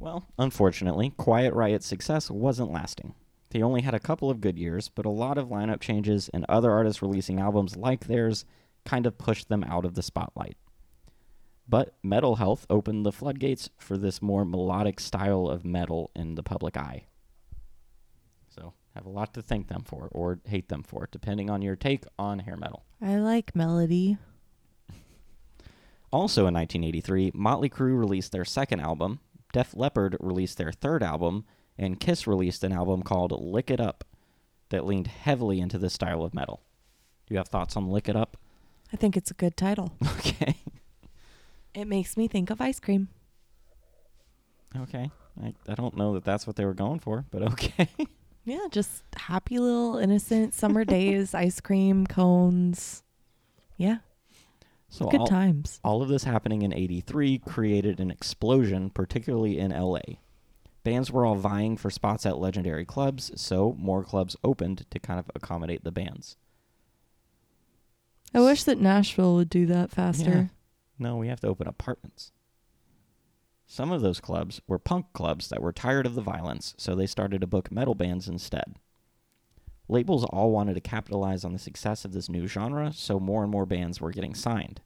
Well, 0.00 0.26
unfortunately, 0.36 1.10
Quiet 1.16 1.54
Riot's 1.54 1.86
success 1.86 2.28
wasn't 2.28 2.72
lasting. 2.72 3.14
They 3.50 3.62
only 3.62 3.82
had 3.82 3.94
a 3.94 4.00
couple 4.00 4.30
of 4.30 4.40
good 4.40 4.58
years, 4.58 4.88
but 4.88 5.06
a 5.06 5.10
lot 5.10 5.38
of 5.38 5.46
lineup 5.46 5.78
changes 5.78 6.28
and 6.34 6.44
other 6.48 6.72
artists 6.72 7.02
releasing 7.02 7.38
albums 7.38 7.76
like 7.76 8.08
theirs 8.08 8.44
kind 8.84 9.06
of 9.06 9.16
pushed 9.16 9.48
them 9.48 9.62
out 9.62 9.84
of 9.84 9.94
the 9.94 10.02
spotlight. 10.02 10.56
But 11.68 11.94
Metal 12.02 12.34
Health 12.34 12.66
opened 12.68 13.06
the 13.06 13.12
floodgates 13.12 13.70
for 13.78 13.96
this 13.96 14.20
more 14.20 14.44
melodic 14.44 14.98
style 14.98 15.46
of 15.46 15.64
metal 15.64 16.10
in 16.16 16.34
the 16.34 16.42
public 16.42 16.76
eye. 16.76 17.04
So, 18.94 18.98
have 19.00 19.06
a 19.06 19.10
lot 19.10 19.34
to 19.34 19.42
thank 19.42 19.68
them 19.68 19.82
for 19.84 20.08
or 20.12 20.40
hate 20.46 20.68
them 20.68 20.82
for, 20.82 21.08
depending 21.10 21.50
on 21.50 21.62
your 21.62 21.76
take 21.76 22.04
on 22.18 22.40
hair 22.40 22.56
metal. 22.56 22.84
I 23.00 23.16
like 23.16 23.54
melody. 23.54 24.18
Also 26.14 26.42
in 26.46 26.52
1983, 26.52 27.30
Motley 27.32 27.70
Crue 27.70 27.98
released 27.98 28.32
their 28.32 28.44
second 28.44 28.80
album, 28.80 29.20
Def 29.54 29.74
Leppard 29.74 30.14
released 30.20 30.58
their 30.58 30.70
third 30.70 31.02
album, 31.02 31.46
and 31.78 31.98
Kiss 31.98 32.26
released 32.26 32.62
an 32.64 32.72
album 32.72 33.02
called 33.02 33.32
Lick 33.32 33.70
It 33.70 33.80
Up 33.80 34.04
that 34.68 34.84
leaned 34.84 35.06
heavily 35.06 35.58
into 35.58 35.78
this 35.78 35.94
style 35.94 36.22
of 36.22 36.34
metal. 36.34 36.60
Do 37.26 37.32
you 37.32 37.38
have 37.38 37.48
thoughts 37.48 37.78
on 37.78 37.88
Lick 37.88 38.10
It 38.10 38.16
Up? 38.16 38.36
I 38.92 38.96
think 38.98 39.16
it's 39.16 39.30
a 39.30 39.34
good 39.34 39.56
title. 39.56 39.96
Okay. 40.18 40.56
It 41.72 41.86
makes 41.86 42.18
me 42.18 42.28
think 42.28 42.50
of 42.50 42.60
ice 42.60 42.78
cream. 42.78 43.08
Okay. 44.76 45.10
I, 45.42 45.54
I 45.66 45.74
don't 45.74 45.96
know 45.96 46.12
that 46.12 46.24
that's 46.24 46.46
what 46.46 46.56
they 46.56 46.66
were 46.66 46.74
going 46.74 46.98
for, 47.00 47.24
but 47.30 47.42
okay. 47.52 47.88
Yeah, 48.44 48.66
just 48.70 49.02
happy 49.16 49.58
little 49.58 49.98
innocent 49.98 50.54
summer 50.54 50.84
days, 50.84 51.34
ice 51.34 51.60
cream, 51.60 52.06
cones. 52.06 53.02
Yeah, 53.76 53.98
So 54.88 55.06
good 55.06 55.20
all, 55.20 55.26
times. 55.26 55.80
all 55.84 56.02
of 56.02 56.08
this 56.08 56.24
happening 56.24 56.62
in 56.62 56.72
83 56.74 57.38
created 57.38 58.00
an 58.00 58.10
explosion, 58.10 58.90
particularly 58.90 59.58
in 59.58 59.70
LA. 59.70 60.00
Bands 60.84 61.10
were 61.10 61.24
all 61.24 61.36
vying 61.36 61.76
for 61.76 61.90
spots 61.90 62.26
at 62.26 62.38
legendary 62.38 62.84
clubs, 62.84 63.30
so 63.40 63.74
more 63.78 64.02
clubs 64.04 64.36
opened 64.42 64.84
to 64.90 64.98
kind 64.98 65.18
of 65.20 65.30
accommodate 65.34 65.84
the 65.84 65.92
bands. 65.92 66.36
I 68.34 68.40
wish 68.40 68.64
that 68.64 68.78
Nashville 68.80 69.34
would 69.36 69.48
do 69.50 69.66
that 69.66 69.90
faster. 69.90 70.50
No, 70.98 71.16
we 71.16 71.28
have 71.28 71.40
to 71.40 71.48
open 71.48 71.68
apartments. 71.68 72.32
Some 73.72 73.90
of 73.90 74.02
those 74.02 74.20
clubs 74.20 74.60
were 74.66 74.78
punk 74.78 75.06
clubs 75.14 75.48
that 75.48 75.62
were 75.62 75.72
tired 75.72 76.04
of 76.04 76.14
the 76.14 76.20
violence, 76.20 76.74
so 76.76 76.94
they 76.94 77.06
started 77.06 77.40
to 77.40 77.46
book 77.46 77.72
metal 77.72 77.94
bands 77.94 78.28
instead. 78.28 78.74
Labels 79.88 80.26
all 80.26 80.50
wanted 80.50 80.74
to 80.74 80.82
capitalize 80.82 81.42
on 81.42 81.54
the 81.54 81.58
success 81.58 82.04
of 82.04 82.12
this 82.12 82.28
new 82.28 82.46
genre, 82.46 82.92
so 82.92 83.18
more 83.18 83.42
and 83.42 83.50
more 83.50 83.64
bands 83.64 83.98
were 83.98 84.10
getting 84.10 84.34
signed. 84.34 84.82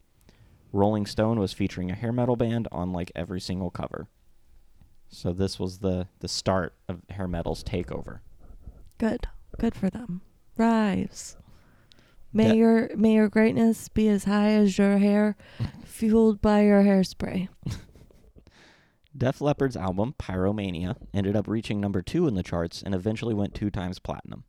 Rolling 0.73 1.05
Stone 1.05 1.41
was 1.41 1.53
featuring 1.53 1.91
a 1.91 1.97
hair 1.97 2.13
metal 2.13 2.37
band 2.37 2.69
on 2.71 2.93
like 2.93 3.11
every 3.17 3.41
single 3.41 3.71
cover. 3.71 4.07
So 5.09 5.33
this 5.33 5.59
was 5.59 5.79
the 5.79 6.07
the 6.21 6.29
start 6.29 6.73
of 6.89 7.03
hair 7.11 7.27
metal's 7.27 7.65
takeover. 7.65 8.21
Good. 8.99 9.27
Good 9.59 9.75
for 9.75 9.91
them. 9.91 10.21
Rise. 10.57 11.37
May 12.33 12.57
your 12.57 12.91
may 12.95 13.15
your 13.15 13.29
greatness 13.29 13.89
be 13.89 14.09
as 14.09 14.23
high 14.23 14.51
as 14.51 14.79
your 14.79 14.99
hair, 14.99 15.35
fueled 15.85 16.41
by 16.41 16.63
your 16.63 16.85
hairspray. 16.85 17.49
Def 19.17 19.41
Leppard's 19.41 19.77
album, 19.77 20.15
Pyromania, 20.19 20.97
ended 21.15 21.37
up 21.37 21.49
reaching 21.49 21.81
number 21.81 22.03
two 22.03 22.27
in 22.27 22.35
the 22.35 22.43
charts 22.43 22.83
and 22.83 22.95
eventually 22.95 23.35
went 23.35 23.55
two 23.55 23.71
times 23.71 23.99
platinum. 23.99 24.45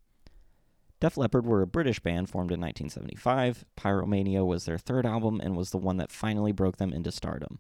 Def 1.00 1.16
Leppard 1.16 1.46
were 1.46 1.62
a 1.62 1.68
British 1.68 2.00
band 2.00 2.30
formed 2.30 2.52
in 2.52 2.60
1975. 2.60 3.66
Pyromania 3.78 4.46
was 4.46 4.66
their 4.66 4.80
third 4.80 5.06
album 5.06 5.40
and 5.42 5.56
was 5.56 5.70
the 5.70 5.78
one 5.78 5.98
that 5.98 6.12
finally 6.12 6.52
broke 6.52 6.78
them 6.78 6.92
into 6.92 7.12
stardom. 7.12 7.60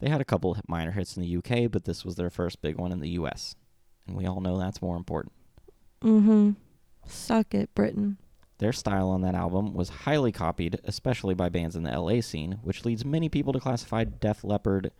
They 0.00 0.08
had 0.08 0.20
a 0.20 0.24
couple 0.24 0.56
minor 0.66 0.90
hits 0.90 1.16
in 1.16 1.22
the 1.22 1.36
UK, 1.36 1.70
but 1.70 1.84
this 1.84 2.04
was 2.04 2.16
their 2.16 2.30
first 2.30 2.60
big 2.60 2.76
one 2.76 2.90
in 2.90 2.98
the 2.98 3.10
US. 3.10 3.54
And 4.06 4.16
we 4.16 4.26
all 4.26 4.40
know 4.40 4.58
that's 4.58 4.82
more 4.82 4.96
important. 4.96 5.32
Mm-hmm. 6.02 6.50
Suck 7.06 7.54
it, 7.54 7.72
Britain. 7.74 8.18
Their 8.58 8.72
style 8.72 9.08
on 9.08 9.22
that 9.22 9.36
album 9.36 9.74
was 9.74 9.88
highly 9.88 10.32
copied, 10.32 10.80
especially 10.84 11.34
by 11.34 11.48
bands 11.48 11.76
in 11.76 11.84
the 11.84 11.96
LA 11.96 12.20
scene, 12.20 12.58
which 12.62 12.84
leads 12.84 13.04
many 13.04 13.28
people 13.28 13.52
to 13.52 13.60
classify 13.60 14.02
Def 14.04 14.42
Leppard 14.42 14.90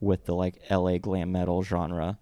with 0.00 0.24
the 0.24 0.34
like 0.34 0.60
LA 0.70 0.98
glam 0.98 1.30
metal 1.32 1.62
genre, 1.62 2.18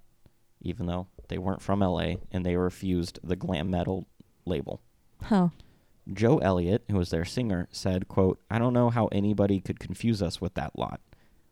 even 0.61 0.87
though 0.87 1.07
they 1.29 1.39
weren't 1.39 1.63
from 1.63 1.81
LA 1.81 2.15
and 2.33 2.45
they 2.45 2.57
refused 2.57 3.19
the 3.23 3.37
glam 3.37 3.71
metal 3.71 4.07
label. 4.45 4.81
Huh. 5.23 5.49
Joe 6.13 6.39
Elliott, 6.39 6.85
who 6.91 6.97
was 6.97 7.11
their 7.11 7.25
singer, 7.25 7.69
said, 7.71 8.09
quote, 8.09 8.41
I 8.51 8.59
don't 8.59 8.73
know 8.73 8.91
how 8.91 9.07
anybody 9.09 9.61
could 9.61 9.79
confuse 9.79 10.23
us 10.23 10.41
with 10.41 10.55
that 10.55 10.79
lot. 10.79 11.01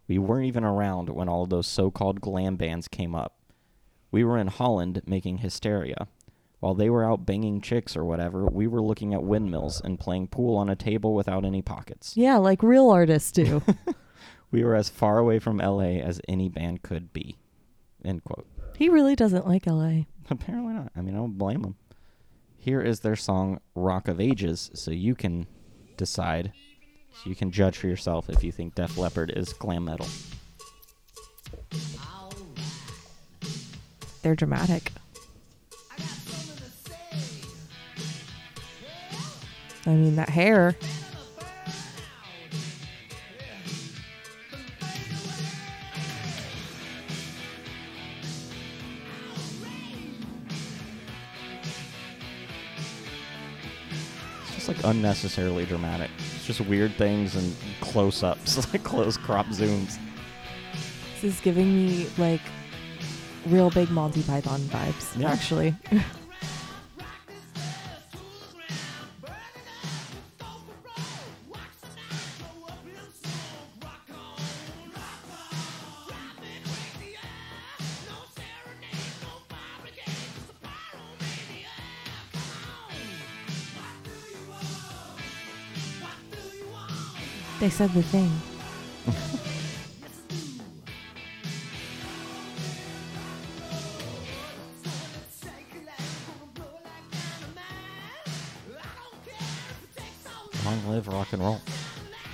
We 0.09 0.19
weren't 0.19 0.47
even 0.47 0.65
around 0.65 1.11
when 1.11 1.29
all 1.29 1.43
of 1.43 1.51
those 1.51 1.67
so-called 1.67 2.21
glam 2.21 2.57
bands 2.57 2.89
came 2.89 3.15
up. 3.15 3.39
We 4.11 4.25
were 4.25 4.39
in 4.39 4.47
Holland 4.47 5.03
making 5.07 5.39
hysteria. 5.39 6.09
While 6.61 6.75
they 6.75 6.89
were 6.89 7.05
out 7.05 7.27
banging 7.27 7.61
chicks 7.61 7.97
or 7.97 8.05
whatever, 8.05 8.47
we 8.47 8.67
were 8.67 8.81
looking 8.81 9.13
at 9.13 9.23
windmills 9.23 9.81
and 9.81 10.01
playing 10.01 10.29
pool 10.29 10.57
on 10.57 10.71
a 10.71 10.77
table 10.77 11.15
without 11.15 11.45
any 11.45 11.61
pockets. 11.61 12.17
Yeah, 12.17 12.37
like 12.37 12.63
real 12.63 12.89
artists 12.89 13.31
do. 13.31 13.63
We 14.51 14.65
were 14.65 14.75
as 14.75 14.89
far 14.89 15.19
away 15.19 15.39
from 15.39 15.59
LA 15.59 15.99
as 16.01 16.21
any 16.29 16.49
band 16.49 16.83
could 16.83 17.13
be. 17.13 17.37
End 18.05 18.23
quote. 18.25 18.47
he 18.77 18.89
really 18.89 19.17
doesn't 19.17 19.47
like 19.47 19.67
LA. 19.67 20.03
Apparently 20.31 20.75
not. 20.75 20.93
I 20.97 21.01
mean, 21.01 21.15
I 21.15 21.19
don't 21.19 21.39
blame 21.39 21.65
him. 21.65 21.77
Here 22.57 22.81
is 22.81 23.01
their 23.01 23.17
song 23.17 23.61
Rock 23.75 24.09
of 24.09 24.21
Ages, 24.21 24.71
so 24.75 24.91
you 24.91 25.15
can 25.15 25.47
decide, 25.97 26.53
so 27.13 27.29
you 27.31 27.37
can 27.37 27.51
judge 27.51 27.77
for 27.77 27.87
yourself 27.87 28.29
if 28.29 28.43
you 28.43 28.51
think 28.53 28.75
Def 28.75 28.97
Leppard 28.99 29.31
is 29.35 29.53
glam 29.53 29.85
metal. 29.85 30.07
They're 34.23 34.35
dramatic. 34.35 34.91
I 39.87 39.91
mean, 39.91 40.17
that 40.17 40.29
hair. 40.31 40.75
Just 54.67 54.83
like 54.83 54.95
unnecessarily 54.95 55.65
dramatic. 55.65 56.11
It's 56.35 56.45
just 56.45 56.61
weird 56.63 56.93
things 56.95 57.37
and 57.37 57.55
close 57.81 58.25
ups, 58.25 58.57
like 58.73 58.83
close 58.83 59.17
crop 59.17 59.47
zooms. 59.47 59.97
This 61.15 61.35
is 61.35 61.41
giving 61.41 61.73
me 61.73 62.09
like 62.19 62.41
real 63.47 63.71
big 63.71 63.91
Monty 63.91 64.23
Python 64.25 64.61
vibes, 64.63 65.17
Yeah. 65.19 65.31
actually. 65.31 65.75
they 87.61 87.71
said 87.71 87.91
the 87.93 88.03
thing. 88.03 88.31
Long 100.65 100.89
live 100.89 101.07
rock 101.09 101.33
and 101.33 101.43
roll. 101.43 101.61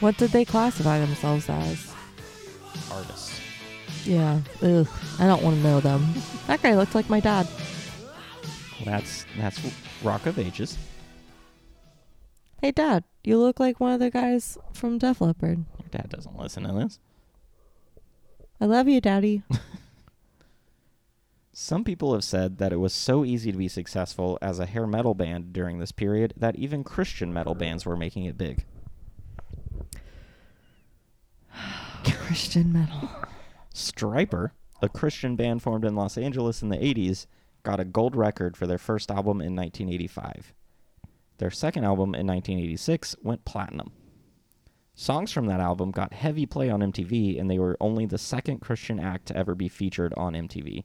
What 0.00 0.16
did 0.16 0.30
they 0.30 0.44
classify 0.44 0.98
themselves 0.98 1.48
as? 1.48 1.92
Artists. 2.90 3.40
Yeah. 4.04 4.40
Ugh. 4.62 4.88
I 5.18 5.26
don't 5.26 5.42
want 5.42 5.56
to 5.56 5.62
know 5.62 5.80
them. 5.80 6.14
That 6.46 6.62
guy 6.62 6.74
looked 6.74 6.94
like 6.94 7.08
my 7.10 7.20
dad. 7.20 7.46
That's 8.84 9.26
that's 9.36 9.60
Rock 10.02 10.26
of 10.26 10.38
Ages. 10.38 10.76
Hey, 12.62 12.70
Dad, 12.70 13.02
you 13.24 13.38
look 13.38 13.58
like 13.58 13.80
one 13.80 13.92
of 13.92 13.98
the 13.98 14.08
guys 14.08 14.56
from 14.72 14.96
Def 14.96 15.20
Leppard. 15.20 15.64
Your 15.80 15.88
dad 15.90 16.10
doesn't 16.10 16.38
listen 16.38 16.62
to 16.62 16.72
this. 16.72 17.00
I 18.60 18.66
love 18.66 18.86
you, 18.86 19.00
Daddy. 19.00 19.42
Some 21.52 21.82
people 21.82 22.14
have 22.14 22.22
said 22.22 22.58
that 22.58 22.72
it 22.72 22.76
was 22.76 22.92
so 22.92 23.24
easy 23.24 23.50
to 23.50 23.58
be 23.58 23.66
successful 23.66 24.38
as 24.40 24.60
a 24.60 24.66
hair 24.66 24.86
metal 24.86 25.12
band 25.12 25.52
during 25.52 25.80
this 25.80 25.90
period 25.90 26.34
that 26.36 26.54
even 26.54 26.84
Christian 26.84 27.32
metal 27.32 27.56
bands 27.56 27.84
were 27.84 27.96
making 27.96 28.26
it 28.26 28.38
big. 28.38 28.64
Christian 32.04 32.72
metal. 32.72 33.10
Stryper, 33.74 34.52
a 34.80 34.88
Christian 34.88 35.34
band 35.34 35.62
formed 35.62 35.84
in 35.84 35.96
Los 35.96 36.16
Angeles 36.16 36.62
in 36.62 36.68
the 36.68 36.76
80s, 36.76 37.26
got 37.64 37.80
a 37.80 37.84
gold 37.84 38.14
record 38.14 38.56
for 38.56 38.68
their 38.68 38.78
first 38.78 39.10
album 39.10 39.40
in 39.40 39.56
1985. 39.56 40.54
Their 41.42 41.50
second 41.50 41.82
album 41.82 42.14
in 42.14 42.24
1986 42.24 43.16
went 43.20 43.44
platinum. 43.44 43.90
Songs 44.94 45.32
from 45.32 45.46
that 45.46 45.58
album 45.58 45.90
got 45.90 46.12
heavy 46.12 46.46
play 46.46 46.70
on 46.70 46.78
MTV, 46.78 47.40
and 47.40 47.50
they 47.50 47.58
were 47.58 47.76
only 47.80 48.06
the 48.06 48.16
second 48.16 48.60
Christian 48.60 49.00
act 49.00 49.26
to 49.26 49.36
ever 49.36 49.56
be 49.56 49.68
featured 49.68 50.14
on 50.16 50.34
MTV. 50.34 50.84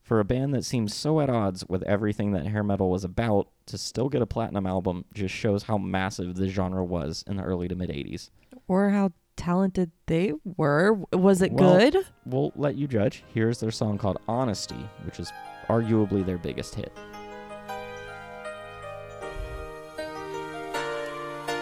For 0.00 0.20
a 0.20 0.24
band 0.24 0.54
that 0.54 0.64
seems 0.64 0.94
so 0.94 1.18
at 1.20 1.28
odds 1.28 1.64
with 1.68 1.82
everything 1.82 2.30
that 2.30 2.46
hair 2.46 2.62
metal 2.62 2.88
was 2.88 3.02
about, 3.02 3.48
to 3.66 3.76
still 3.76 4.08
get 4.08 4.22
a 4.22 4.26
platinum 4.26 4.64
album 4.64 5.06
just 5.12 5.34
shows 5.34 5.64
how 5.64 5.76
massive 5.76 6.36
the 6.36 6.46
genre 6.46 6.84
was 6.84 7.24
in 7.26 7.36
the 7.36 7.42
early 7.42 7.66
to 7.66 7.74
mid 7.74 7.90
80s. 7.90 8.30
Or 8.68 8.90
how 8.90 9.10
talented 9.34 9.90
they 10.06 10.34
were. 10.56 11.00
Was 11.12 11.42
it 11.42 11.52
Well- 11.52 11.78
good? 11.80 12.06
We'll 12.24 12.52
let 12.54 12.76
you 12.76 12.86
judge. 12.86 13.24
Here's 13.34 13.58
their 13.58 13.72
song 13.72 13.98
called 13.98 14.18
Honesty, 14.28 14.88
which 15.04 15.18
is 15.18 15.32
arguably 15.66 16.24
their 16.24 16.38
biggest 16.38 16.76
hit. 16.76 16.92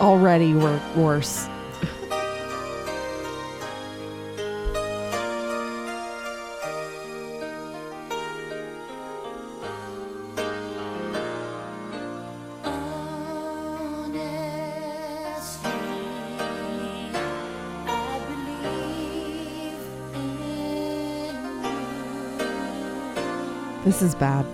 Already 0.01 0.55
were 0.55 0.81
worse. 0.97 1.47
This 23.85 24.03
is 24.03 24.15
bad. 24.15 24.47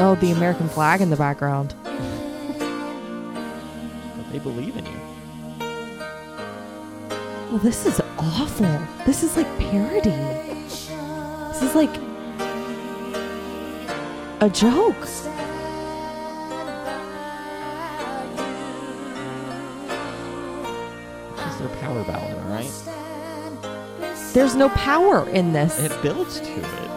Oh, 0.00 0.16
the 0.20 0.32
American 0.32 0.68
flag 0.68 1.00
in 1.00 1.10
the 1.10 1.16
background. 1.16 1.74
They 4.38 4.44
believe 4.44 4.76
in 4.76 4.86
you. 4.86 5.00
Well, 7.50 7.58
this 7.58 7.86
is 7.86 8.00
awful. 8.18 8.80
This 9.04 9.24
is 9.24 9.36
like 9.36 9.48
parody. 9.58 10.10
This 10.10 11.62
is 11.62 11.74
like 11.74 11.92
a 14.40 14.48
joke. 14.48 15.00
This 15.00 15.26
is 21.52 21.58
their 21.58 21.68
power 21.80 22.04
ballad, 22.04 22.38
all 22.38 22.44
right? 22.48 22.72
There's 24.34 24.54
no 24.54 24.68
power 24.68 25.28
in 25.30 25.52
this. 25.52 25.80
It 25.80 26.00
builds 26.00 26.38
to 26.38 26.52
it. 26.52 26.87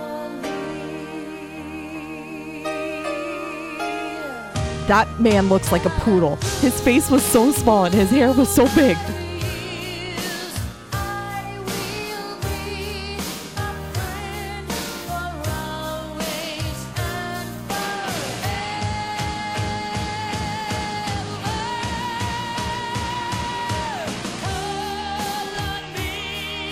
That 4.91 5.21
man 5.21 5.47
looks 5.47 5.71
like 5.71 5.85
a 5.85 5.89
poodle. 6.01 6.35
His 6.59 6.81
face 6.81 7.09
was 7.09 7.23
so 7.23 7.53
small 7.53 7.85
and 7.85 7.95
his 7.95 8.09
hair 8.09 8.33
was 8.33 8.53
so 8.53 8.65
big. 8.75 8.97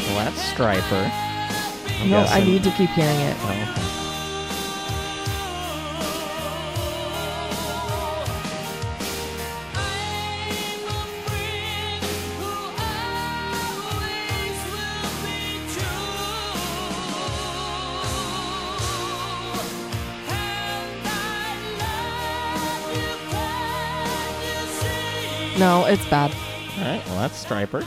Well, 0.03 0.25
that's 0.25 0.43
Stryper. 0.51 1.09
I'm 2.01 2.09
No, 2.09 2.25
I 2.25 2.43
need 2.43 2.65
to 2.65 2.71
keep 2.71 2.89
hearing 2.89 3.21
it. 3.21 3.37
Oh, 3.39 3.78
it's 25.89 26.07
bad. 26.09 26.31
All 26.77 26.85
right. 26.85 27.05
Well, 27.07 27.17
that's 27.19 27.43
Stryper. 27.43 27.85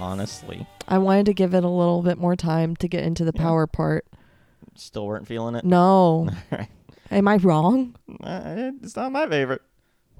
Honestly, 0.00 0.66
I 0.86 0.98
wanted 0.98 1.26
to 1.26 1.34
give 1.34 1.54
it 1.54 1.64
a 1.64 1.68
little 1.68 2.02
bit 2.02 2.18
more 2.18 2.36
time 2.36 2.76
to 2.76 2.88
get 2.88 3.02
into 3.04 3.24
the 3.24 3.32
Yeah. 3.34 3.42
power 3.42 3.66
part. 3.66 4.06
still 4.76 5.06
weren't 5.08 5.26
feeling 5.26 5.56
it. 5.56 5.64
No. 5.64 5.78
All 6.28 6.28
right. 6.52 6.68
Am 7.10 7.26
I 7.26 7.36
wrong? 7.36 7.96
Uh, 8.22 8.70
it's 8.82 8.94
not 8.94 9.10
my 9.10 9.26
favorite. 9.28 9.62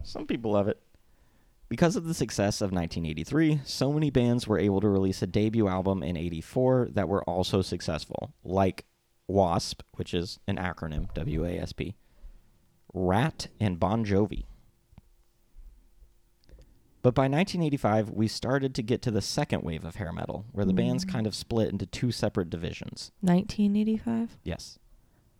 Some 0.02 0.26
people 0.26 0.52
love 0.52 0.66
it. 0.68 0.80
Because 1.68 1.94
of 1.96 2.06
the 2.06 2.14
success 2.14 2.60
of 2.60 2.72
1983, 2.72 3.60
so 3.64 3.92
many 3.92 4.10
bands 4.10 4.48
were 4.48 4.58
able 4.58 4.80
to 4.80 4.88
release 4.88 5.22
a 5.22 5.26
debut 5.28 5.68
album 5.68 6.02
in 6.02 6.16
84 6.16 6.88
that 6.92 7.08
were 7.08 7.22
also 7.24 7.62
successful, 7.62 8.32
like 8.42 8.84
WASP, 9.28 9.82
which 9.94 10.12
is 10.14 10.40
an 10.48 10.56
acronym, 10.56 11.12
W 11.14 11.44
A 11.44 11.58
S 11.58 11.72
P, 11.72 11.94
Ratt, 12.94 13.48
and 13.60 13.78
Bon 13.78 14.04
Jovi. 14.04 14.44
But 17.02 17.14
by 17.14 17.22
1985, 17.22 18.10
we 18.10 18.28
started 18.28 18.74
to 18.74 18.82
get 18.82 19.02
to 19.02 19.10
the 19.10 19.20
second 19.20 19.62
wave 19.62 19.84
of 19.84 19.96
hair 19.96 20.12
metal, 20.12 20.46
where 20.52 20.64
the 20.66 20.72
bands 20.72 21.04
mm. 21.04 21.12
kind 21.12 21.26
of 21.26 21.34
split 21.34 21.70
into 21.70 21.86
two 21.86 22.10
separate 22.10 22.50
divisions. 22.50 23.12
1985? 23.20 24.38
Yes. 24.42 24.78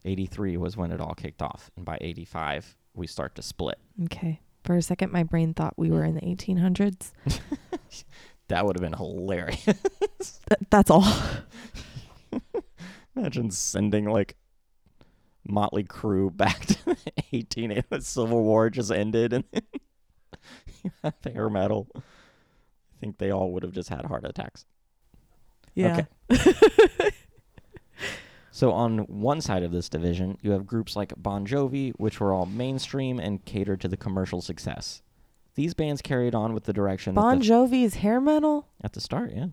83 0.05 0.57
was 0.57 0.77
when 0.77 0.93
it 0.93 1.01
all 1.01 1.15
kicked 1.15 1.43
off, 1.43 1.71
and 1.77 1.85
by 1.85 1.99
85, 2.01 2.77
we 2.95 3.07
start 3.07 3.35
to 3.35 3.43
split. 3.43 3.79
Okay. 4.05 4.41
For 4.63 4.77
a 4.77 4.83
second, 4.83 5.13
my 5.13 5.25
brain 5.25 5.53
thought 5.55 5.75
we 5.77 5.91
were 5.91 6.05
in 6.05 6.15
the 6.15 6.21
1800s. 6.21 7.13
That 8.49 8.65
would 8.65 8.77
have 8.77 8.83
been 8.83 8.99
hilarious. 8.99 9.65
Th- 9.65 10.61
that's 10.71 10.91
all. 10.91 11.07
Imagine 13.17 13.51
sending 13.51 14.07
like 14.07 14.37
Motley 15.47 15.85
Crue 15.85 16.35
back 16.35 16.65
to 16.67 16.85
the 16.87 16.97
18 17.33 17.83
the 17.89 18.01
Civil 18.01 18.43
War 18.43 18.71
just 18.71 18.91
ended 18.91 19.33
and 19.33 19.45
then 19.53 19.63
you 19.63 19.71
have 19.71 19.98
hair 21.25 21.49
metal. 21.51 21.89
I 21.97 22.01
think 23.01 23.19
they 23.19 23.31
all 23.31 23.53
would 23.53 23.63
have 23.63 23.73
just 23.73 23.89
had 23.89 24.05
heart 24.07 24.25
attacks. 24.25 24.65
Yeah. 25.75 26.07
So 28.59 28.73
on 28.73 28.99
one 29.07 29.41
side 29.41 29.63
of 29.63 29.71
this 29.71 29.89
division, 29.89 30.37
you 30.43 30.51
have 30.51 30.67
groups 30.67 30.97
like 30.97 31.13
Bon 31.17 31.47
Jovi, 31.47 31.93
which 31.97 32.19
were 32.19 32.33
all 32.33 32.45
mainstream 32.45 33.21
and 33.21 33.45
catered 33.45 33.81
to 33.83 33.87
the 33.89 33.97
commercial 33.97 34.41
success. 34.41 35.01
These 35.55 35.75
bands 35.75 36.03
carried 36.03 36.35
on 36.35 36.55
with 36.55 36.65
the 36.65 36.73
direction 36.73 37.15
that 37.15 37.21
Bon 37.21 37.39
the- 37.39 37.45
Jovi's 37.45 37.95
hair 37.95 38.21
metal? 38.21 38.67
at 38.83 38.95
the 38.95 39.01
start, 39.01 39.31
yeah. 39.33 39.47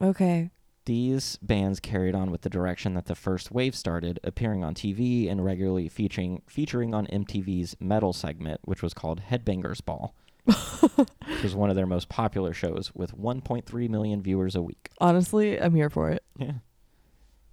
Okay. 0.00 0.52
These 0.86 1.38
bands 1.42 1.78
carried 1.78 2.14
on 2.14 2.30
with 2.30 2.40
the 2.40 2.50
direction 2.50 2.94
that 2.94 3.06
the 3.06 3.14
first 3.14 3.52
wave 3.52 3.74
started, 3.74 4.18
appearing 4.24 4.64
on 4.64 4.74
TV 4.74 5.30
and 5.30 5.44
regularly 5.44 5.88
featuring 5.88 6.42
featuring 6.46 6.94
on 6.94 7.06
MTV's 7.08 7.76
metal 7.80 8.12
segment, 8.12 8.60
which 8.64 8.82
was 8.82 8.94
called 8.94 9.22
Headbangers 9.30 9.84
Ball, 9.84 10.14
which 10.44 11.42
was 11.42 11.54
one 11.54 11.68
of 11.68 11.76
their 11.76 11.86
most 11.86 12.08
popular 12.08 12.54
shows 12.54 12.92
with 12.94 13.16
1.3 13.16 13.88
million 13.90 14.22
viewers 14.22 14.56
a 14.56 14.62
week. 14.62 14.90
Honestly, 15.00 15.60
I'm 15.60 15.74
here 15.74 15.90
for 15.90 16.10
it. 16.10 16.24
Yeah. 16.38 16.54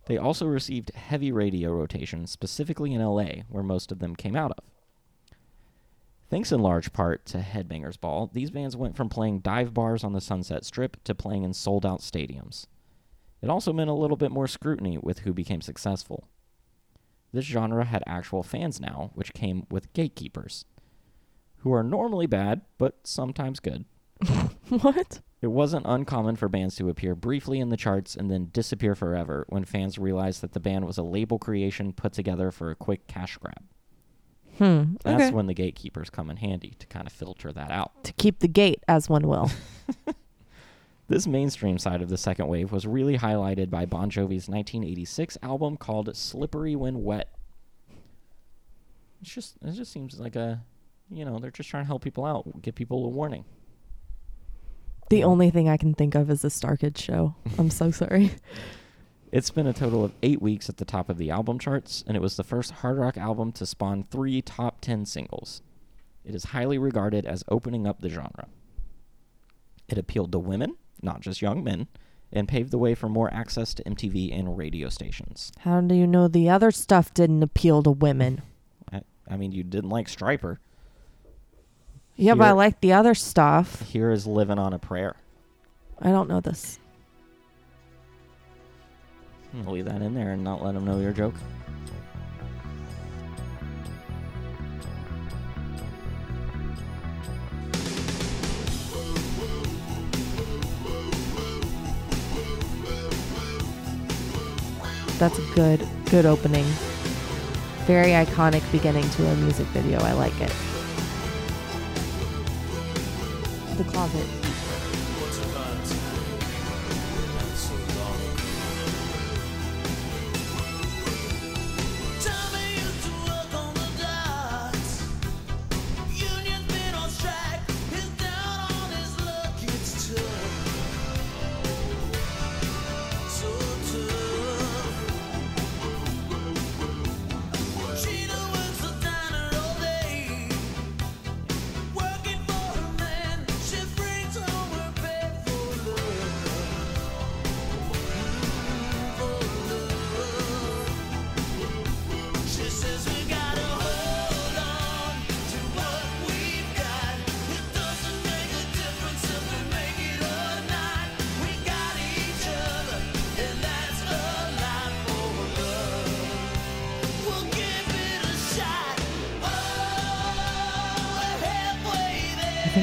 They 0.06 0.18
also 0.18 0.46
received 0.46 0.96
heavy 0.96 1.34
radio 1.34 1.74
rotation, 1.74 2.28
specifically 2.28 2.94
in 2.94 3.04
LA, 3.04 3.44
where 3.50 3.63
most 3.63 3.92
of 3.92 4.00
them 4.00 4.16
came 4.16 4.38
out 4.38 4.52
of. 4.52 4.63
Thanks 6.30 6.52
in 6.52 6.62
large 6.62 6.94
part 6.94 7.26
to 7.28 7.40
Headbangers 7.40 8.00
Ball, 8.00 8.30
these 8.34 8.52
bands 8.52 8.76
went 8.76 8.96
from 8.96 9.10
playing 9.10 9.40
dive 9.40 9.74
bars 9.74 10.04
on 10.04 10.13
the 10.13 10.22
Sunset 10.22 10.63
Strip 10.66 11.02
to 11.04 11.13
playing 11.13 11.44
in 11.44 11.54
sold 11.54 11.86
out 11.86 12.00
stadiums. 12.00 12.68
It 13.41 13.50
also 13.50 13.71
meant 13.71 13.89
a 13.89 13.93
little 13.93 14.17
bit 14.17 14.32
more 14.32 14.47
scrutiny 14.47 14.97
with 14.97 15.19
who 15.19 15.34
became 15.34 15.62
successful. 15.62 16.28
This 17.32 17.45
genre 17.45 17.86
had 17.86 18.04
actual 18.08 18.41
fans 18.43 18.80
now, 18.80 19.12
which 19.13 19.34
came 19.34 19.67
with 19.69 19.93
gatekeepers, 19.93 20.65
who 21.58 21.73
are 21.73 21.84
normally 21.84 22.26
bad, 22.26 22.62
but 22.78 22.95
sometimes 23.04 23.60
good. 23.60 23.86
what? 24.69 25.21
It 25.41 25.47
wasn't 25.47 25.86
uncommon 25.86 26.36
for 26.36 26.50
bands 26.50 26.76
to 26.78 26.89
appear 26.89 27.13
briefly 27.13 27.60
in 27.60 27.69
the 27.69 27.78
charts 27.78 28.15
and 28.15 28.32
then 28.32 28.50
disappear 28.52 28.95
forever 28.95 29.45
when 29.50 29.65
fans 29.65 30.00
realized 30.00 30.41
that 30.41 30.54
the 30.54 30.60
band 30.60 30.86
was 30.86 30.97
a 30.97 31.04
label 31.04 31.38
creation 31.38 31.93
put 31.93 32.13
together 32.13 32.50
for 32.50 32.71
a 32.71 32.76
quick 32.76 33.06
cash 33.08 33.38
grab. 33.38 33.63
Hmm. 34.58 34.95
That's 35.04 35.26
okay. 35.26 35.32
when 35.32 35.45
the 35.45 35.54
gatekeepers 35.54 36.10
come 36.10 36.32
in 36.32 36.38
handy 36.38 36.73
to 36.80 36.88
kind 36.88 37.06
of 37.06 37.13
filter 37.13 37.52
that 37.52 37.69
out. 37.69 38.04
to 38.06 38.13
keep 38.13 38.39
the 38.39 38.47
gate, 38.47 38.84
as 38.88 39.08
one 39.08 39.28
will. 39.28 39.52
This 41.10 41.26
mainstream 41.26 41.78
side 41.78 42.02
of 42.02 42.10
the 42.10 42.17
second 42.17 42.48
wave 42.48 42.72
was 42.72 42.86
really 42.86 43.17
highlighted 43.17 43.70
by 43.70 43.86
Bon 43.86 44.10
Jovi's 44.10 44.50
1986 44.50 45.38
album 45.41 45.78
called 45.78 46.13
Slippery 46.15 46.76
When 46.76 47.04
Wet. 47.04 47.30
It's 49.22 49.34
just 49.34 49.56
it 49.63 49.72
just 49.72 49.91
seems 49.91 50.20
like 50.20 50.36
a 50.36 50.62
you 51.10 51.24
know, 51.24 51.39
they're 51.39 51.52
just 51.52 51.70
trying 51.70 51.84
to 51.84 51.88
help 51.88 52.04
people 52.04 52.26
out, 52.26 52.62
give 52.62 52.76
people 52.76 53.06
a 53.06 53.10
warning. 53.10 53.46
The 55.10 55.24
only 55.24 55.50
thing 55.50 55.70
I 55.70 55.78
can 55.78 55.93
think 55.93 56.15
of 56.15 56.30
is 56.30 56.41
the 56.41 56.50
Star 56.50 56.76
Kids 56.76 57.02
show. 57.02 57.36
I'm 57.58 57.70
so 57.70 57.91
sorry. 57.91 58.32
It's 59.32 59.50
been 59.50 59.67
a 59.67 59.74
total 59.74 60.04
of 60.04 60.13
eight 60.22 60.41
weeks 60.41 60.67
at 60.67 60.78
the 60.78 60.86
top 60.86 61.10
of 61.10 61.17
the 61.17 61.32
album 61.32 61.60
charts, 61.60 62.04
and 62.08 62.17
it 62.17 62.20
was 62.22 62.36
the 62.36 62.43
first 62.43 62.72
hard 62.72 62.98
rock 62.98 63.17
album 63.17 63.54
to 63.54 63.65
spawn 63.65 64.04
three 64.04 64.41
top 64.41 64.82
10 64.82 65.06
singles. 65.06 65.62
It 66.26 66.36
is 66.36 66.46
highly 66.46 66.78
regarded 66.78 67.26
as 67.26 67.43
opening 67.48 67.88
up 67.88 68.02
the 68.02 68.10
genre. 68.10 68.48
It 69.88 69.98
appealed 69.98 70.34
to 70.34 70.39
women, 70.39 70.76
not 71.02 71.22
just 71.22 71.42
young 71.42 71.64
men, 71.64 71.88
and 72.32 72.48
paved 72.48 72.72
the 72.72 72.78
way 72.78 72.94
for 72.94 73.08
more 73.08 73.34
access 73.34 73.74
to 73.74 73.84
MTV 73.84 74.38
and 74.38 74.58
radio 74.58 74.90
stations. 74.90 75.52
How 75.60 75.80
do 75.82 75.96
you 75.96 76.06
know 76.08 76.28
the 76.28 76.50
other 76.50 76.72
stuff 76.72 77.14
didn't 77.14 77.44
appeal 77.44 77.82
to 77.84 77.92
women? 77.92 78.42
I, 78.92 79.02
I 79.30 79.38
mean, 79.38 79.52
you 79.52 79.64
didn't 79.64 79.90
like 79.90 80.08
Stryper. 80.08 80.58
Yeah, 82.16 82.34
but 82.34 82.44
I 82.44 82.48
Here- 82.48 82.56
like 82.56 82.82
the 82.82 82.94
other 82.94 83.14
stuff. 83.14 83.82
Here 83.84 84.12
is 84.12 84.26
Living 84.28 84.60
on 84.60 84.74
a 84.74 84.80
Prayer. 84.80 85.16
I 86.02 86.10
don't 86.10 86.28
know 86.30 86.42
this. 86.42 86.80
I'm 89.54 89.62
gonna 89.62 89.72
leave 89.72 89.86
that 89.86 90.02
in 90.02 90.14
there 90.14 90.32
and 90.32 90.44
not 90.44 90.64
let 90.64 90.74
them 90.74 90.86
know 90.86 91.00
your 91.00 91.14
joke. 91.14 91.34
That's 105.17 105.39
a 105.39 105.53
good, 105.56 105.88
good 106.12 106.25
opening. 106.27 106.65
Very 107.86 108.12
iconic 108.12 108.69
beginning 108.71 109.10
to 109.12 109.25
a 109.25 109.36
music 109.38 109.65
video. 109.67 109.99
I 110.01 110.12
like 110.13 110.39
it. 110.39 110.53
The 113.77 113.84
closet. 113.86 114.37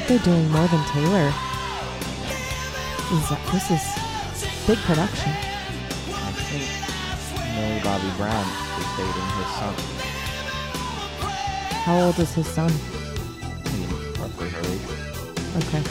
Think 0.05 0.23
they're 0.23 0.35
doing 0.35 0.51
more 0.51 0.67
than 0.69 0.85
Taylor. 0.87 1.29
Is 3.13 3.29
that, 3.29 3.41
this 3.53 3.71
is 3.71 4.67
big 4.67 4.79
production. 4.85 5.31
I 5.31 6.33
think 6.33 6.65
Millie 7.55 7.81
Bobby 7.83 8.11
Brown 8.17 8.47
is 8.81 8.87
dating 8.97 9.29
his 9.39 9.51
son. 9.57 9.75
How 11.85 12.01
old 12.01 12.19
is 12.19 12.33
his 12.35 12.47
son? 12.47 12.71
Roughly 14.19 14.49
her 14.51 14.61
age. 14.61 14.81
Okay. 15.65 15.83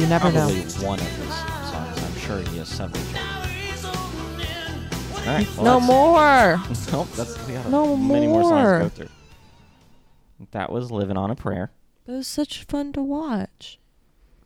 You 0.00 0.06
never 0.08 0.30
know. 0.32 0.46
Probably 0.48 0.86
one 0.86 0.98
of 1.00 1.06
his 1.06 1.34
sons. 1.34 2.02
I'm 2.02 2.18
sure 2.18 2.40
he 2.50 2.58
has 2.58 2.68
several 2.68 3.02
children. 3.04 3.22
All 5.26 5.34
right. 5.34 5.46
well, 5.56 5.64
No 5.64 5.80
more. 5.80 6.60
Nope, 6.92 7.08
that's 7.16 7.46
we 7.46 7.54
got 7.54 7.68
No 7.68 7.96
many 7.96 8.26
more 8.28 8.42
songs 8.44 8.92
to 8.94 9.02
go 9.02 9.06
through. 9.06 10.46
That 10.52 10.70
was 10.70 10.90
"Living 10.92 11.16
on 11.16 11.30
a 11.30 11.34
Prayer." 11.34 11.70
Was 12.16 12.26
such 12.26 12.64
fun 12.64 12.94
to 12.94 13.02
watch. 13.02 13.78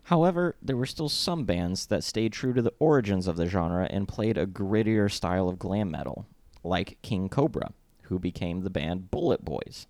However, 0.02 0.56
there 0.60 0.76
were 0.76 0.86
still 0.86 1.08
some 1.08 1.44
bands 1.44 1.86
that 1.86 2.02
stayed 2.02 2.32
true 2.32 2.52
to 2.52 2.62
the 2.62 2.72
origins 2.80 3.28
of 3.28 3.36
the 3.36 3.46
genre 3.46 3.86
and 3.88 4.08
played 4.08 4.36
a 4.36 4.44
grittier 4.44 5.08
style 5.08 5.48
of 5.48 5.60
glam 5.60 5.88
metal, 5.88 6.26
like 6.64 6.98
King 7.02 7.28
Cobra, 7.28 7.70
who 8.02 8.18
became 8.18 8.62
the 8.62 8.70
band 8.70 9.12
Bullet 9.12 9.44
Boys. 9.44 9.86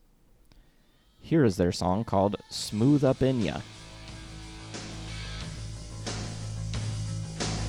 Here 1.20 1.43
is 1.43 1.57
their 1.57 1.72
song 1.72 2.05
called 2.05 2.37
"Smooth 2.51 3.03
Up 3.03 3.22
In 3.22 3.41
Ya." 3.41 3.62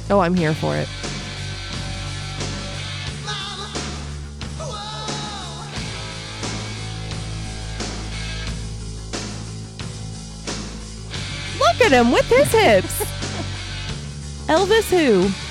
Oh, 0.10 0.20
I'm 0.20 0.36
here 0.36 0.54
for 0.54 0.76
it. 0.76 0.90
Look 11.82 11.94
at 11.94 12.06
him 12.06 12.12
with 12.12 12.30
his 12.30 12.52
hips. 12.52 13.00
Elvis 14.48 14.88
who? 14.92 15.51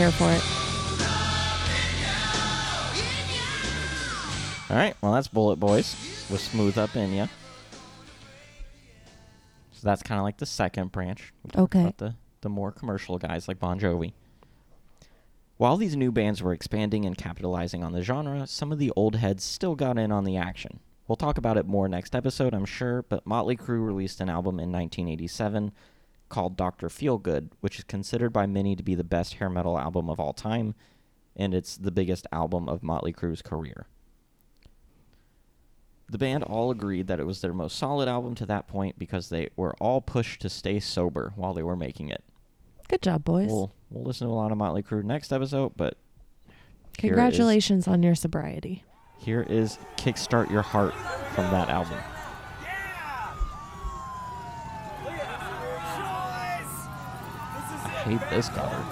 Here 0.00 0.10
for 0.12 0.32
it. 0.32 0.42
All 4.70 4.76
right, 4.76 4.96
well 5.02 5.12
that's 5.12 5.28
Bullet 5.28 5.56
Boys 5.56 5.94
with 6.30 6.40
Smooth 6.40 6.78
Up 6.78 6.96
in 6.96 7.12
Ya. 7.12 7.26
So 9.72 9.80
that's 9.82 10.02
kind 10.02 10.18
of 10.18 10.24
like 10.24 10.38
the 10.38 10.46
second 10.46 10.90
branch. 10.90 11.34
Okay. 11.54 11.82
About 11.82 11.98
the 11.98 12.14
the 12.40 12.48
more 12.48 12.72
commercial 12.72 13.18
guys 13.18 13.46
like 13.46 13.58
Bon 13.58 13.78
Jovi. 13.78 14.14
While 15.58 15.76
these 15.76 15.96
new 15.96 16.10
bands 16.10 16.42
were 16.42 16.54
expanding 16.54 17.04
and 17.04 17.18
capitalizing 17.18 17.84
on 17.84 17.92
the 17.92 18.00
genre, 18.00 18.46
some 18.46 18.72
of 18.72 18.78
the 18.78 18.92
old 18.96 19.16
heads 19.16 19.44
still 19.44 19.74
got 19.74 19.98
in 19.98 20.10
on 20.10 20.24
the 20.24 20.38
action. 20.38 20.80
We'll 21.08 21.16
talk 21.16 21.36
about 21.36 21.58
it 21.58 21.66
more 21.66 21.88
next 21.88 22.16
episode, 22.16 22.54
I'm 22.54 22.64
sure, 22.64 23.02
but 23.02 23.26
Motley 23.26 23.58
Crue 23.58 23.84
released 23.84 24.22
an 24.22 24.30
album 24.30 24.60
in 24.60 24.72
1987 24.72 25.72
called 26.30 26.56
Dr. 26.56 26.88
Feelgood, 26.88 27.50
which 27.60 27.78
is 27.78 27.84
considered 27.84 28.30
by 28.32 28.46
many 28.46 28.74
to 28.74 28.82
be 28.82 28.94
the 28.94 29.04
best 29.04 29.34
hair 29.34 29.50
metal 29.50 29.78
album 29.78 30.08
of 30.08 30.18
all 30.18 30.32
time, 30.32 30.74
and 31.36 31.52
it's 31.52 31.76
the 31.76 31.90
biggest 31.90 32.26
album 32.32 32.68
of 32.68 32.82
Motley 32.82 33.12
Crue's 33.12 33.42
career. 33.42 33.86
The 36.08 36.18
band 36.18 36.42
all 36.44 36.70
agreed 36.70 37.06
that 37.06 37.20
it 37.20 37.26
was 37.26 37.40
their 37.40 37.52
most 37.52 37.76
solid 37.76 38.08
album 38.08 38.34
to 38.36 38.46
that 38.46 38.66
point 38.66 38.98
because 38.98 39.28
they 39.28 39.48
were 39.56 39.74
all 39.80 40.00
pushed 40.00 40.40
to 40.40 40.48
stay 40.48 40.80
sober 40.80 41.32
while 41.36 41.54
they 41.54 41.62
were 41.62 41.76
making 41.76 42.08
it. 42.08 42.24
Good 42.88 43.02
job, 43.02 43.24
boys. 43.24 43.46
We'll 43.48 43.72
we'll 43.90 44.04
listen 44.04 44.26
to 44.26 44.32
a 44.32 44.34
lot 44.34 44.50
of 44.50 44.58
Motley 44.58 44.82
Crue 44.82 45.04
next 45.04 45.32
episode, 45.32 45.72
but 45.76 45.96
here 46.98 47.12
is- 47.12 47.16
Congratulations 47.16 47.86
on 47.86 48.02
your 48.02 48.16
sobriety. 48.16 48.82
Here 49.18 49.42
is 49.42 49.78
Kickstart 49.98 50.50
Your 50.50 50.62
Heart 50.62 50.94
from 51.34 51.44
that 51.52 51.68
album. 51.68 51.98
Hate 58.00 58.20
this 58.30 58.48
cover. 58.48 58.84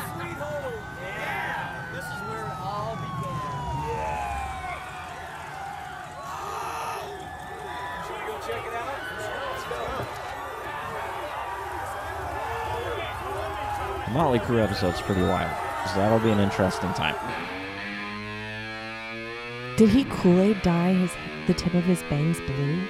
The 14.05 14.15
Motley 14.15 14.39
Crue 14.39 14.63
episode's 14.63 15.01
pretty 15.03 15.23
wild, 15.23 15.51
so 15.89 15.97
that'll 15.97 16.19
be 16.19 16.31
an 16.31 16.41
interesting 16.41 16.93
time. 16.95 17.17
Did 19.77 19.91
he 19.91 20.05
Kool 20.05 20.41
Aid 20.41 20.63
dye 20.63 20.93
his 20.93 21.13
the 21.47 21.55
tip 21.55 21.75
of 21.75 21.85
his 21.85 22.03
bangs 22.05 22.41
blue? 22.41 22.87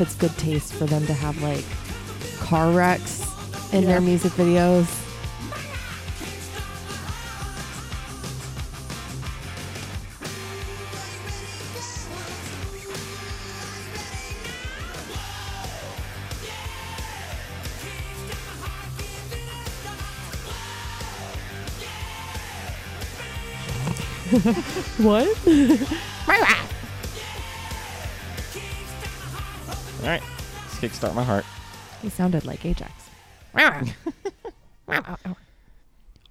If 0.00 0.06
it's 0.06 0.14
good 0.14 0.36
taste 0.38 0.72
for 0.72 0.86
them 0.86 1.06
to 1.06 1.12
have 1.12 1.42
like 1.42 1.64
car 2.38 2.70
wrecks 2.70 3.20
in 3.74 3.82
Yeah. 3.82 3.88
their 3.88 4.00
music 4.00 4.32
videos. 4.32 4.86
what? 25.02 25.28
let's 31.02 31.14
my 31.14 31.24
heart. 31.24 31.44
he 32.02 32.08
sounded 32.08 32.44
like 32.44 32.64
Ajax. 32.64 32.92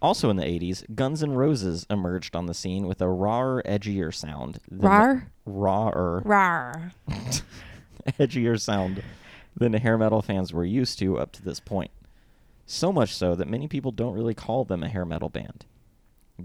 Also 0.02 0.30
in 0.30 0.38
the 0.38 0.46
80s, 0.46 0.96
Guns 0.96 1.22
N' 1.22 1.32
Roses 1.34 1.86
emerged 1.90 2.34
on 2.34 2.46
the 2.46 2.54
scene 2.54 2.88
with 2.88 3.02
a 3.02 3.10
rawer, 3.10 3.62
edgier 3.66 4.14
sound. 4.14 4.60
than 4.70 4.80
the- 4.80 4.88
Rar? 4.88 5.32
Rawer, 5.46 6.22
Rar. 6.24 6.94
edgier 8.18 8.60
sound 8.60 9.04
than 9.58 9.74
hair 9.74 9.98
metal 9.98 10.22
fans 10.22 10.54
were 10.54 10.64
used 10.64 11.00
to 11.00 11.18
up 11.18 11.34
to 11.34 11.44
this 11.44 11.60
point. 11.60 11.92
So 12.66 12.94
much 12.94 13.14
so 13.14 13.36
that 13.36 13.50
many 13.50 13.68
people 13.68 13.92
don't 13.92 14.14
really 14.14 14.34
call 14.34 14.64
them 14.64 14.84
a 14.84 14.88
hair 14.90 15.04
metal 15.06 15.28
band. 15.28 15.66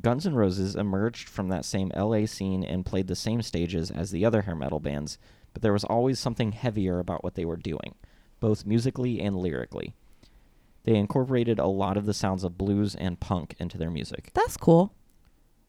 Guns 0.01 0.27
N' 0.27 0.35
Roses 0.35 0.75
emerged 0.75 1.29
from 1.29 1.49
that 1.51 1.65
same 1.65 1.93
LA 1.97 2.27
scene 2.27 2.65
and 2.65 2.85
played 2.85 3.07
the 3.07 3.15
same 3.15 3.41
stages 3.41 3.89
as 3.89 4.11
the 4.11 4.25
other 4.25 4.43
hair 4.43 4.57
metal 4.57 4.81
bands, 4.81 5.17
but 5.53 5.63
there 5.63 5.73
was 5.73 5.85
always 5.85 6.19
something 6.19 6.51
heavier 6.51 6.99
about 6.99 7.23
what 7.23 7.37
they 7.37 7.45
were 7.45 7.57
doing, 7.57 7.95
both 8.45 8.67
musically 8.67 9.23
and 9.23 9.35
lyrically. 9.35 9.95
They 10.83 10.97
incorporated 10.97 11.59
a 11.59 11.67
lot 11.67 11.97
of 11.97 12.05
the 12.05 12.13
sounds 12.13 12.45
of 12.45 12.59
blues 12.59 12.95
and 12.95 13.19
punk 13.19 13.55
into 13.59 13.79
their 13.79 13.91
music. 13.91 14.33
That's 14.35 14.59
cool. 14.59 14.93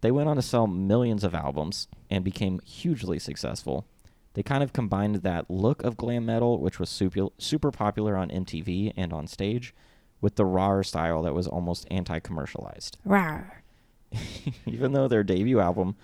They 0.01 0.11
went 0.11 0.27
on 0.27 0.35
to 0.35 0.41
sell 0.41 0.67
millions 0.67 1.23
of 1.23 1.33
albums 1.33 1.87
and 2.09 2.21
became 2.21 2.59
hugely 2.65 3.17
successful. 3.17 3.87
They 4.33 4.43
kind 4.43 4.61
of 4.61 4.73
combined 4.73 5.15
that 5.15 5.49
look 5.49 5.85
of 5.85 5.95
glam 5.95 6.25
metal, 6.25 6.59
which 6.59 6.77
was 6.77 6.89
super, 6.89 7.27
super 7.37 7.71
popular 7.71 8.17
on 8.17 8.27
MTV 8.27 8.91
and 8.97 9.13
on 9.13 9.25
stage, 9.25 9.73
with 10.19 10.35
the 10.35 10.43
rawer 10.43 10.83
style 10.83 11.21
that 11.21 11.33
was 11.33 11.47
almost 11.47 11.87
anti 11.89 12.19
commercialized. 12.19 12.97
Rar. 13.05 13.63
even 14.65 14.91
though 14.91 15.07
their 15.07 15.23
debut 15.23 15.61
album. 15.61 15.95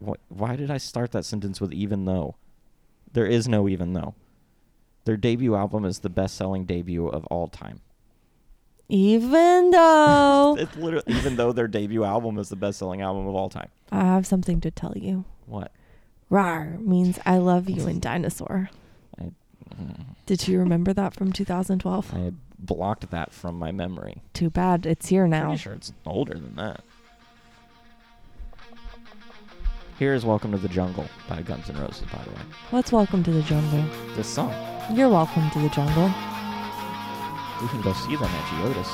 What, 0.00 0.18
why 0.26 0.56
did 0.56 0.68
I 0.68 0.78
start 0.78 1.12
that 1.12 1.24
sentence 1.24 1.60
with 1.60 1.72
even 1.72 2.06
though? 2.06 2.34
There 3.12 3.26
is 3.26 3.46
no 3.46 3.68
even 3.68 3.92
though. 3.92 4.16
Their 5.04 5.16
debut 5.16 5.54
album 5.54 5.84
is 5.84 6.00
the 6.00 6.08
best 6.08 6.36
selling 6.36 6.64
debut 6.64 7.06
of 7.06 7.24
all 7.26 7.48
time. 7.48 7.80
Even 8.88 9.70
though 9.72 10.56
It's 10.58 10.76
literally, 10.76 11.04
even 11.08 11.36
though 11.36 11.52
their 11.52 11.68
debut 11.68 12.04
album 12.04 12.38
is 12.38 12.48
the 12.48 12.56
best 12.56 12.78
selling 12.78 13.00
album 13.00 13.26
of 13.26 13.34
all 13.34 13.48
time. 13.48 13.68
I 13.90 14.00
have 14.04 14.26
something 14.26 14.60
to 14.60 14.70
tell 14.70 14.94
you. 14.96 15.24
What? 15.46 15.72
Rar 16.30 16.76
means 16.78 17.18
I 17.26 17.38
love 17.38 17.68
you 17.68 17.86
in 17.86 18.00
dinosaur. 18.00 18.70
I, 19.20 19.32
mm, 19.74 20.04
Did 20.24 20.48
you 20.48 20.58
remember 20.58 20.92
that 20.94 21.14
from 21.14 21.32
2012? 21.32 22.14
I 22.14 22.32
blocked 22.58 23.10
that 23.10 23.32
from 23.32 23.58
my 23.58 23.72
memory. 23.72 24.22
Too 24.32 24.48
bad 24.48 24.86
it's 24.86 25.08
here 25.08 25.26
now. 25.26 25.48
Pretty 25.48 25.58
sure 25.62 25.74
it's 25.74 25.92
older 26.06 26.34
than 26.34 26.56
that. 26.56 26.84
Here 30.02 30.14
is 30.14 30.24
Welcome 30.24 30.50
to 30.50 30.58
the 30.58 30.68
Jungle 30.68 31.06
by 31.28 31.42
Guns 31.42 31.70
N' 31.70 31.80
Roses, 31.80 32.02
by 32.12 32.20
the 32.24 32.30
way. 32.30 32.40
Let's 32.72 32.90
welcome 32.90 33.22
to 33.22 33.30
the 33.30 33.42
jungle. 33.42 33.84
This 34.16 34.26
song. 34.26 34.52
You're 34.92 35.08
welcome 35.08 35.48
to 35.50 35.60
the 35.60 35.68
jungle. 35.68 36.06
We 37.62 37.68
can 37.68 37.80
go 37.82 37.92
see 37.92 38.16
them 38.16 38.24
at 38.24 38.44
Geodis. 38.48 38.88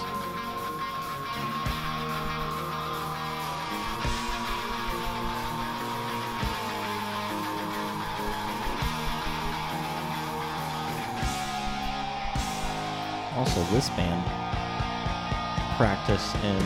Also, 13.34 13.64
this 13.72 13.88
band 13.88 14.26
practice 15.78 16.34
in 16.44 16.62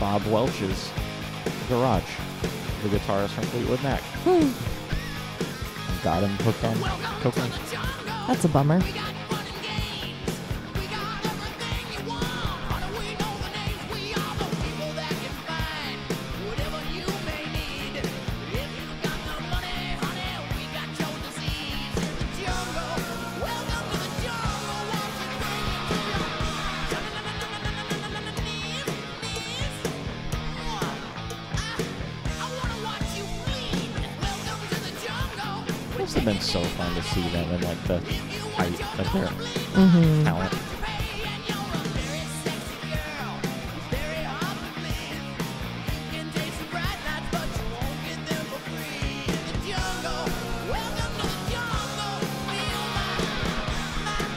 Bob 0.00 0.22
Welch's 0.22 0.90
garage, 1.68 2.02
the 2.82 2.88
guitarist 2.88 3.30
from 3.30 3.44
Fleetwood 3.44 3.82
Mac. 3.82 4.00
Hmm. 4.24 4.50
Got 6.04 6.22
him 6.22 6.30
hooked 6.44 6.64
on 6.64 6.76
cocaine. 7.20 7.50
That's 8.26 8.44
a 8.44 8.48
bummer. 8.48 8.80
Been 36.14 36.40
so 36.40 36.62
fun 36.62 36.94
to 36.94 37.02
see 37.02 37.28
them 37.30 37.50
in 37.54 37.60
like 37.62 37.82
the 37.84 37.98
height 38.56 38.98
of 38.98 39.12
their 39.12 39.28
Mm-hmm. 39.28 40.24
talent. 40.24 40.52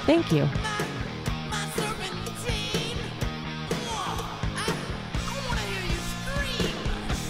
Thank 0.05 0.31
you. 0.31 0.47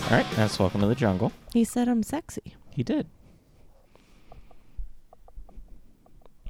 All 0.10 0.18
right, 0.18 0.26
that's 0.36 0.60
Welcome 0.60 0.82
to 0.82 0.88
the 0.88 0.96
Jungle. 0.96 1.32
He 1.54 1.64
said 1.64 1.88
I'm 1.88 2.04
sexy. 2.04 2.56
He 2.72 2.84
did. 2.84 3.08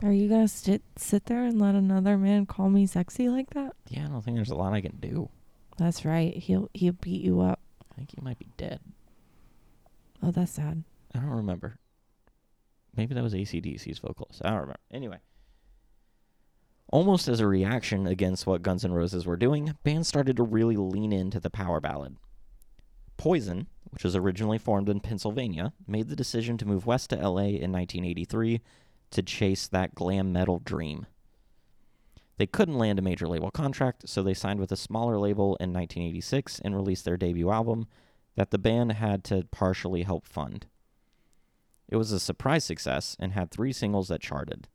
Are 0.03 0.11
you 0.11 0.27
gonna 0.27 0.47
sit 0.47 0.81
sit 0.97 1.25
there 1.25 1.43
and 1.43 1.61
let 1.61 1.75
another 1.75 2.17
man 2.17 2.47
call 2.47 2.69
me 2.69 2.87
sexy 2.87 3.29
like 3.29 3.51
that? 3.51 3.75
Yeah, 3.87 4.05
I 4.05 4.07
don't 4.07 4.23
think 4.23 4.35
there's 4.35 4.49
a 4.49 4.55
lot 4.55 4.73
I 4.73 4.81
can 4.81 4.97
do. 4.97 5.29
That's 5.77 6.05
right. 6.05 6.35
He'll 6.35 6.69
he'll 6.73 6.93
beat 6.93 7.21
you 7.21 7.41
up. 7.41 7.59
I 7.91 7.95
think 7.95 8.11
he 8.11 8.21
might 8.21 8.39
be 8.39 8.49
dead. 8.57 8.79
Oh, 10.23 10.31
that's 10.31 10.53
sad. 10.53 10.83
I 11.13 11.19
don't 11.19 11.29
remember. 11.29 11.77
Maybe 12.95 13.13
that 13.13 13.23
was 13.23 13.33
ACDC's 13.33 13.99
vocalist. 13.99 14.41
I 14.43 14.49
don't 14.49 14.59
remember. 14.61 14.79
Anyway. 14.91 15.17
Almost 16.91 17.27
as 17.29 17.39
a 17.39 17.47
reaction 17.47 18.05
against 18.05 18.45
what 18.45 18.63
Guns 18.63 18.83
N' 18.83 18.91
Roses 18.91 19.25
were 19.25 19.37
doing, 19.37 19.75
bands 19.83 20.09
started 20.09 20.35
to 20.37 20.43
really 20.43 20.75
lean 20.75 21.13
into 21.13 21.39
the 21.39 21.49
power 21.49 21.79
ballad. 21.79 22.17
Poison, 23.15 23.67
which 23.91 24.03
was 24.03 24.15
originally 24.15 24.57
formed 24.57 24.89
in 24.89 24.99
Pennsylvania, 24.99 25.71
made 25.87 26.09
the 26.09 26.17
decision 26.17 26.57
to 26.57 26.67
move 26.67 26.85
west 26.85 27.11
to 27.11 27.15
LA 27.15 27.43
in 27.43 27.71
1983 27.71 28.61
to 29.11 29.21
chase 29.21 29.67
that 29.67 29.95
glam 29.95 30.33
metal 30.33 30.59
dream. 30.59 31.05
They 32.37 32.47
couldn't 32.47 32.77
land 32.77 32.97
a 32.97 33.03
major 33.03 33.27
label 33.27 33.51
contract, 33.51 34.09
so 34.09 34.23
they 34.23 34.33
signed 34.33 34.59
with 34.59 34.71
a 34.71 34.77
smaller 34.77 35.19
label 35.19 35.55
in 35.57 35.71
1986 35.73 36.59
and 36.59 36.75
released 36.75 37.05
their 37.05 37.17
debut 37.17 37.51
album 37.51 37.87
that 38.35 38.51
the 38.51 38.57
band 38.57 38.93
had 38.93 39.23
to 39.25 39.45
partially 39.51 40.03
help 40.03 40.25
fund. 40.25 40.65
It 41.87 41.97
was 41.97 42.11
a 42.11 42.19
surprise 42.19 42.63
success 42.63 43.15
and 43.19 43.33
had 43.33 43.51
three 43.51 43.73
singles 43.73 44.07
that 44.07 44.21
charted. 44.21 44.69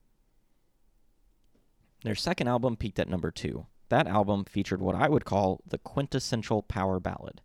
Their 2.05 2.14
second 2.14 2.47
album 2.47 2.76
peaked 2.76 2.99
at 3.01 3.09
number 3.09 3.30
two. 3.30 3.66
That 3.89 4.07
album 4.07 4.45
featured 4.45 4.80
what 4.80 4.95
I 4.95 5.09
would 5.09 5.24
call 5.24 5.61
the 5.66 5.78
quintessential 5.78 6.62
power 6.62 7.01
ballad. 7.01 7.41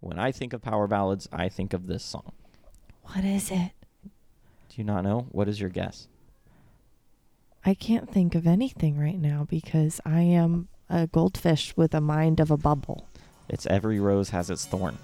When 0.00 0.18
I 0.18 0.32
think 0.32 0.52
of 0.52 0.62
power 0.62 0.86
ballads, 0.86 1.28
I 1.32 1.48
think 1.48 1.72
of 1.74 1.88
this 1.88 2.04
song. 2.04 2.32
What 3.02 3.24
is 3.24 3.50
it? 3.50 3.72
Do 4.02 4.76
you 4.76 4.84
not 4.84 5.04
know? 5.04 5.26
What 5.30 5.48
is 5.48 5.60
your 5.60 5.68
guess? 5.68 6.08
I 7.64 7.74
can't 7.74 8.10
think 8.10 8.34
of 8.34 8.44
anything 8.44 8.98
right 8.98 9.18
now 9.18 9.46
because 9.48 10.00
I 10.04 10.22
am 10.22 10.68
a 10.90 11.06
goldfish 11.06 11.76
with 11.76 11.94
a 11.94 12.00
mind 12.00 12.40
of 12.40 12.50
a 12.50 12.56
bubble. 12.56 13.08
It's 13.48 13.66
Every 13.66 14.00
Rose 14.00 14.30
Has 14.30 14.50
Its 14.50 14.66
Thorn. 14.66 14.98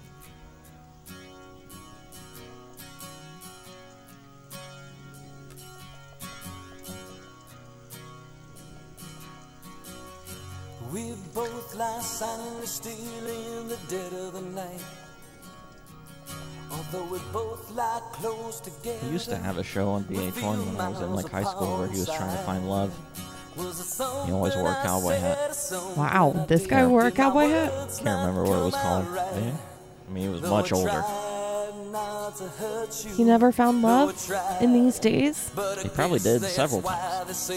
We 10.91 11.13
both 11.33 11.75
lie 11.75 12.01
silently 12.01 12.65
still 12.65 12.91
in 12.91 13.69
the 13.69 13.77
dead 13.87 14.11
of 14.11 14.33
the 14.33 14.41
night. 14.41 14.81
He 19.01 19.09
used 19.09 19.29
to 19.29 19.37
have 19.37 19.57
a 19.57 19.63
show 19.63 19.89
on 19.89 20.03
VH1 20.05 20.65
when 20.65 20.79
I 20.79 20.89
was 20.89 21.01
in 21.01 21.13
like 21.13 21.29
high 21.29 21.43
school 21.43 21.79
where 21.79 21.87
he 21.87 21.99
was 21.99 22.07
trying 22.07 22.35
to 22.35 22.43
find 22.43 22.69
love. 22.69 22.91
He 24.25 24.31
always 24.31 24.55
wore 24.55 24.71
a 24.71 24.81
cowboy 24.81 25.15
hat. 25.15 25.55
Wow, 25.95 26.45
this 26.47 26.65
guy 26.65 26.87
wore 26.87 27.05
a 27.05 27.11
cowboy 27.11 27.47
hat? 27.49 27.71
Can't 28.01 28.19
remember 28.19 28.43
what 28.43 28.59
it 28.59 28.63
was 28.63 28.75
called. 28.75 29.05
Yeah. 29.13 29.55
I 30.07 30.11
mean, 30.11 30.23
he 30.23 30.29
was 30.29 30.41
much 30.41 30.71
older. 30.71 31.03
He 33.15 33.23
never 33.23 33.51
found 33.51 33.81
love 33.81 34.31
in 34.61 34.73
these 34.73 34.99
days. 34.99 35.51
He 35.81 35.89
probably 35.89 36.19
did 36.19 36.41
several 36.43 36.81
times. 36.81 37.51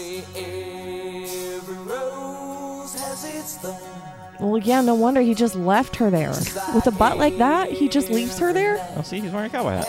Well, 4.43 4.57
yeah, 4.57 4.81
no 4.81 4.93
wonder 4.93 5.21
he 5.21 5.33
just 5.35 5.55
left 5.55 5.95
her 5.95 6.09
there. 6.09 6.31
With 6.75 6.85
a 6.85 6.91
butt 6.91 7.17
like 7.17 7.37
that, 7.37 7.71
he 7.71 7.87
just 7.87 8.09
leaves 8.09 8.37
her 8.39 8.51
there? 8.51 8.77
Oh, 8.97 9.01
see, 9.01 9.21
he's 9.21 9.31
wearing 9.31 9.47
a 9.47 9.49
cowboy 9.49 9.71
hat. 9.71 9.87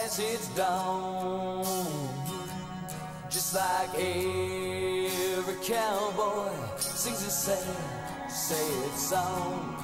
Just 3.28 3.54
like 3.56 3.94
every 3.98 5.56
cowboy 5.60 6.52
sings 6.78 7.26
a 7.26 7.30
sad, 7.30 8.30
sad 8.30 8.92
song. 8.96 9.74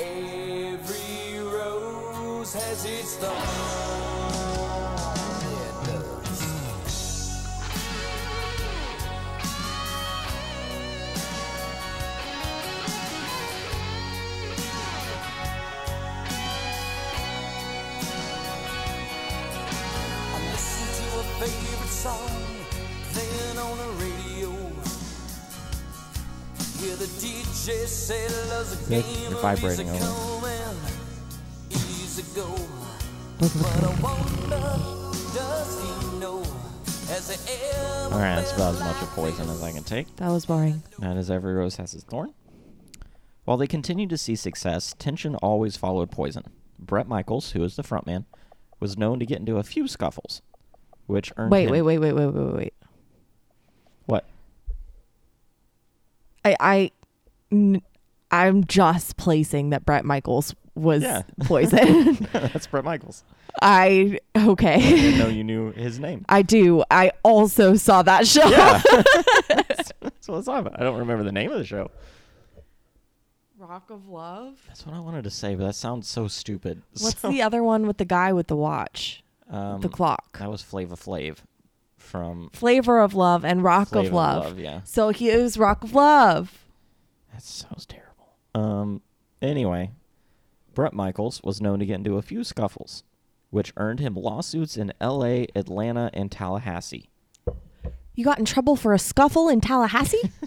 Every 0.00 1.38
rose 1.38 2.52
has 2.52 2.84
its 2.84 3.14
thorn. 3.14 4.35
He 27.66 29.26
ever 29.26 29.34
All 38.12 38.20
right, 38.20 38.36
that's 38.36 38.52
about 38.52 38.74
as 38.74 38.80
much 38.80 39.02
of 39.02 39.08
poison 39.10 39.50
as 39.50 39.62
I 39.64 39.72
can 39.72 39.82
take. 39.82 40.14
That 40.14 40.28
was 40.28 40.46
boring. 40.46 40.80
That 41.00 41.16
is 41.16 41.28
every 41.28 41.54
rose 41.54 41.74
has 41.76 41.92
its 41.92 42.04
thorn. 42.04 42.34
While 43.44 43.56
they 43.56 43.66
continued 43.66 44.10
to 44.10 44.18
see 44.18 44.36
success, 44.36 44.94
tension 44.96 45.34
always 45.34 45.76
followed 45.76 46.12
poison. 46.12 46.44
Bret 46.78 47.08
Michaels, 47.08 47.50
who 47.50 47.64
is 47.64 47.74
the 47.74 47.82
frontman, 47.82 48.26
was 48.78 48.96
known 48.96 49.18
to 49.18 49.26
get 49.26 49.40
into 49.40 49.56
a 49.56 49.64
few 49.64 49.88
scuffles, 49.88 50.40
which 51.06 51.32
earned 51.36 51.50
Wait, 51.50 51.64
him 51.64 51.72
wait, 51.72 51.82
wait, 51.82 51.98
wait, 51.98 52.12
wait, 52.12 52.26
wait, 52.26 52.54
wait. 52.54 52.74
what? 54.04 54.24
I, 56.44 56.56
I, 56.60 56.90
n- 57.52 57.82
I'm 58.30 58.64
just 58.64 59.16
placing 59.16 59.70
that 59.70 59.84
Bret 59.86 60.04
Michaels 60.04 60.54
was 60.74 61.02
Yeah. 61.02 61.22
poison. 61.44 62.14
that's 62.32 62.66
Bret 62.66 62.84
Michaels. 62.84 63.24
I 63.62 64.18
Didn't 64.34 64.48
okay. 64.50 65.16
know 65.18 65.28
you 65.28 65.42
knew 65.42 65.72
his 65.72 65.98
name. 65.98 66.26
I 66.28 66.42
do. 66.42 66.84
I 66.90 67.12
also 67.22 67.74
saw 67.76 68.02
that 68.02 68.26
show. 68.26 68.46
Yeah, 68.46 68.82
that's 69.48 69.92
what 70.26 70.38
it's 70.38 70.48
all 70.48 70.56
about. 70.58 70.78
I 70.78 70.82
don't 70.82 70.98
remember 70.98 71.24
the 71.24 71.32
name 71.32 71.50
of 71.50 71.58
the 71.58 71.64
show. 71.64 71.90
Rock 73.58 73.88
of 73.90 74.08
Love. 74.08 74.58
That's 74.68 74.84
what 74.84 74.94
I 74.94 75.00
wanted 75.00 75.24
to 75.24 75.30
say, 75.30 75.54
but 75.54 75.64
that 75.66 75.74
sounds 75.74 76.06
so 76.06 76.28
stupid. 76.28 76.82
What's 77.00 77.20
So, 77.20 77.30
the 77.30 77.40
other 77.42 77.62
one 77.64 77.86
with 77.86 77.96
the 77.96 78.04
guy 78.04 78.32
with 78.32 78.48
the 78.48 78.56
watch, 78.56 79.22
um, 79.50 79.80
the 79.80 79.88
clock? 79.88 80.38
That 80.38 80.50
was 80.50 80.60
Flavor 80.62 80.94
Flav 80.94 81.38
from 81.96 82.50
Flavor 82.52 83.00
of 83.00 83.14
Love 83.14 83.44
and 83.44 83.64
Rock 83.64 83.88
Flavor 83.88 84.08
of 84.08 84.12
Love. 84.12 84.58
Yeah, 84.58 84.80
So 84.84 85.08
he 85.08 85.30
is 85.30 85.56
Rock 85.56 85.82
of 85.82 85.94
Love. 85.94 86.65
That 87.36 87.42
sounds 87.42 87.84
terrible. 87.84 88.34
Um. 88.54 89.02
Anyway, 89.42 89.90
Bret 90.72 90.94
Michaels 90.94 91.42
was 91.44 91.60
known 91.60 91.80
to 91.80 91.84
get 91.86 91.96
into 91.96 92.16
a 92.16 92.22
few 92.22 92.42
scuffles, 92.42 93.04
which 93.50 93.74
earned 93.76 94.00
him 94.00 94.14
lawsuits 94.14 94.78
in 94.78 94.90
L.A., 95.02 95.46
Atlanta, 95.54 96.08
and 96.14 96.32
Tallahassee. 96.32 97.10
You 98.14 98.24
got 98.24 98.38
in 98.38 98.46
trouble 98.46 98.74
for 98.74 98.94
a 98.94 98.98
scuffle 98.98 99.50
in 99.50 99.60
Tallahassee? 99.60 100.32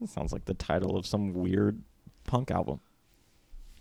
That 0.00 0.08
sounds 0.08 0.32
like 0.32 0.44
the 0.44 0.54
title 0.54 0.98
of 0.98 1.06
some 1.06 1.32
weird 1.32 1.80
punk 2.24 2.50
album. 2.50 2.80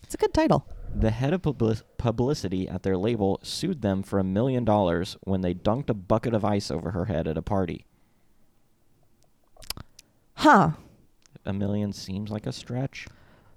it's 0.04 0.14
a 0.14 0.18
good 0.18 0.34
title. 0.34 0.66
The 0.96 1.10
head 1.10 1.34
of 1.34 1.42
publi- 1.42 1.82
publicity 1.98 2.70
at 2.70 2.84
their 2.84 2.96
label 2.96 3.40
sued 3.44 3.82
them 3.82 4.04
for 4.04 4.20
a 4.20 4.24
million 4.24 4.64
dollars 4.64 5.18
when 5.24 5.42
they 5.42 5.54
dunked 5.54 5.90
a 5.90 5.94
bucket 5.94 6.34
of 6.34 6.46
ice 6.46 6.72
over 6.72 6.92
her 6.92 7.06
head 7.06 7.28
at 7.28 7.38
a 7.38 7.42
party. 7.42 7.86
Huh. 10.36 10.72
A 11.46 11.54
million 11.54 11.92
seems 11.94 12.32
like 12.32 12.46
a 12.46 12.52
stretch. 12.54 13.08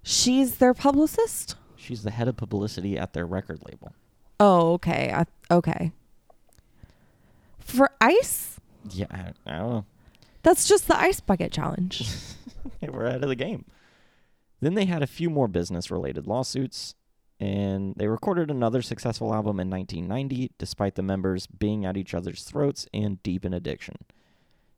She's 0.02 0.56
their 0.58 0.74
publicist? 0.74 1.56
She's 1.76 2.02
the 2.02 2.10
head 2.10 2.28
of 2.28 2.36
publicity 2.36 2.98
at 2.98 3.12
their 3.12 3.26
record 3.26 3.60
label. 3.68 3.92
Oh, 4.40 4.72
okay. 4.74 5.12
I, 5.14 5.24
okay. 5.54 5.92
For 7.58 7.90
ice? 8.00 8.58
Yeah, 8.90 9.06
I, 9.10 9.32
I 9.46 9.58
don't 9.58 9.70
know. 9.70 9.84
That's 10.42 10.68
just 10.68 10.86
the 10.88 10.96
ice 10.98 11.20
bucket 11.20 11.52
challenge. 11.52 12.08
They 12.80 12.88
were 12.90 13.06
ahead 13.06 13.22
of 13.22 13.28
the 13.30 13.36
game. 13.36 13.64
Then 14.60 14.74
they 14.74 14.84
had 14.84 15.02
a 15.02 15.06
few 15.06 15.30
more 15.30 15.48
business 15.48 15.90
related 15.90 16.26
lawsuits. 16.26 16.94
and 17.40 17.94
they 17.96 18.06
recorded 18.06 18.50
another 18.50 18.82
successful 18.82 19.32
album 19.32 19.58
in 19.60 19.70
1990, 19.70 20.52
despite 20.58 20.94
the 20.94 21.02
members 21.02 21.46
being 21.46 21.84
at 21.86 21.96
each 21.96 22.12
other's 22.12 22.42
throats 22.44 22.86
and 22.92 23.22
deep 23.22 23.44
in 23.44 23.54
addiction. 23.54 23.96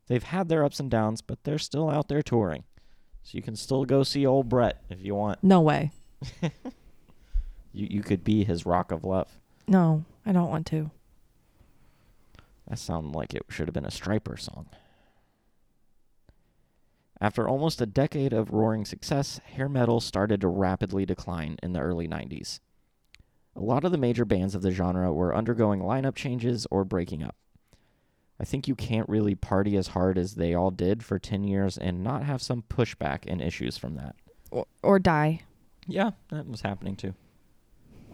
They've 0.06 0.22
had 0.22 0.48
their 0.48 0.64
ups 0.64 0.78
and 0.80 0.90
downs, 0.90 1.22
but 1.22 1.42
they're 1.44 1.58
still 1.58 1.90
out 1.90 2.08
there 2.08 2.22
touring. 2.22 2.64
So 3.28 3.36
you 3.36 3.42
can 3.42 3.56
still 3.56 3.84
go 3.84 4.04
see 4.04 4.24
old 4.24 4.48
Bret 4.48 4.82
if 4.88 5.04
you 5.04 5.14
want. 5.14 5.44
No 5.44 5.60
way. 5.60 5.92
You, 7.70 7.86
you 7.90 8.02
could 8.02 8.24
be 8.24 8.44
his 8.44 8.64
rock 8.64 8.90
of 8.90 9.04
love. 9.04 9.28
No, 9.68 10.06
I 10.24 10.32
don't 10.32 10.48
want 10.48 10.66
to. 10.68 10.90
That 12.66 12.78
sounded 12.78 13.14
like 13.14 13.34
it 13.34 13.42
should 13.50 13.68
have 13.68 13.74
been 13.74 13.84
a 13.84 13.90
Stryper 13.90 14.40
song. 14.40 14.66
After 17.20 17.46
almost 17.46 17.82
a 17.82 17.86
decade 17.86 18.32
of 18.32 18.50
roaring 18.50 18.86
success, 18.86 19.38
hair 19.44 19.68
metal 19.68 20.00
started 20.00 20.40
to 20.40 20.48
rapidly 20.48 21.04
decline 21.04 21.58
in 21.62 21.74
the 21.74 21.80
early 21.80 22.08
90s. 22.08 22.58
A 23.54 23.60
lot 23.60 23.84
of 23.84 23.92
the 23.92 23.98
major 23.98 24.24
bands 24.24 24.54
of 24.54 24.62
the 24.62 24.72
genre 24.72 25.12
were 25.12 25.36
undergoing 25.36 25.80
lineup 25.80 26.14
changes 26.14 26.66
or 26.70 26.86
breaking 26.86 27.22
up. 27.22 27.36
I 28.40 28.44
think 28.44 28.68
you 28.68 28.74
can't 28.74 29.08
really 29.08 29.34
party 29.34 29.76
as 29.76 29.88
hard 29.88 30.16
as 30.16 30.34
they 30.34 30.54
all 30.54 30.70
did 30.70 31.04
for 31.04 31.18
10 31.18 31.44
years 31.44 31.76
and 31.76 32.04
not 32.04 32.22
have 32.22 32.40
some 32.40 32.62
pushback 32.62 33.20
and 33.26 33.40
issues 33.42 33.76
from 33.76 33.96
that. 33.96 34.14
Or, 34.50 34.66
or 34.82 34.98
die. 34.98 35.42
Yeah, 35.86 36.10
that 36.30 36.46
was 36.46 36.60
happening 36.60 36.96
too. 36.96 37.14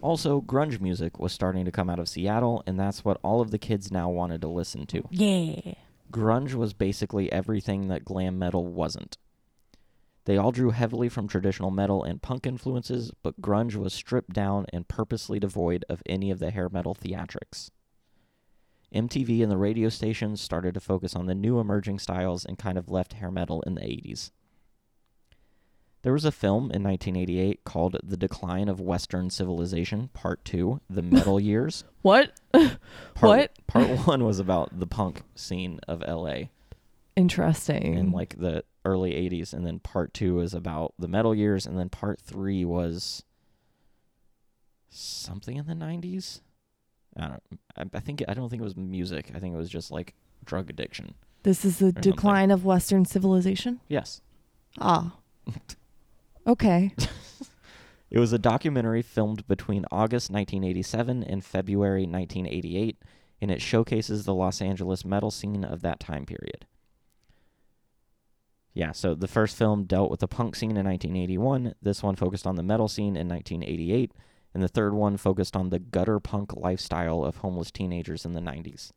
Also, 0.01 0.41
grunge 0.41 0.79
music 0.79 1.19
was 1.19 1.33
starting 1.33 1.65
to 1.65 1.71
come 1.71 1.89
out 1.89 1.99
of 1.99 2.09
Seattle, 2.09 2.63
and 2.67 2.79
that's 2.79 3.03
what 3.03 3.19
all 3.23 3.41
of 3.41 3.51
the 3.51 3.57
kids 3.57 3.91
now 3.91 4.09
wanted 4.09 4.41
to 4.41 4.47
listen 4.47 4.85
to. 4.87 5.03
Yeah. 5.09 5.73
Grunge 6.11 6.53
was 6.53 6.73
basically 6.73 7.31
everything 7.31 7.87
that 7.87 8.05
glam 8.05 8.37
metal 8.37 8.65
wasn't. 8.65 9.17
They 10.25 10.37
all 10.37 10.51
drew 10.51 10.71
heavily 10.71 11.07
from 11.07 11.27
traditional 11.27 11.71
metal 11.71 12.03
and 12.03 12.21
punk 12.21 12.47
influences, 12.47 13.11
but 13.21 13.41
grunge 13.41 13.75
was 13.75 13.93
stripped 13.93 14.33
down 14.33 14.65
and 14.73 14.87
purposely 14.87 15.39
devoid 15.39 15.85
of 15.87 16.01
any 16.07 16.31
of 16.31 16.39
the 16.39 16.51
hair 16.51 16.67
metal 16.69 16.95
theatrics. 16.95 17.69
MTV 18.95 19.43
and 19.43 19.51
the 19.51 19.57
radio 19.57 19.89
stations 19.89 20.41
started 20.41 20.73
to 20.73 20.79
focus 20.79 21.15
on 21.15 21.25
the 21.25 21.35
new 21.35 21.59
emerging 21.59 21.99
styles 21.99 22.45
and 22.45 22.57
kind 22.57 22.77
of 22.77 22.89
left 22.89 23.13
hair 23.13 23.29
metal 23.29 23.61
in 23.63 23.75
the 23.75 23.81
80s. 23.81 24.31
There 26.01 26.13
was 26.13 26.23
a 26.25 26.31
film 26.31 26.71
in 26.71 26.83
1988 26.83 27.63
called 27.63 27.97
The 28.03 28.15
Decline 28.15 28.69
of 28.69 28.79
Western 28.79 29.29
Civilization, 29.31 30.09
Part 30.13 30.45
2, 30.45 30.79
The 30.89 31.01
Metal 31.03 31.39
Years. 31.39 31.83
What? 32.03 32.31
Part, 32.53 32.77
What? 33.15 33.67
Part 33.67 33.87
1 34.07 34.23
was 34.23 34.39
about 34.39 34.79
the 34.79 34.87
punk 34.87 35.23
scene 35.35 35.79
of 35.87 36.01
LA 36.07 36.49
Interesting. 37.15 37.95
in 37.95 38.11
like 38.11 38.37
the 38.37 38.63
early 38.85 39.13
80s 39.13 39.51
and 39.51 39.65
then 39.65 39.79
part 39.79 40.13
2 40.13 40.41
is 40.41 40.53
about 40.53 40.93
the 40.99 41.07
metal 41.07 41.33
years 41.33 41.65
and 41.65 41.75
then 41.79 41.89
part 41.89 42.19
3 42.19 42.63
was 42.65 43.23
something 44.89 45.57
in 45.57 45.65
the 45.65 45.73
90s. 45.73 46.41
I 47.17 47.27
don't 47.77 47.93
I, 47.93 47.99
think 47.99 48.23
I 48.27 48.33
don't 48.33 48.49
think 48.49 48.61
it 48.61 48.65
was 48.65 48.75
music. 48.75 49.31
I 49.35 49.39
think 49.39 49.53
it 49.53 49.57
was 49.57 49.69
just 49.69 49.91
like 49.91 50.13
drug 50.43 50.69
addiction. 50.69 51.15
this 51.43 51.63
is 51.65 51.79
the 51.79 51.87
something. 51.87 52.01
decline 52.01 52.51
of 52.51 52.65
Western 52.65 53.05
civilization? 53.05 53.79
Yes. 53.87 54.21
Ah. 54.79 55.15
okay. 56.47 56.93
It 58.11 58.19
was 58.19 58.31
a 58.31 58.39
documentary 58.39 59.01
filmed 59.01 59.45
between 59.47 59.83
August 59.91 60.29
1987 60.31 61.23
and 61.23 61.43
February 61.43 62.03
1988, 62.03 62.97
and 63.41 63.51
it 63.51 63.61
showcases 63.61 64.23
the 64.23 64.33
Los 64.33 64.61
Angeles 64.61 65.03
metal 65.03 65.31
scene 65.31 65.65
of 65.65 65.81
that 65.81 65.99
time 65.99 66.25
period. 66.25 66.65
Yeah, 68.73 68.91
so 68.91 69.15
the 69.15 69.27
first 69.27 69.57
film 69.57 69.85
dealt 69.85 70.11
with 70.11 70.19
the 70.19 70.27
punk 70.27 70.55
scene 70.55 70.77
in 70.77 70.85
1981, 70.85 71.75
this 71.81 72.03
one 72.03 72.15
focused 72.15 72.45
on 72.45 72.55
the 72.55 72.63
metal 72.63 72.87
scene 72.87 73.17
in 73.17 73.27
1988, 73.27 74.11
and 74.55 74.63
the 74.63 74.69
third 74.69 74.93
one 74.93 75.17
focused 75.17 75.55
on 75.57 75.69
the 75.69 75.79
gutter 75.79 76.17
punk 76.17 76.55
lifestyle 76.55 77.25
of 77.25 77.37
homeless 77.37 77.69
teenagers 77.71 78.23
in 78.23 78.31
the 78.31 78.39
90s. 78.39 78.93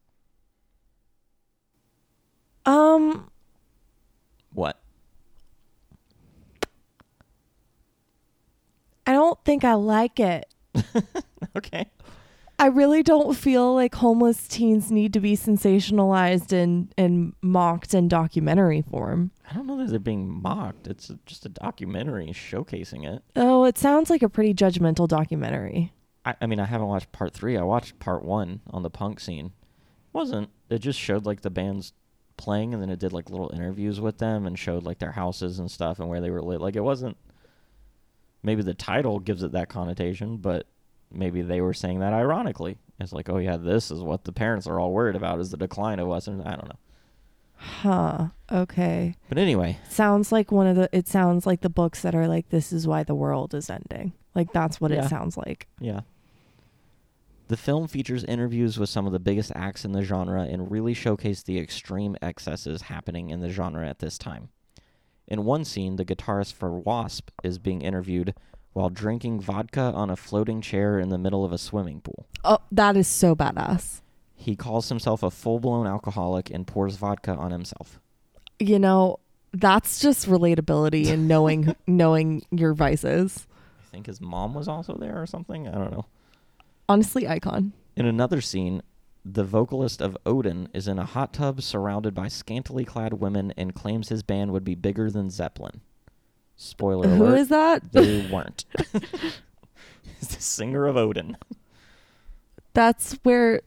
Um, 2.65 3.29
What? 4.53 4.79
I 9.05 9.13
don't 9.13 9.43
think 9.45 9.65
I 9.65 9.75
like 9.75 10.21
it. 10.21 10.47
Okay. 11.57 11.87
I 12.61 12.67
really 12.67 13.05
don't 13.05 13.37
feel 13.37 13.73
like 13.73 13.95
homeless 13.95 14.49
teens 14.49 14.91
need 14.91 15.13
to 15.13 15.21
be 15.21 15.37
sensationalized 15.37 16.53
and, 16.53 16.93
and 16.99 17.33
mocked 17.41 17.95
in 17.95 18.09
documentary 18.09 18.83
form. 18.83 19.31
I 19.49 19.55
don't 19.55 19.67
know 19.67 19.77
that 19.79 19.91
they're 19.91 20.01
being 20.01 20.29
mocked. 20.29 20.89
It's 20.89 21.13
just 21.25 21.47
a 21.47 21.51
documentary 21.51 22.27
showcasing 22.29 23.07
it. 23.09 23.23
Oh, 23.37 23.65
it 23.65 23.79
sounds 23.79 24.11
like 24.11 24.23
a 24.23 24.29
pretty 24.29 24.55
judgmental 24.55 25.07
documentary. 25.07 25.93
I, 26.25 26.35
I 26.41 26.47
mean, 26.47 26.59
I 26.59 26.65
haven't 26.65 26.89
watched 26.89 27.13
part 27.13 27.33
three. 27.33 27.57
I 27.57 27.63
watched 27.63 28.01
part 28.01 28.25
one 28.25 28.61
on 28.71 28.83
the 28.83 28.91
punk 28.91 29.21
scene. 29.21 29.53
wasn't 30.13 30.51
it 30.69 30.81
just 30.81 30.99
showed 30.99 31.27
like 31.27 31.43
the 31.43 31.51
bands 31.51 31.93
playing, 32.37 32.75
and 32.75 32.83
then 32.83 32.91
it 32.91 32.99
did 32.99 33.13
like 33.13 33.31
little 33.31 33.51
interviews 33.55 34.01
with 34.01 34.19
them 34.19 34.47
and 34.47 34.59
showed 34.59 34.83
like 34.83 34.99
their 34.99 35.13
houses 35.13 35.61
and 35.61 35.71
stuff 35.71 36.01
and 36.01 36.09
where 36.09 36.21
they 36.21 36.31
were 36.31 36.43
lit. 36.43 36.61
Like 36.61 36.77
it 36.77 36.81
wasn't. 36.81 37.17
Maybe 38.43 38.63
the 38.63 38.75
title 38.75 39.21
gives 39.21 39.43
it 39.43 39.53
that 39.53 39.69
connotation, 39.69 40.37
but 40.39 40.67
maybe 41.11 41.43
they 41.43 41.61
were 41.61 41.75
saying 41.75 42.01
that 42.01 42.13
ironically. 42.13 42.79
It's 43.01 43.13
like, 43.13 43.29
oh 43.29 43.39
yeah, 43.39 43.57
this 43.57 43.91
is 43.91 44.01
what 44.03 44.25
the 44.25 44.33
parents 44.33 44.67
are 44.67 44.81
all 44.81 44.93
worried 44.93 45.17
about 45.17 45.39
is 45.41 45.51
the 45.51 45.57
decline 45.57 45.99
of 46.01 46.09
Western. 46.09 46.41
I 46.43 46.57
don't 46.57 46.69
know. 46.69 46.79
Huh. 47.57 48.29
Okay. 48.51 49.17
But 49.29 49.39
anyway, 49.39 49.79
Sounds 49.89 50.31
like 50.33 50.53
one 50.53 50.67
of 50.67 50.77
the 50.77 50.89
it 50.93 51.09
sounds 51.09 51.45
like 51.47 51.61
the 51.61 51.69
books 51.69 52.03
that 52.03 52.15
are 52.15 52.29
like 52.29 52.49
this 52.51 52.73
is 52.73 52.87
why 52.87 53.03
the 53.03 53.15
world 53.15 53.53
is 53.55 53.69
ending. 53.71 54.13
Like 54.35 54.53
that's 54.53 54.81
what 54.81 54.91
Yeah. 54.93 55.05
it 55.05 55.09
sounds 55.09 55.37
like. 55.37 55.67
Yeah. 55.81 56.01
The 57.49 57.57
film 57.57 57.89
features 57.89 58.25
interviews 58.25 58.79
with 58.79 58.91
some 58.91 59.07
of 59.07 59.13
the 59.13 59.19
biggest 59.19 59.51
acts 59.55 59.85
in 59.85 59.93
the 59.93 60.03
genre 60.03 60.43
and 60.43 60.71
really 60.71 60.93
showcase 60.95 61.43
the 61.43 61.59
extreme 61.59 62.15
excesses 62.21 62.83
happening 62.83 63.31
in 63.31 63.41
the 63.41 63.49
genre 63.49 63.89
at 63.89 64.01
this 64.01 64.19
time. 64.19 64.51
In 65.27 65.45
one 65.45 65.65
scene, 65.65 65.97
the 65.97 66.05
guitarist 66.05 66.53
for 66.55 66.71
Wasp 66.79 67.31
is 67.43 67.59
being 67.59 67.81
interviewed 67.83 68.35
while 68.79 68.91
drinking 68.91 69.41
vodka 69.41 69.81
on 69.81 70.09
a 70.09 70.15
floating 70.15 70.61
chair 70.61 71.01
in 71.01 71.09
the 71.09 71.19
middle 71.19 71.45
of 71.45 71.51
a 71.51 71.59
swimming 71.59 72.01
pool. 72.01 72.29
Oh, 72.45 72.59
that 72.71 72.97
is 72.97 73.09
so 73.09 73.35
badass. 73.35 74.03
He 74.37 74.55
calls 74.55 74.89
himself 74.89 75.25
a 75.25 75.33
full 75.33 75.59
blown 75.59 75.85
alcoholic 75.85 76.49
and 76.49 76.65
pours 76.65 76.95
vodka 76.95 77.33
on 77.33 77.51
himself. 77.51 77.99
You 78.61 78.79
know, 78.79 79.19
that's 79.53 79.99
just 79.99 80.29
relatability 80.29 81.09
and 81.09 81.27
knowing 81.27 81.75
knowing 81.89 82.43
your 82.53 82.73
vices. 82.73 83.49
I 83.83 83.91
think 83.91 84.07
his 84.07 84.21
mom 84.21 84.55
was 84.55 84.69
also 84.69 84.95
there 84.97 85.21
or 85.21 85.27
something. 85.27 85.67
I 85.67 85.73
don't 85.73 85.91
know. 85.91 86.07
Honestly, 86.89 87.27
icon. 87.27 87.73
In 87.97 88.07
another 88.07 88.41
scene, 88.41 88.83
the 89.25 89.43
vocalist 89.43 90.01
of 90.01 90.17
Odin 90.25 90.69
is 90.73 90.87
in 90.87 91.01
a 91.01 91.05
hot 91.05 91.33
tub 91.33 91.63
surrounded 91.63 92.15
by 92.15 92.29
scantily 92.29 92.85
clad 92.85 93.15
women 93.15 93.53
and 93.57 93.75
claims 93.75 94.09
his 94.09 94.23
band 94.23 94.53
would 94.53 94.65
be 94.65 94.77
bigger 94.77 95.11
than 95.11 95.31
Zeppelin. 95.31 95.81
Spoiler 96.61 97.09
Who 97.09 97.25
alert. 97.25 97.39
is 97.39 97.49
that? 97.51 97.93
They 97.93 98.27
weren't. 98.33 98.65
He's 98.93 100.29
the 100.29 100.43
singer 100.43 100.87
of 100.87 100.97
Odin. 100.97 101.37
That's 102.75 103.13
where 103.23 103.63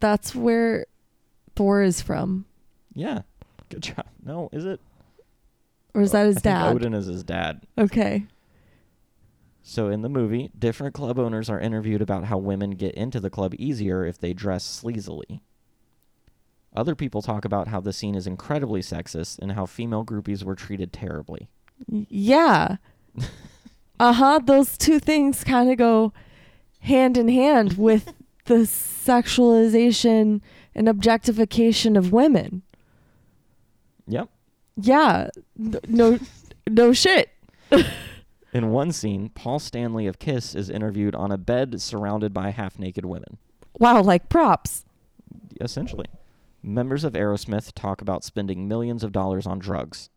that's 0.00 0.34
where 0.34 0.86
Thor 1.54 1.82
is 1.82 2.02
from. 2.02 2.46
Yeah. 2.92 3.22
Good 3.70 3.82
job. 3.84 4.06
No, 4.24 4.48
is 4.52 4.64
it? 4.64 4.80
Or 5.94 6.02
is 6.02 6.10
that 6.10 6.26
his 6.26 6.38
I 6.38 6.40
dad? 6.40 6.74
Odin 6.74 6.92
is 6.92 7.06
his 7.06 7.22
dad. 7.22 7.62
Okay. 7.78 8.24
So 9.62 9.88
in 9.88 10.02
the 10.02 10.08
movie, 10.08 10.50
different 10.58 10.92
club 10.92 11.20
owners 11.20 11.48
are 11.48 11.60
interviewed 11.60 12.02
about 12.02 12.24
how 12.24 12.36
women 12.36 12.72
get 12.72 12.96
into 12.96 13.20
the 13.20 13.30
club 13.30 13.54
easier 13.58 14.04
if 14.04 14.18
they 14.18 14.32
dress 14.32 14.64
sleazily. 14.82 15.40
Other 16.74 16.96
people 16.96 17.22
talk 17.22 17.44
about 17.44 17.68
how 17.68 17.80
the 17.80 17.92
scene 17.92 18.16
is 18.16 18.26
incredibly 18.26 18.80
sexist 18.80 19.38
and 19.38 19.52
how 19.52 19.66
female 19.66 20.04
groupies 20.04 20.42
were 20.42 20.56
treated 20.56 20.92
terribly. 20.92 21.48
Yeah. 21.88 22.76
uh-huh, 24.00 24.40
those 24.44 24.76
two 24.78 24.98
things 24.98 25.44
kind 25.44 25.70
of 25.70 25.78
go 25.78 26.12
hand 26.80 27.16
in 27.16 27.28
hand 27.28 27.78
with 27.78 28.12
the 28.46 28.66
sexualization 28.66 30.40
and 30.74 30.88
objectification 30.88 31.96
of 31.96 32.12
women. 32.12 32.62
Yep. 34.06 34.28
Yeah. 34.76 35.28
No 35.56 36.18
no 36.68 36.92
shit. 36.92 37.30
In 38.52 38.70
one 38.70 38.92
scene, 38.92 39.30
Paul 39.30 39.58
Stanley 39.58 40.06
of 40.06 40.20
Kiss 40.20 40.54
is 40.54 40.70
interviewed 40.70 41.14
on 41.16 41.32
a 41.32 41.38
bed 41.38 41.80
surrounded 41.82 42.32
by 42.32 42.50
half 42.50 42.78
naked 42.78 43.04
women. 43.04 43.38
Wow, 43.80 44.02
like 44.02 44.28
props. 44.28 44.84
Essentially. 45.60 46.06
Members 46.62 47.02
of 47.02 47.14
Aerosmith 47.14 47.72
talk 47.74 48.00
about 48.00 48.22
spending 48.22 48.68
millions 48.68 49.02
of 49.02 49.10
dollars 49.10 49.46
on 49.46 49.58
drugs. 49.58 50.08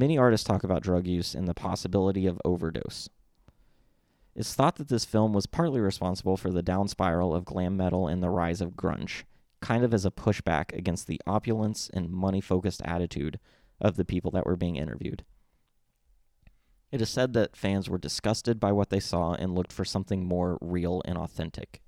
Many 0.00 0.16
artists 0.16 0.46
talk 0.46 0.64
about 0.64 0.82
drug 0.82 1.06
use 1.06 1.34
and 1.34 1.46
the 1.46 1.52
possibility 1.52 2.26
of 2.26 2.40
overdose. 2.42 3.10
It's 4.34 4.54
thought 4.54 4.76
that 4.76 4.88
this 4.88 5.04
film 5.04 5.34
was 5.34 5.44
partly 5.44 5.78
responsible 5.78 6.38
for 6.38 6.50
the 6.50 6.62
down 6.62 6.88
spiral 6.88 7.34
of 7.34 7.44
glam 7.44 7.76
metal 7.76 8.08
and 8.08 8.22
the 8.22 8.30
rise 8.30 8.62
of 8.62 8.76
grunge, 8.76 9.24
kind 9.60 9.84
of 9.84 9.92
as 9.92 10.06
a 10.06 10.10
pushback 10.10 10.72
against 10.72 11.06
the 11.06 11.20
opulence 11.26 11.90
and 11.92 12.08
money 12.08 12.40
focused 12.40 12.80
attitude 12.82 13.38
of 13.78 13.96
the 13.96 14.06
people 14.06 14.30
that 14.30 14.46
were 14.46 14.56
being 14.56 14.76
interviewed. 14.76 15.22
It 16.90 17.02
is 17.02 17.10
said 17.10 17.34
that 17.34 17.54
fans 17.54 17.90
were 17.90 17.98
disgusted 17.98 18.58
by 18.58 18.72
what 18.72 18.88
they 18.88 19.00
saw 19.00 19.34
and 19.34 19.54
looked 19.54 19.70
for 19.70 19.84
something 19.84 20.24
more 20.24 20.56
real 20.62 21.02
and 21.04 21.18
authentic. 21.18 21.82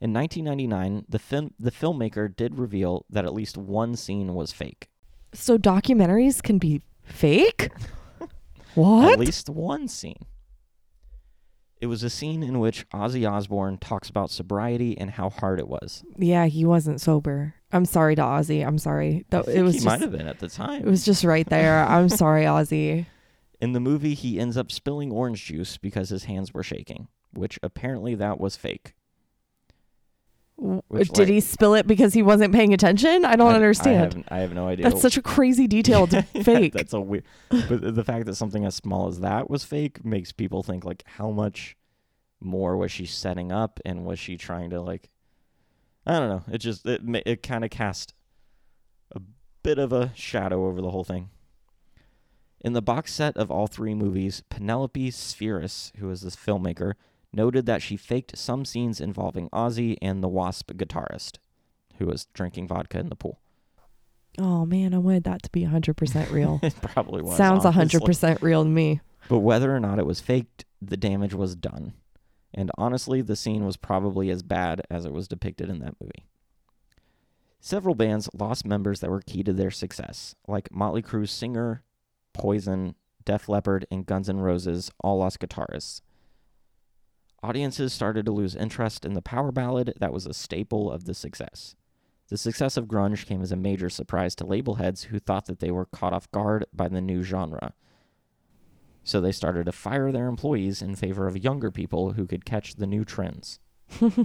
In 0.00 0.14
1999, 0.14 1.04
the 1.06 1.18
film 1.18 1.52
the 1.58 1.70
filmmaker 1.70 2.34
did 2.34 2.58
reveal 2.58 3.04
that 3.10 3.26
at 3.26 3.34
least 3.34 3.58
one 3.58 3.94
scene 3.94 4.32
was 4.34 4.52
fake. 4.52 4.88
So 5.32 5.58
documentaries 5.58 6.42
can 6.42 6.58
be 6.58 6.82
fake? 7.02 7.70
what? 8.74 9.12
At 9.12 9.18
least 9.18 9.48
one 9.48 9.88
scene. 9.88 10.24
It 11.80 11.86
was 11.86 12.02
a 12.02 12.10
scene 12.10 12.42
in 12.42 12.58
which 12.58 12.88
Ozzy 12.90 13.30
Osbourne 13.30 13.78
talks 13.78 14.08
about 14.10 14.30
sobriety 14.30 14.98
and 14.98 15.10
how 15.10 15.30
hard 15.30 15.60
it 15.60 15.68
was. 15.68 16.02
yeah, 16.16 16.46
he 16.46 16.64
wasn't 16.64 17.00
sober. 17.00 17.54
I'm 17.70 17.84
sorry 17.84 18.16
to 18.16 18.22
Ozzy. 18.22 18.66
I'm 18.66 18.78
sorry. 18.78 19.24
That 19.30 19.46
it 19.46 19.62
was 19.62 19.74
he 19.74 19.78
just, 19.78 19.86
might 19.86 20.00
have 20.00 20.10
been 20.10 20.26
at 20.26 20.40
the 20.40 20.48
time. 20.48 20.82
it 20.82 20.88
was 20.88 21.04
just 21.04 21.22
right 21.22 21.48
there. 21.48 21.84
I'm 21.84 22.08
sorry, 22.08 22.44
Ozzy. 22.44 23.06
In 23.60 23.72
the 23.72 23.80
movie, 23.80 24.14
he 24.14 24.40
ends 24.40 24.56
up 24.56 24.72
spilling 24.72 25.12
orange 25.12 25.44
juice 25.44 25.76
because 25.76 26.08
his 26.08 26.24
hands 26.24 26.52
were 26.52 26.62
shaking, 26.64 27.08
which 27.32 27.58
apparently 27.62 28.14
that 28.16 28.40
was 28.40 28.56
fake. 28.56 28.94
Which, 30.60 31.08
Did 31.10 31.18
like- 31.20 31.28
he 31.28 31.40
spill 31.40 31.74
it 31.74 31.86
because 31.86 32.12
he 32.14 32.22
wasn't 32.22 32.52
paying 32.52 32.74
attention? 32.74 33.24
I 33.24 33.36
don't 33.36 33.46
I- 33.48 33.52
I 33.52 33.54
understand. 33.54 34.14
have, 34.14 34.24
I 34.28 34.38
have 34.38 34.52
no 34.52 34.66
idea. 34.66 34.88
That's 34.90 35.00
such 35.00 35.16
a 35.16 35.22
crazy 35.22 35.68
detail 35.68 36.06
to 36.08 36.16
Yeah, 36.34 36.42
fake. 36.42 36.72
That's 36.72 36.92
a 36.92 37.00
weird. 37.00 37.22
But 37.48 37.94
the 37.94 38.02
fact 38.04 38.26
that 38.26 38.34
something 38.34 38.64
as 38.64 38.74
small 38.74 39.06
as 39.06 39.20
that 39.20 39.48
was 39.48 39.62
fake 39.64 40.04
makes 40.04 40.32
people 40.32 40.64
think 40.64 40.84
like, 40.84 41.04
how 41.06 41.30
much 41.30 41.76
more 42.40 42.76
was 42.76 42.90
she 42.90 43.06
setting 43.06 43.52
up, 43.52 43.78
and 43.84 44.04
was 44.04 44.18
she 44.18 44.36
trying 44.36 44.70
to 44.70 44.80
like? 44.80 45.10
I 46.06 46.18
don't 46.18 46.28
know. 46.28 46.42
It 46.52 46.58
just 46.58 46.84
it 46.86 47.02
it 47.24 47.42
kind 47.42 47.64
of 47.64 47.70
cast 47.70 48.14
a 49.14 49.20
bit 49.62 49.78
of 49.78 49.92
a 49.92 50.10
shadow 50.16 50.66
over 50.66 50.80
the 50.80 50.90
whole 50.90 51.04
thing. 51.04 51.30
In 52.60 52.72
the 52.72 52.82
box 52.82 53.12
set 53.12 53.36
of 53.36 53.50
all 53.50 53.68
three 53.68 53.94
movies, 53.94 54.42
Penelope 54.50 55.10
Spheeris, 55.12 55.92
who 55.98 56.10
is 56.10 56.22
this 56.22 56.34
filmmaker, 56.34 56.94
noted 57.32 57.66
that 57.66 57.82
she 57.82 57.96
faked 57.96 58.36
some 58.36 58.64
scenes 58.64 59.00
involving 59.00 59.48
Ozzy 59.50 59.96
and 60.00 60.22
the 60.22 60.28
Wasp 60.28 60.70
guitarist, 60.72 61.38
who 61.98 62.06
was 62.06 62.26
drinking 62.34 62.68
vodka 62.68 62.98
in 62.98 63.08
the 63.08 63.16
pool. 63.16 63.40
Oh 64.38 64.64
man, 64.64 64.94
I 64.94 64.98
wanted 64.98 65.24
that 65.24 65.42
to 65.42 65.50
be 65.50 65.64
100% 65.64 66.30
real. 66.30 66.60
it 66.62 66.74
probably 66.80 67.22
was. 67.22 67.36
Sounds 67.36 67.64
honestly. 67.64 68.00
100% 68.00 68.40
real 68.40 68.62
to 68.62 68.70
me. 68.70 69.00
But 69.28 69.40
whether 69.40 69.74
or 69.74 69.80
not 69.80 69.98
it 69.98 70.06
was 70.06 70.20
faked, 70.20 70.64
the 70.80 70.96
damage 70.96 71.34
was 71.34 71.56
done. 71.56 71.94
And 72.54 72.70
honestly, 72.78 73.20
the 73.20 73.36
scene 73.36 73.64
was 73.64 73.76
probably 73.76 74.30
as 74.30 74.42
bad 74.42 74.82
as 74.90 75.04
it 75.04 75.12
was 75.12 75.28
depicted 75.28 75.68
in 75.68 75.80
that 75.80 75.94
movie. 76.00 76.24
Several 77.60 77.94
bands 77.94 78.30
lost 78.32 78.64
members 78.64 79.00
that 79.00 79.10
were 79.10 79.20
key 79.20 79.42
to 79.42 79.52
their 79.52 79.70
success, 79.70 80.34
like 80.46 80.72
Motley 80.72 81.02
Crue's 81.02 81.32
singer, 81.32 81.82
Poison, 82.32 82.94
Def 83.24 83.48
Leppard, 83.48 83.86
and 83.90 84.06
Guns 84.06 84.28
N' 84.28 84.38
Roses 84.38 84.90
all 85.02 85.18
lost 85.18 85.40
guitarists. 85.40 86.00
Audiences 87.42 87.92
started 87.92 88.26
to 88.26 88.32
lose 88.32 88.56
interest 88.56 89.04
in 89.04 89.14
the 89.14 89.22
power 89.22 89.52
ballad 89.52 89.94
that 90.00 90.12
was 90.12 90.26
a 90.26 90.34
staple 90.34 90.90
of 90.90 91.04
the 91.04 91.14
success. 91.14 91.76
The 92.28 92.36
success 92.36 92.76
of 92.76 92.86
grunge 92.86 93.26
came 93.26 93.42
as 93.42 93.52
a 93.52 93.56
major 93.56 93.88
surprise 93.88 94.34
to 94.36 94.46
label 94.46 94.74
heads 94.74 95.04
who 95.04 95.18
thought 95.18 95.46
that 95.46 95.60
they 95.60 95.70
were 95.70 95.86
caught 95.86 96.12
off 96.12 96.30
guard 96.30 96.66
by 96.72 96.88
the 96.88 97.00
new 97.00 97.22
genre. 97.22 97.72
So 99.04 99.20
they 99.20 99.32
started 99.32 99.66
to 99.66 99.72
fire 99.72 100.12
their 100.12 100.26
employees 100.26 100.82
in 100.82 100.94
favor 100.94 101.26
of 101.26 101.42
younger 101.42 101.70
people 101.70 102.12
who 102.12 102.26
could 102.26 102.44
catch 102.44 102.74
the 102.74 102.86
new 102.86 103.04
trends. 103.04 103.60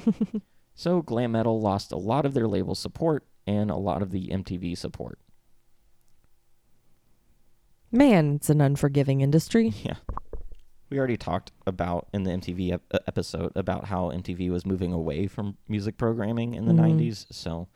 so 0.76 1.02
glam 1.02 1.32
metal 1.32 1.62
lost 1.62 1.92
a 1.92 1.98
lot 1.98 2.26
of 2.26 2.34
their 2.34 2.48
label 2.48 2.76
support 2.76 3.26
and 3.46 3.70
a 3.70 3.78
lot 3.78 4.02
of 4.02 4.12
the 4.12 4.28
MTV 4.30 4.78
support. 4.78 5.20
Man, 7.92 8.36
it's 8.36 8.50
an 8.50 8.60
unforgiving 8.60 9.22
industry. 9.22 9.72
Yeah. 9.84 9.98
We 10.94 11.00
already 11.00 11.18
talked 11.18 11.52
about 11.66 12.08
in 12.14 12.22
the 12.22 12.30
MTV 12.30 12.72
ep- 12.74 12.84
uh, 12.94 13.00
episode 13.08 13.52
about 13.56 13.86
how 13.86 14.12
MTV 14.12 14.52
was 14.52 14.64
moving 14.64 14.94
away 14.94 15.26
from 15.26 15.58
music 15.68 15.98
programming 15.98 16.54
in 16.54 16.66
the 16.68 16.72
Mhm. 16.72 16.78
90s, 16.78 17.26
so 17.32 17.68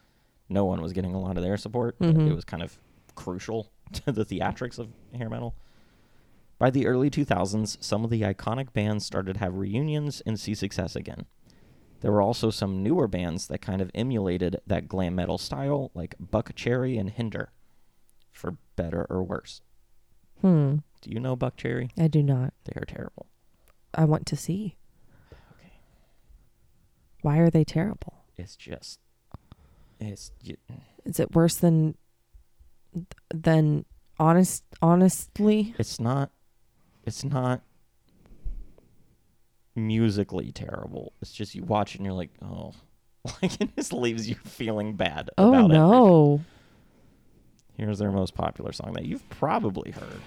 no 0.49 0.65
one 0.65 0.83
was 0.83 0.93
getting 0.93 1.15
a 1.15 1.19
lot 1.19 1.35
of 1.35 1.41
their 1.41 1.57
support. 1.57 1.97
Mhm. 1.97 2.27
It 2.29 2.35
was 2.35 2.45
kind 2.45 2.61
of 2.61 2.77
crucial 3.15 3.71
to 4.05 4.11
the 4.11 4.23
theatrics 4.23 4.77
of 4.77 4.89
hair 5.15 5.31
metal. 5.31 5.55
By 6.59 6.69
the 6.69 6.85
early 6.85 7.09
2000s, 7.09 7.79
some 7.81 8.03
of 8.03 8.11
the 8.11 8.21
iconic 8.21 8.71
bands 8.71 9.03
started 9.03 9.33
to 9.33 9.39
have 9.39 9.55
reunions 9.55 10.21
and 10.21 10.39
see 10.39 10.53
success 10.53 10.95
again. 10.95 11.25
There 12.01 12.11
were 12.11 12.21
also 12.21 12.51
some 12.51 12.83
newer 12.83 13.07
bands 13.07 13.47
that 13.47 13.63
kind 13.63 13.81
of 13.81 13.89
emulated 13.95 14.61
that 14.67 14.87
glam 14.87 15.15
metal 15.15 15.39
style, 15.39 15.89
like 15.95 16.13
Buckcherry 16.19 16.99
and 16.99 17.09
Hinder, 17.09 17.49
for 18.31 18.57
better 18.75 19.07
or 19.09 19.23
worse. 19.23 19.61
Hmm. 20.41 20.75
Do 21.01 21.09
you 21.11 21.19
know 21.19 21.35
Buckcherry? 21.35 21.91
I 21.97 22.07
do 22.07 22.21
not. 22.23 22.53
They 22.65 22.79
are 22.79 22.85
terrible. 22.85 23.25
I 23.93 24.05
want 24.05 24.25
to 24.27 24.35
see. 24.35 24.77
Okay. 25.31 25.71
Why 27.21 27.37
are 27.37 27.49
they 27.49 27.63
terrible? 27.63 28.23
It's 28.37 28.55
just, 28.55 28.99
it's 29.99 30.31
y- 30.45 30.55
Is 31.05 31.19
it 31.19 31.33
worse 31.35 31.55
than 31.55 31.95
than 33.33 33.85
honest 34.19 34.63
honestly? 34.81 35.73
it's 35.77 35.99
not, 35.99 36.31
it's 37.05 37.23
not 37.23 37.61
musically 39.75 40.51
terrible. 40.51 41.13
It's 41.21 41.31
just 41.31 41.55
you 41.55 41.63
watch 41.63 41.95
it 41.95 41.99
and 41.99 42.05
you're 42.05 42.15
like, 42.15 42.31
oh, 42.43 42.73
like 43.41 43.59
it 43.61 43.75
just 43.75 43.93
leaves 43.93 44.27
you 44.29 44.35
feeling 44.35 44.93
bad. 44.95 45.29
About 45.37 45.37
it. 45.37 45.37
Oh 45.37 45.65
about 45.65 45.71
everything. 45.71 46.45
Here's 47.77 47.99
their 47.99 48.11
most 48.11 48.33
popular 48.33 48.71
song 48.71 48.93
that 48.93 49.05
you've 49.05 49.27
probably 49.29 49.91
heard. 49.91 50.21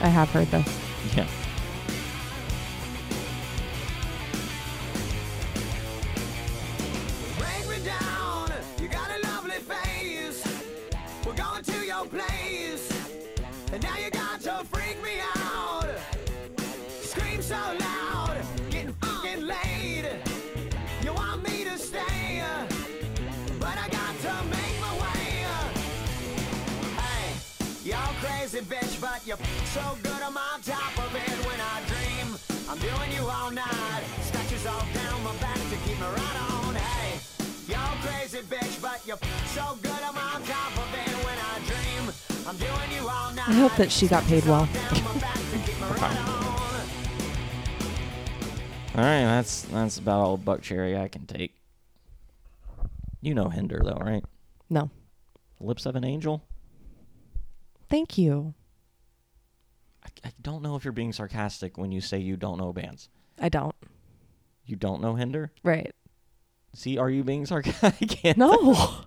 I 0.00 0.08
have 0.08 0.28
heard 0.28 0.48
this. 0.48 0.78
Yeah. 1.16 1.26
So 29.78 29.96
good 30.02 30.22
I'm 30.22 30.36
on 30.36 30.60
top 30.62 30.98
of 30.98 31.14
it 31.14 31.36
when 31.46 31.60
I 31.60 31.76
dream. 31.86 32.34
I'm 32.68 32.78
doing 32.78 33.12
you 33.14 33.28
all 33.30 33.50
night, 33.52 34.02
scratches 34.22 34.66
all 34.66 34.82
down 34.92 35.22
my 35.22 35.32
back 35.36 35.54
to 35.54 35.76
keep 35.86 35.98
me 36.00 36.04
right 36.04 36.38
on. 36.50 36.74
Hey, 36.74 37.20
y'all 37.68 37.96
crazy 38.02 38.38
bitch, 38.38 38.82
but 38.82 39.00
you're 39.06 39.22
so 39.54 39.78
good 39.80 40.02
I'm 40.02 40.18
on 40.18 40.42
top 40.42 40.72
of 40.82 40.92
it 40.94 41.14
when 41.24 41.38
I 41.38 41.60
dream. 41.70 42.12
I'm 42.48 42.56
doing 42.56 42.90
you 43.00 43.08
all 43.08 43.32
night. 43.34 43.48
I 43.48 43.52
hope 43.52 43.76
that 43.76 43.92
she 43.92 44.08
got 44.08 44.24
paid 44.24 44.44
well. 44.46 44.66
down 44.66 45.04
my 45.04 45.20
back 45.20 45.34
to 45.36 45.58
keep 45.64 45.76
me 45.76 45.86
right 45.86 46.02
on. 46.02 46.38
All 48.96 49.04
right, 49.04 49.22
that's 49.22 49.62
that's 49.62 49.98
about 49.98 50.20
all 50.20 50.38
Buckcherry 50.38 51.00
I 51.00 51.06
can 51.06 51.24
take. 51.26 51.54
You 53.20 53.32
know 53.32 53.48
Hinder 53.48 53.80
though, 53.84 54.00
right? 54.00 54.24
No. 54.68 54.90
Lips 55.60 55.86
of 55.86 55.94
an 55.94 56.02
Angel. 56.02 56.42
Thank 57.88 58.18
you. 58.18 58.54
I, 60.28 60.32
don't 60.42 60.62
know 60.62 60.76
if 60.76 60.84
you're 60.84 60.92
being 60.92 61.12
sarcastic 61.12 61.78
when 61.78 61.92
you 61.92 62.00
say 62.00 62.18
you 62.18 62.36
don't 62.36 62.58
know 62.58 62.72
bands. 62.72 63.08
I 63.40 63.48
don't. 63.48 63.74
You 64.64 64.76
don't 64.76 65.00
know 65.00 65.14
Hinder. 65.14 65.52
Right. 65.62 65.94
See, 66.74 66.98
are 66.98 67.10
you 67.10 67.24
being 67.24 67.46
sarcastic? 67.46 68.18
No. 68.36 69.04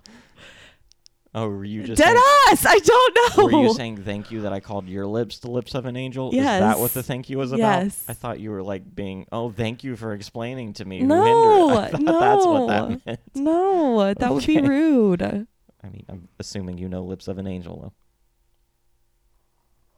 Oh, 1.34 1.48
were 1.48 1.64
you 1.64 1.82
just 1.82 1.98
Dead 1.98 2.08
saying, 2.08 2.18
ass. 2.50 2.66
I 2.66 2.78
don't 2.78 3.38
know. 3.38 3.44
Were 3.44 3.62
you 3.66 3.72
saying 3.72 4.02
thank 4.02 4.30
you 4.30 4.42
that 4.42 4.52
I 4.52 4.60
called 4.60 4.86
your 4.86 5.06
lips 5.06 5.38
the 5.38 5.50
lips 5.50 5.74
of 5.74 5.86
an 5.86 5.96
angel? 5.96 6.30
Is 6.30 6.44
that 6.44 6.78
what 6.78 6.92
the 6.92 7.02
thank 7.02 7.30
you 7.30 7.38
was 7.38 7.52
about? 7.52 7.84
Yes. 7.84 8.04
I 8.06 8.12
thought 8.12 8.38
you 8.38 8.50
were 8.50 8.62
like 8.62 8.94
being, 8.94 9.26
oh, 9.32 9.50
thank 9.50 9.82
you 9.82 9.96
for 9.96 10.12
explaining 10.12 10.74
to 10.74 10.84
me 10.84 11.00
No, 11.00 11.68
thought 11.70 11.90
that's 11.92 12.44
what 12.44 12.58
no. 12.60 12.66
that 12.66 13.06
meant. 13.06 13.20
No, 13.34 14.12
that 14.12 14.30
would 14.30 14.44
be 14.44 14.60
rude. 14.60 15.22
I 15.22 15.88
mean, 15.88 16.04
I'm 16.10 16.28
assuming 16.38 16.76
you 16.76 16.88
know 16.88 17.02
lips 17.02 17.28
of 17.28 17.38
an 17.38 17.46
angel 17.46 17.80
though. 17.80 17.92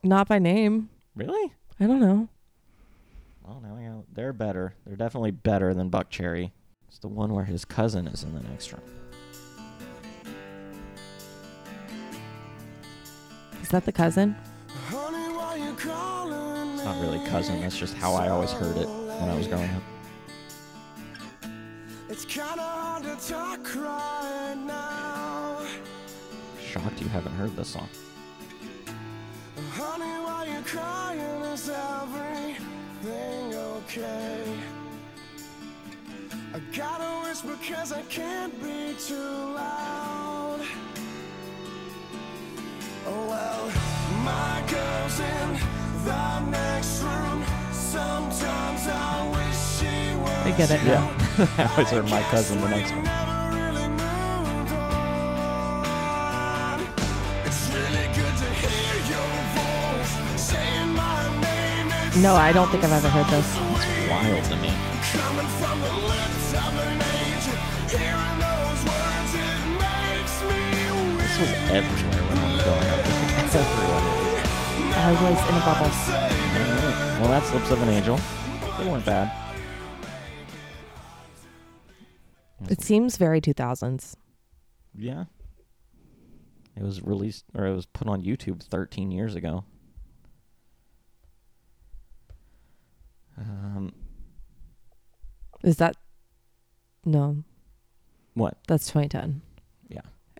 Not 0.08 0.28
by 0.28 0.38
name. 0.38 0.90
Really? 1.16 1.52
I 1.78 1.86
don't 1.86 2.00
know. 2.00 2.28
Well, 3.44 3.60
now 3.62 3.76
I 3.76 3.84
got, 3.84 4.14
they're 4.14 4.32
better. 4.32 4.74
They're 4.86 4.96
definitely 4.96 5.30
better 5.30 5.72
than 5.74 5.90
Buckcherry. 5.90 6.50
It's 6.88 6.98
the 6.98 7.08
one 7.08 7.32
where 7.32 7.44
his 7.44 7.64
cousin 7.64 8.06
is 8.06 8.24
in 8.24 8.34
the 8.34 8.40
next 8.40 8.72
room. 8.72 8.82
Is 13.62 13.68
that 13.68 13.84
the 13.84 13.92
cousin? 13.92 14.36
It's 14.90 16.84
not 16.84 17.00
really 17.00 17.24
cousin. 17.26 17.60
That's 17.60 17.78
just 17.78 17.94
how 17.94 18.14
I 18.14 18.28
always 18.28 18.52
heard 18.52 18.76
it 18.76 18.88
when 18.88 19.28
I 19.28 19.36
was 19.36 19.46
growing 19.46 19.70
up. 19.70 19.82
It's 22.08 22.24
kinda 22.24 22.60
hard 22.60 23.04
to 23.04 23.16
talk 23.28 23.74
right 23.76 24.54
now. 24.56 25.66
Shocked 26.60 27.00
you 27.00 27.08
haven't 27.08 27.34
heard 27.34 27.56
this 27.56 27.68
song. 27.68 27.88
Gotta 37.46 37.74
cause 37.74 37.92
I 37.92 38.02
can't 38.02 38.52
be 38.62 38.94
too 38.98 39.14
loud. 39.54 40.60
Oh 43.06 43.26
well, 43.28 43.70
my 44.24 44.62
girl's 44.68 45.20
in 45.20 45.58
the 46.04 46.40
next 46.50 47.02
room. 47.02 47.44
Sometimes 47.72 48.86
I 48.88 49.28
wish 49.32 49.56
she 49.78 50.16
was. 50.16 50.46
I 50.46 50.50
get 50.56 50.70
it 50.70 50.84
now. 50.84 51.10
I 51.58 51.64
always 51.72 51.90
heard 51.90 52.08
my 52.08 52.22
cousin 52.22 52.60
the 52.60 52.68
next 52.68 52.92
one. 52.92 53.04
Never 53.04 53.56
really 53.56 53.88
moved 53.88 54.72
on. 54.72 55.60
It's 57.44 57.68
really 57.74 58.08
good 58.14 58.36
to 58.42 58.48
hear 58.62 58.94
your 59.12 59.30
voice 59.58 60.14
saying 60.40 60.92
my 60.94 61.28
name. 61.40 61.88
It's 62.06 62.16
No, 62.16 62.34
I 62.34 62.52
don't 62.52 62.70
think 62.70 62.84
I've 62.84 62.92
ever 62.92 63.08
heard 63.08 63.26
this. 63.26 63.46
It's 63.46 64.10
Wild 64.10 64.44
to 64.44 64.56
me. 64.56 66.23
Was 71.74 71.82
everywhere 71.82 72.22
when 72.28 72.38
I 72.38 72.54
was 72.54 72.62
growing 72.62 72.86
up. 72.86 73.02
I 74.96 75.10
was 75.20 75.40
in 75.48 75.54
a 75.56 75.60
bubble. 75.64 75.90
Well, 77.20 77.30
that's 77.30 77.52
Lips 77.52 77.70
of 77.72 77.82
an 77.82 77.88
Angel. 77.88 78.16
They 78.78 78.88
weren't 78.88 79.04
bad. 79.04 79.32
It 82.70 82.80
seems 82.80 83.16
very 83.16 83.40
2000s. 83.40 84.14
Yeah. 84.96 85.24
It 86.76 86.84
was 86.84 87.02
released, 87.02 87.44
or 87.56 87.66
it 87.66 87.74
was 87.74 87.86
put 87.86 88.06
on 88.06 88.22
YouTube 88.22 88.62
13 88.62 89.10
years 89.10 89.34
ago. 89.34 89.64
Um, 93.36 93.92
Is 95.64 95.78
that? 95.78 95.96
No, 97.04 97.42
what? 98.34 98.58
that's 98.68 98.86
2010. 98.86 99.42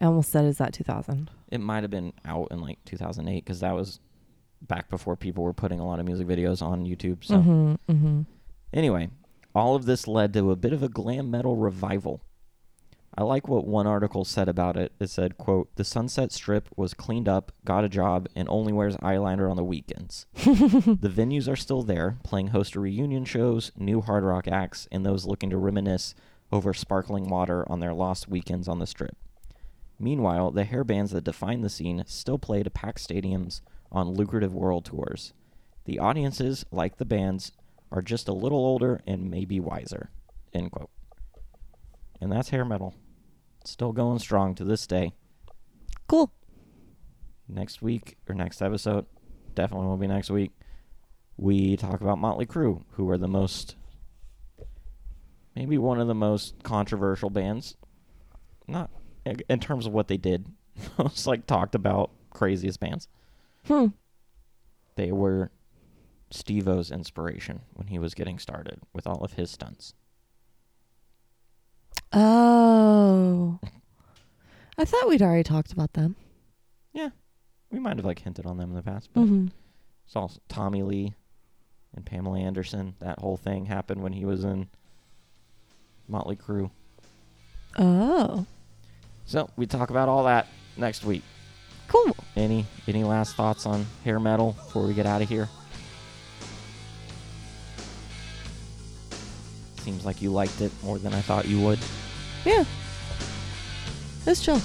I 0.01 0.07
almost 0.07 0.31
said, 0.31 0.45
is 0.45 0.59
that 0.59 0.73
2000? 0.73 1.31
It 1.51 1.59
might 1.61 1.83
have 1.85 1.91
been 1.91 2.13
out 2.25 2.49
in 2.51 2.61
like 2.61 2.79
2008 2.85 3.45
because 3.45 3.61
that 3.61 3.75
was 3.75 4.01
back 4.63 4.89
before 4.91 5.15
people 5.17 5.45
were 5.45 5.53
putting 5.53 5.79
a 5.81 5.87
lot 5.87 6.01
of 6.01 6.07
music 6.07 6.27
videos 6.27 6.63
on 6.63 6.85
YouTube. 6.85 7.25
So, 7.25 7.37
Mm-hmm. 7.37 7.75
Mm-hmm. 7.93 8.21
anyway, 8.73 9.11
all 9.55 9.77
of 9.77 9.87
this 9.87 10.09
led 10.09 10.33
to 10.35 10.51
a 10.51 10.57
bit 10.57 10.73
of 10.73 10.83
a 10.83 10.89
glam 10.89 11.31
metal 11.31 11.57
revival. 11.57 12.23
I 13.17 13.23
like 13.23 13.47
what 13.47 13.65
one 13.65 13.87
article 13.87 14.25
said 14.25 14.49
about 14.49 14.77
it. 14.77 14.91
It 14.99 15.09
said, 15.09 15.39
quote, 15.39 15.69
The 15.77 15.85
Sunset 15.85 16.33
Strip 16.33 16.69
was 16.75 16.95
cleaned 16.95 17.29
up, 17.29 17.53
got 17.65 17.85
a 17.85 17.89
job, 17.89 18.27
and 18.35 18.49
only 18.49 18.73
wears 18.73 18.97
eyeliner 18.97 19.49
on 19.49 19.57
the 19.57 19.63
weekends. 19.63 20.27
the 20.35 21.13
venues 21.15 21.47
are 21.49 21.55
still 21.55 21.85
there, 21.85 22.17
playing 22.25 22.49
host 22.49 22.73
to 22.73 22.81
reunion 22.81 23.25
shows, 23.25 23.71
new 23.77 24.01
hard 24.01 24.25
rock 24.25 24.49
acts, 24.49 24.89
and 24.91 25.07
those 25.07 25.27
looking 25.27 25.49
to 25.51 25.57
reminisce 25.57 26.17
over 26.51 26.75
sparkling 26.75 27.29
water 27.29 27.65
on 27.71 27.79
their 27.79 27.95
lost 27.95 28.29
weekends 28.29 28.67
on 28.67 28.81
the 28.81 28.87
strip. 28.87 29.17
Meanwhile, 29.99 30.51
the 30.51 30.65
hair 30.65 30.85
bands 30.85 31.13
that 31.13 31.25
define 31.25 31.61
the 31.61 31.69
scene 31.69 32.03
still 32.07 32.39
play 32.39 32.63
to 32.63 32.71
packed 32.71 32.99
stadiums 32.99 33.61
on 33.93 34.15
lucrative 34.15 34.55
world 34.55 34.85
tours. 34.85 35.33
The 35.85 35.99
audiences, 35.99 36.65
like 36.71 36.97
the 36.97 37.05
bands, 37.05 37.53
are 37.93 38.03
just 38.03 38.29
a 38.29 38.33
little 38.33 38.59
older 38.59 39.03
and 39.07 39.31
maybe 39.31 39.61
wiser. 39.61 40.11
End 40.53 40.73
quote. 40.73 40.91
And 42.21 42.33
that's 42.33 42.49
hair 42.49 42.65
metal. 42.65 42.95
Still 43.65 43.93
going 43.93 44.19
strong 44.19 44.55
to 44.57 44.65
this 44.65 44.87
day. 44.87 45.13
Cool. 46.07 46.33
Next 47.49 47.83
week 47.83 48.17
or 48.29 48.35
next 48.35 48.63
episode, 48.63 49.07
definitely 49.55 49.87
will 49.87 49.97
be 49.97 50.07
next 50.07 50.31
week. 50.31 50.53
We 51.37 51.77
talk 51.77 52.01
about 52.01 52.19
Motley 52.19 52.47
Crue, 52.47 52.83
who 52.93 53.09
are 53.11 53.19
the 53.19 53.29
most, 53.29 53.77
maybe 55.55 55.79
one 55.79 56.01
of 56.01 56.09
the 56.09 56.15
most 56.15 56.63
controversial 56.63 57.31
bands. 57.31 57.77
Not 58.67 58.91
in 59.25 59.61
terms 59.61 59.87
of 59.87 59.93
what 59.93 60.09
they 60.09 60.17
did, 60.17 60.47
most 60.99 61.27
like 61.27 61.47
talked 61.47 61.75
about 61.75 62.11
craziest 62.31 62.81
bands. 62.81 63.09
Hmm. 63.67 63.87
They 64.97 65.11
were 65.13 65.51
Steve-O's 66.31 66.91
inspiration 66.91 67.61
when 67.75 67.87
he 67.89 67.99
was 67.99 68.15
getting 68.15 68.39
started 68.39 68.81
with 68.93 69.07
all 69.07 69.23
of 69.25 69.35
his 69.35 69.51
stunts. 69.51 69.95
Oh. 72.13 73.59
I 74.79 74.85
thought 74.85 75.09
we'd 75.09 75.23
already 75.23 75.43
talked 75.43 75.73
about 75.73 75.93
them. 75.93 76.17
Yeah, 76.93 77.11
we 77.71 77.79
might 77.79 77.97
have 77.97 78.05
like 78.05 78.21
hinted 78.21 78.47
on 78.47 78.57
them 78.59 78.71
in 78.71 78.77
the 78.77 78.83
past, 78.83 79.11
but 79.13 79.23
Mm-hmm. 79.25 79.47
it's 80.07 80.17
all 80.17 80.33
Tommy 80.49 80.83
Lee 80.83 81.15
and 81.95 82.05
Pamela 82.05 82.39
Anderson. 82.41 82.95
That 83.01 83.19
whole 83.21 83.37
thing 83.37 83.67
happened 83.67 84.03
when 84.03 84.13
he 84.13 84.25
was 84.25 84.45
in 84.45 84.69
Motley 86.09 86.37
Crue. 86.37 86.71
Oh. 87.79 88.47
So 89.27 89.49
we 89.57 89.67
talk 89.67 89.91
about 89.91 90.09
all 90.09 90.25
that 90.25 90.49
next 90.77 91.05
week. 91.05 91.23
Cool. 91.89 92.17
Any 92.37 92.67
any 92.87 93.05
last 93.05 93.37
thoughts 93.37 93.67
on 93.67 93.87
hair 94.05 94.19
metal 94.21 94.53
before 94.53 94.87
we 94.87 94.95
get 94.95 95.07
out 95.07 95.23
of 95.23 95.29
here? 95.29 95.49
Seems 99.79 100.05
like 100.05 100.23
you 100.23 100.31
liked 100.31 100.61
it 100.61 100.73
more 100.83 100.99
than 100.99 101.13
I 101.13 101.21
thought 101.21 101.47
you 101.47 101.61
would. 101.61 101.79
Yeah. 102.45 102.65
Let's 104.27 104.43
chill. 104.43 104.61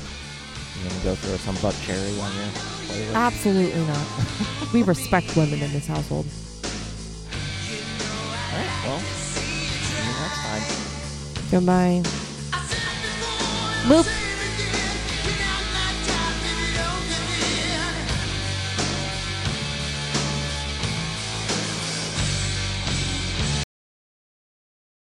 You're 0.82 0.90
gonna 0.90 1.04
go 1.04 1.16
throw 1.16 1.36
some 1.38 1.56
Buckcherry 1.58 2.22
on 2.22 2.34
your 2.36 2.46
playlist. 2.88 3.14
Absolutely 3.14 3.86
not. 3.86 4.08
we 4.74 4.84
respect 4.84 5.36
women 5.36 5.62
in 5.62 5.72
this 5.74 5.88
household. 5.88 6.26
all 8.52 8.58
right, 8.58 8.84
well, 8.86 9.00
see 9.00 9.98
you 9.98 10.14
next 10.22 10.40
time. 10.46 11.52
Goodbye. 11.52 12.02
Boop. 13.90 14.29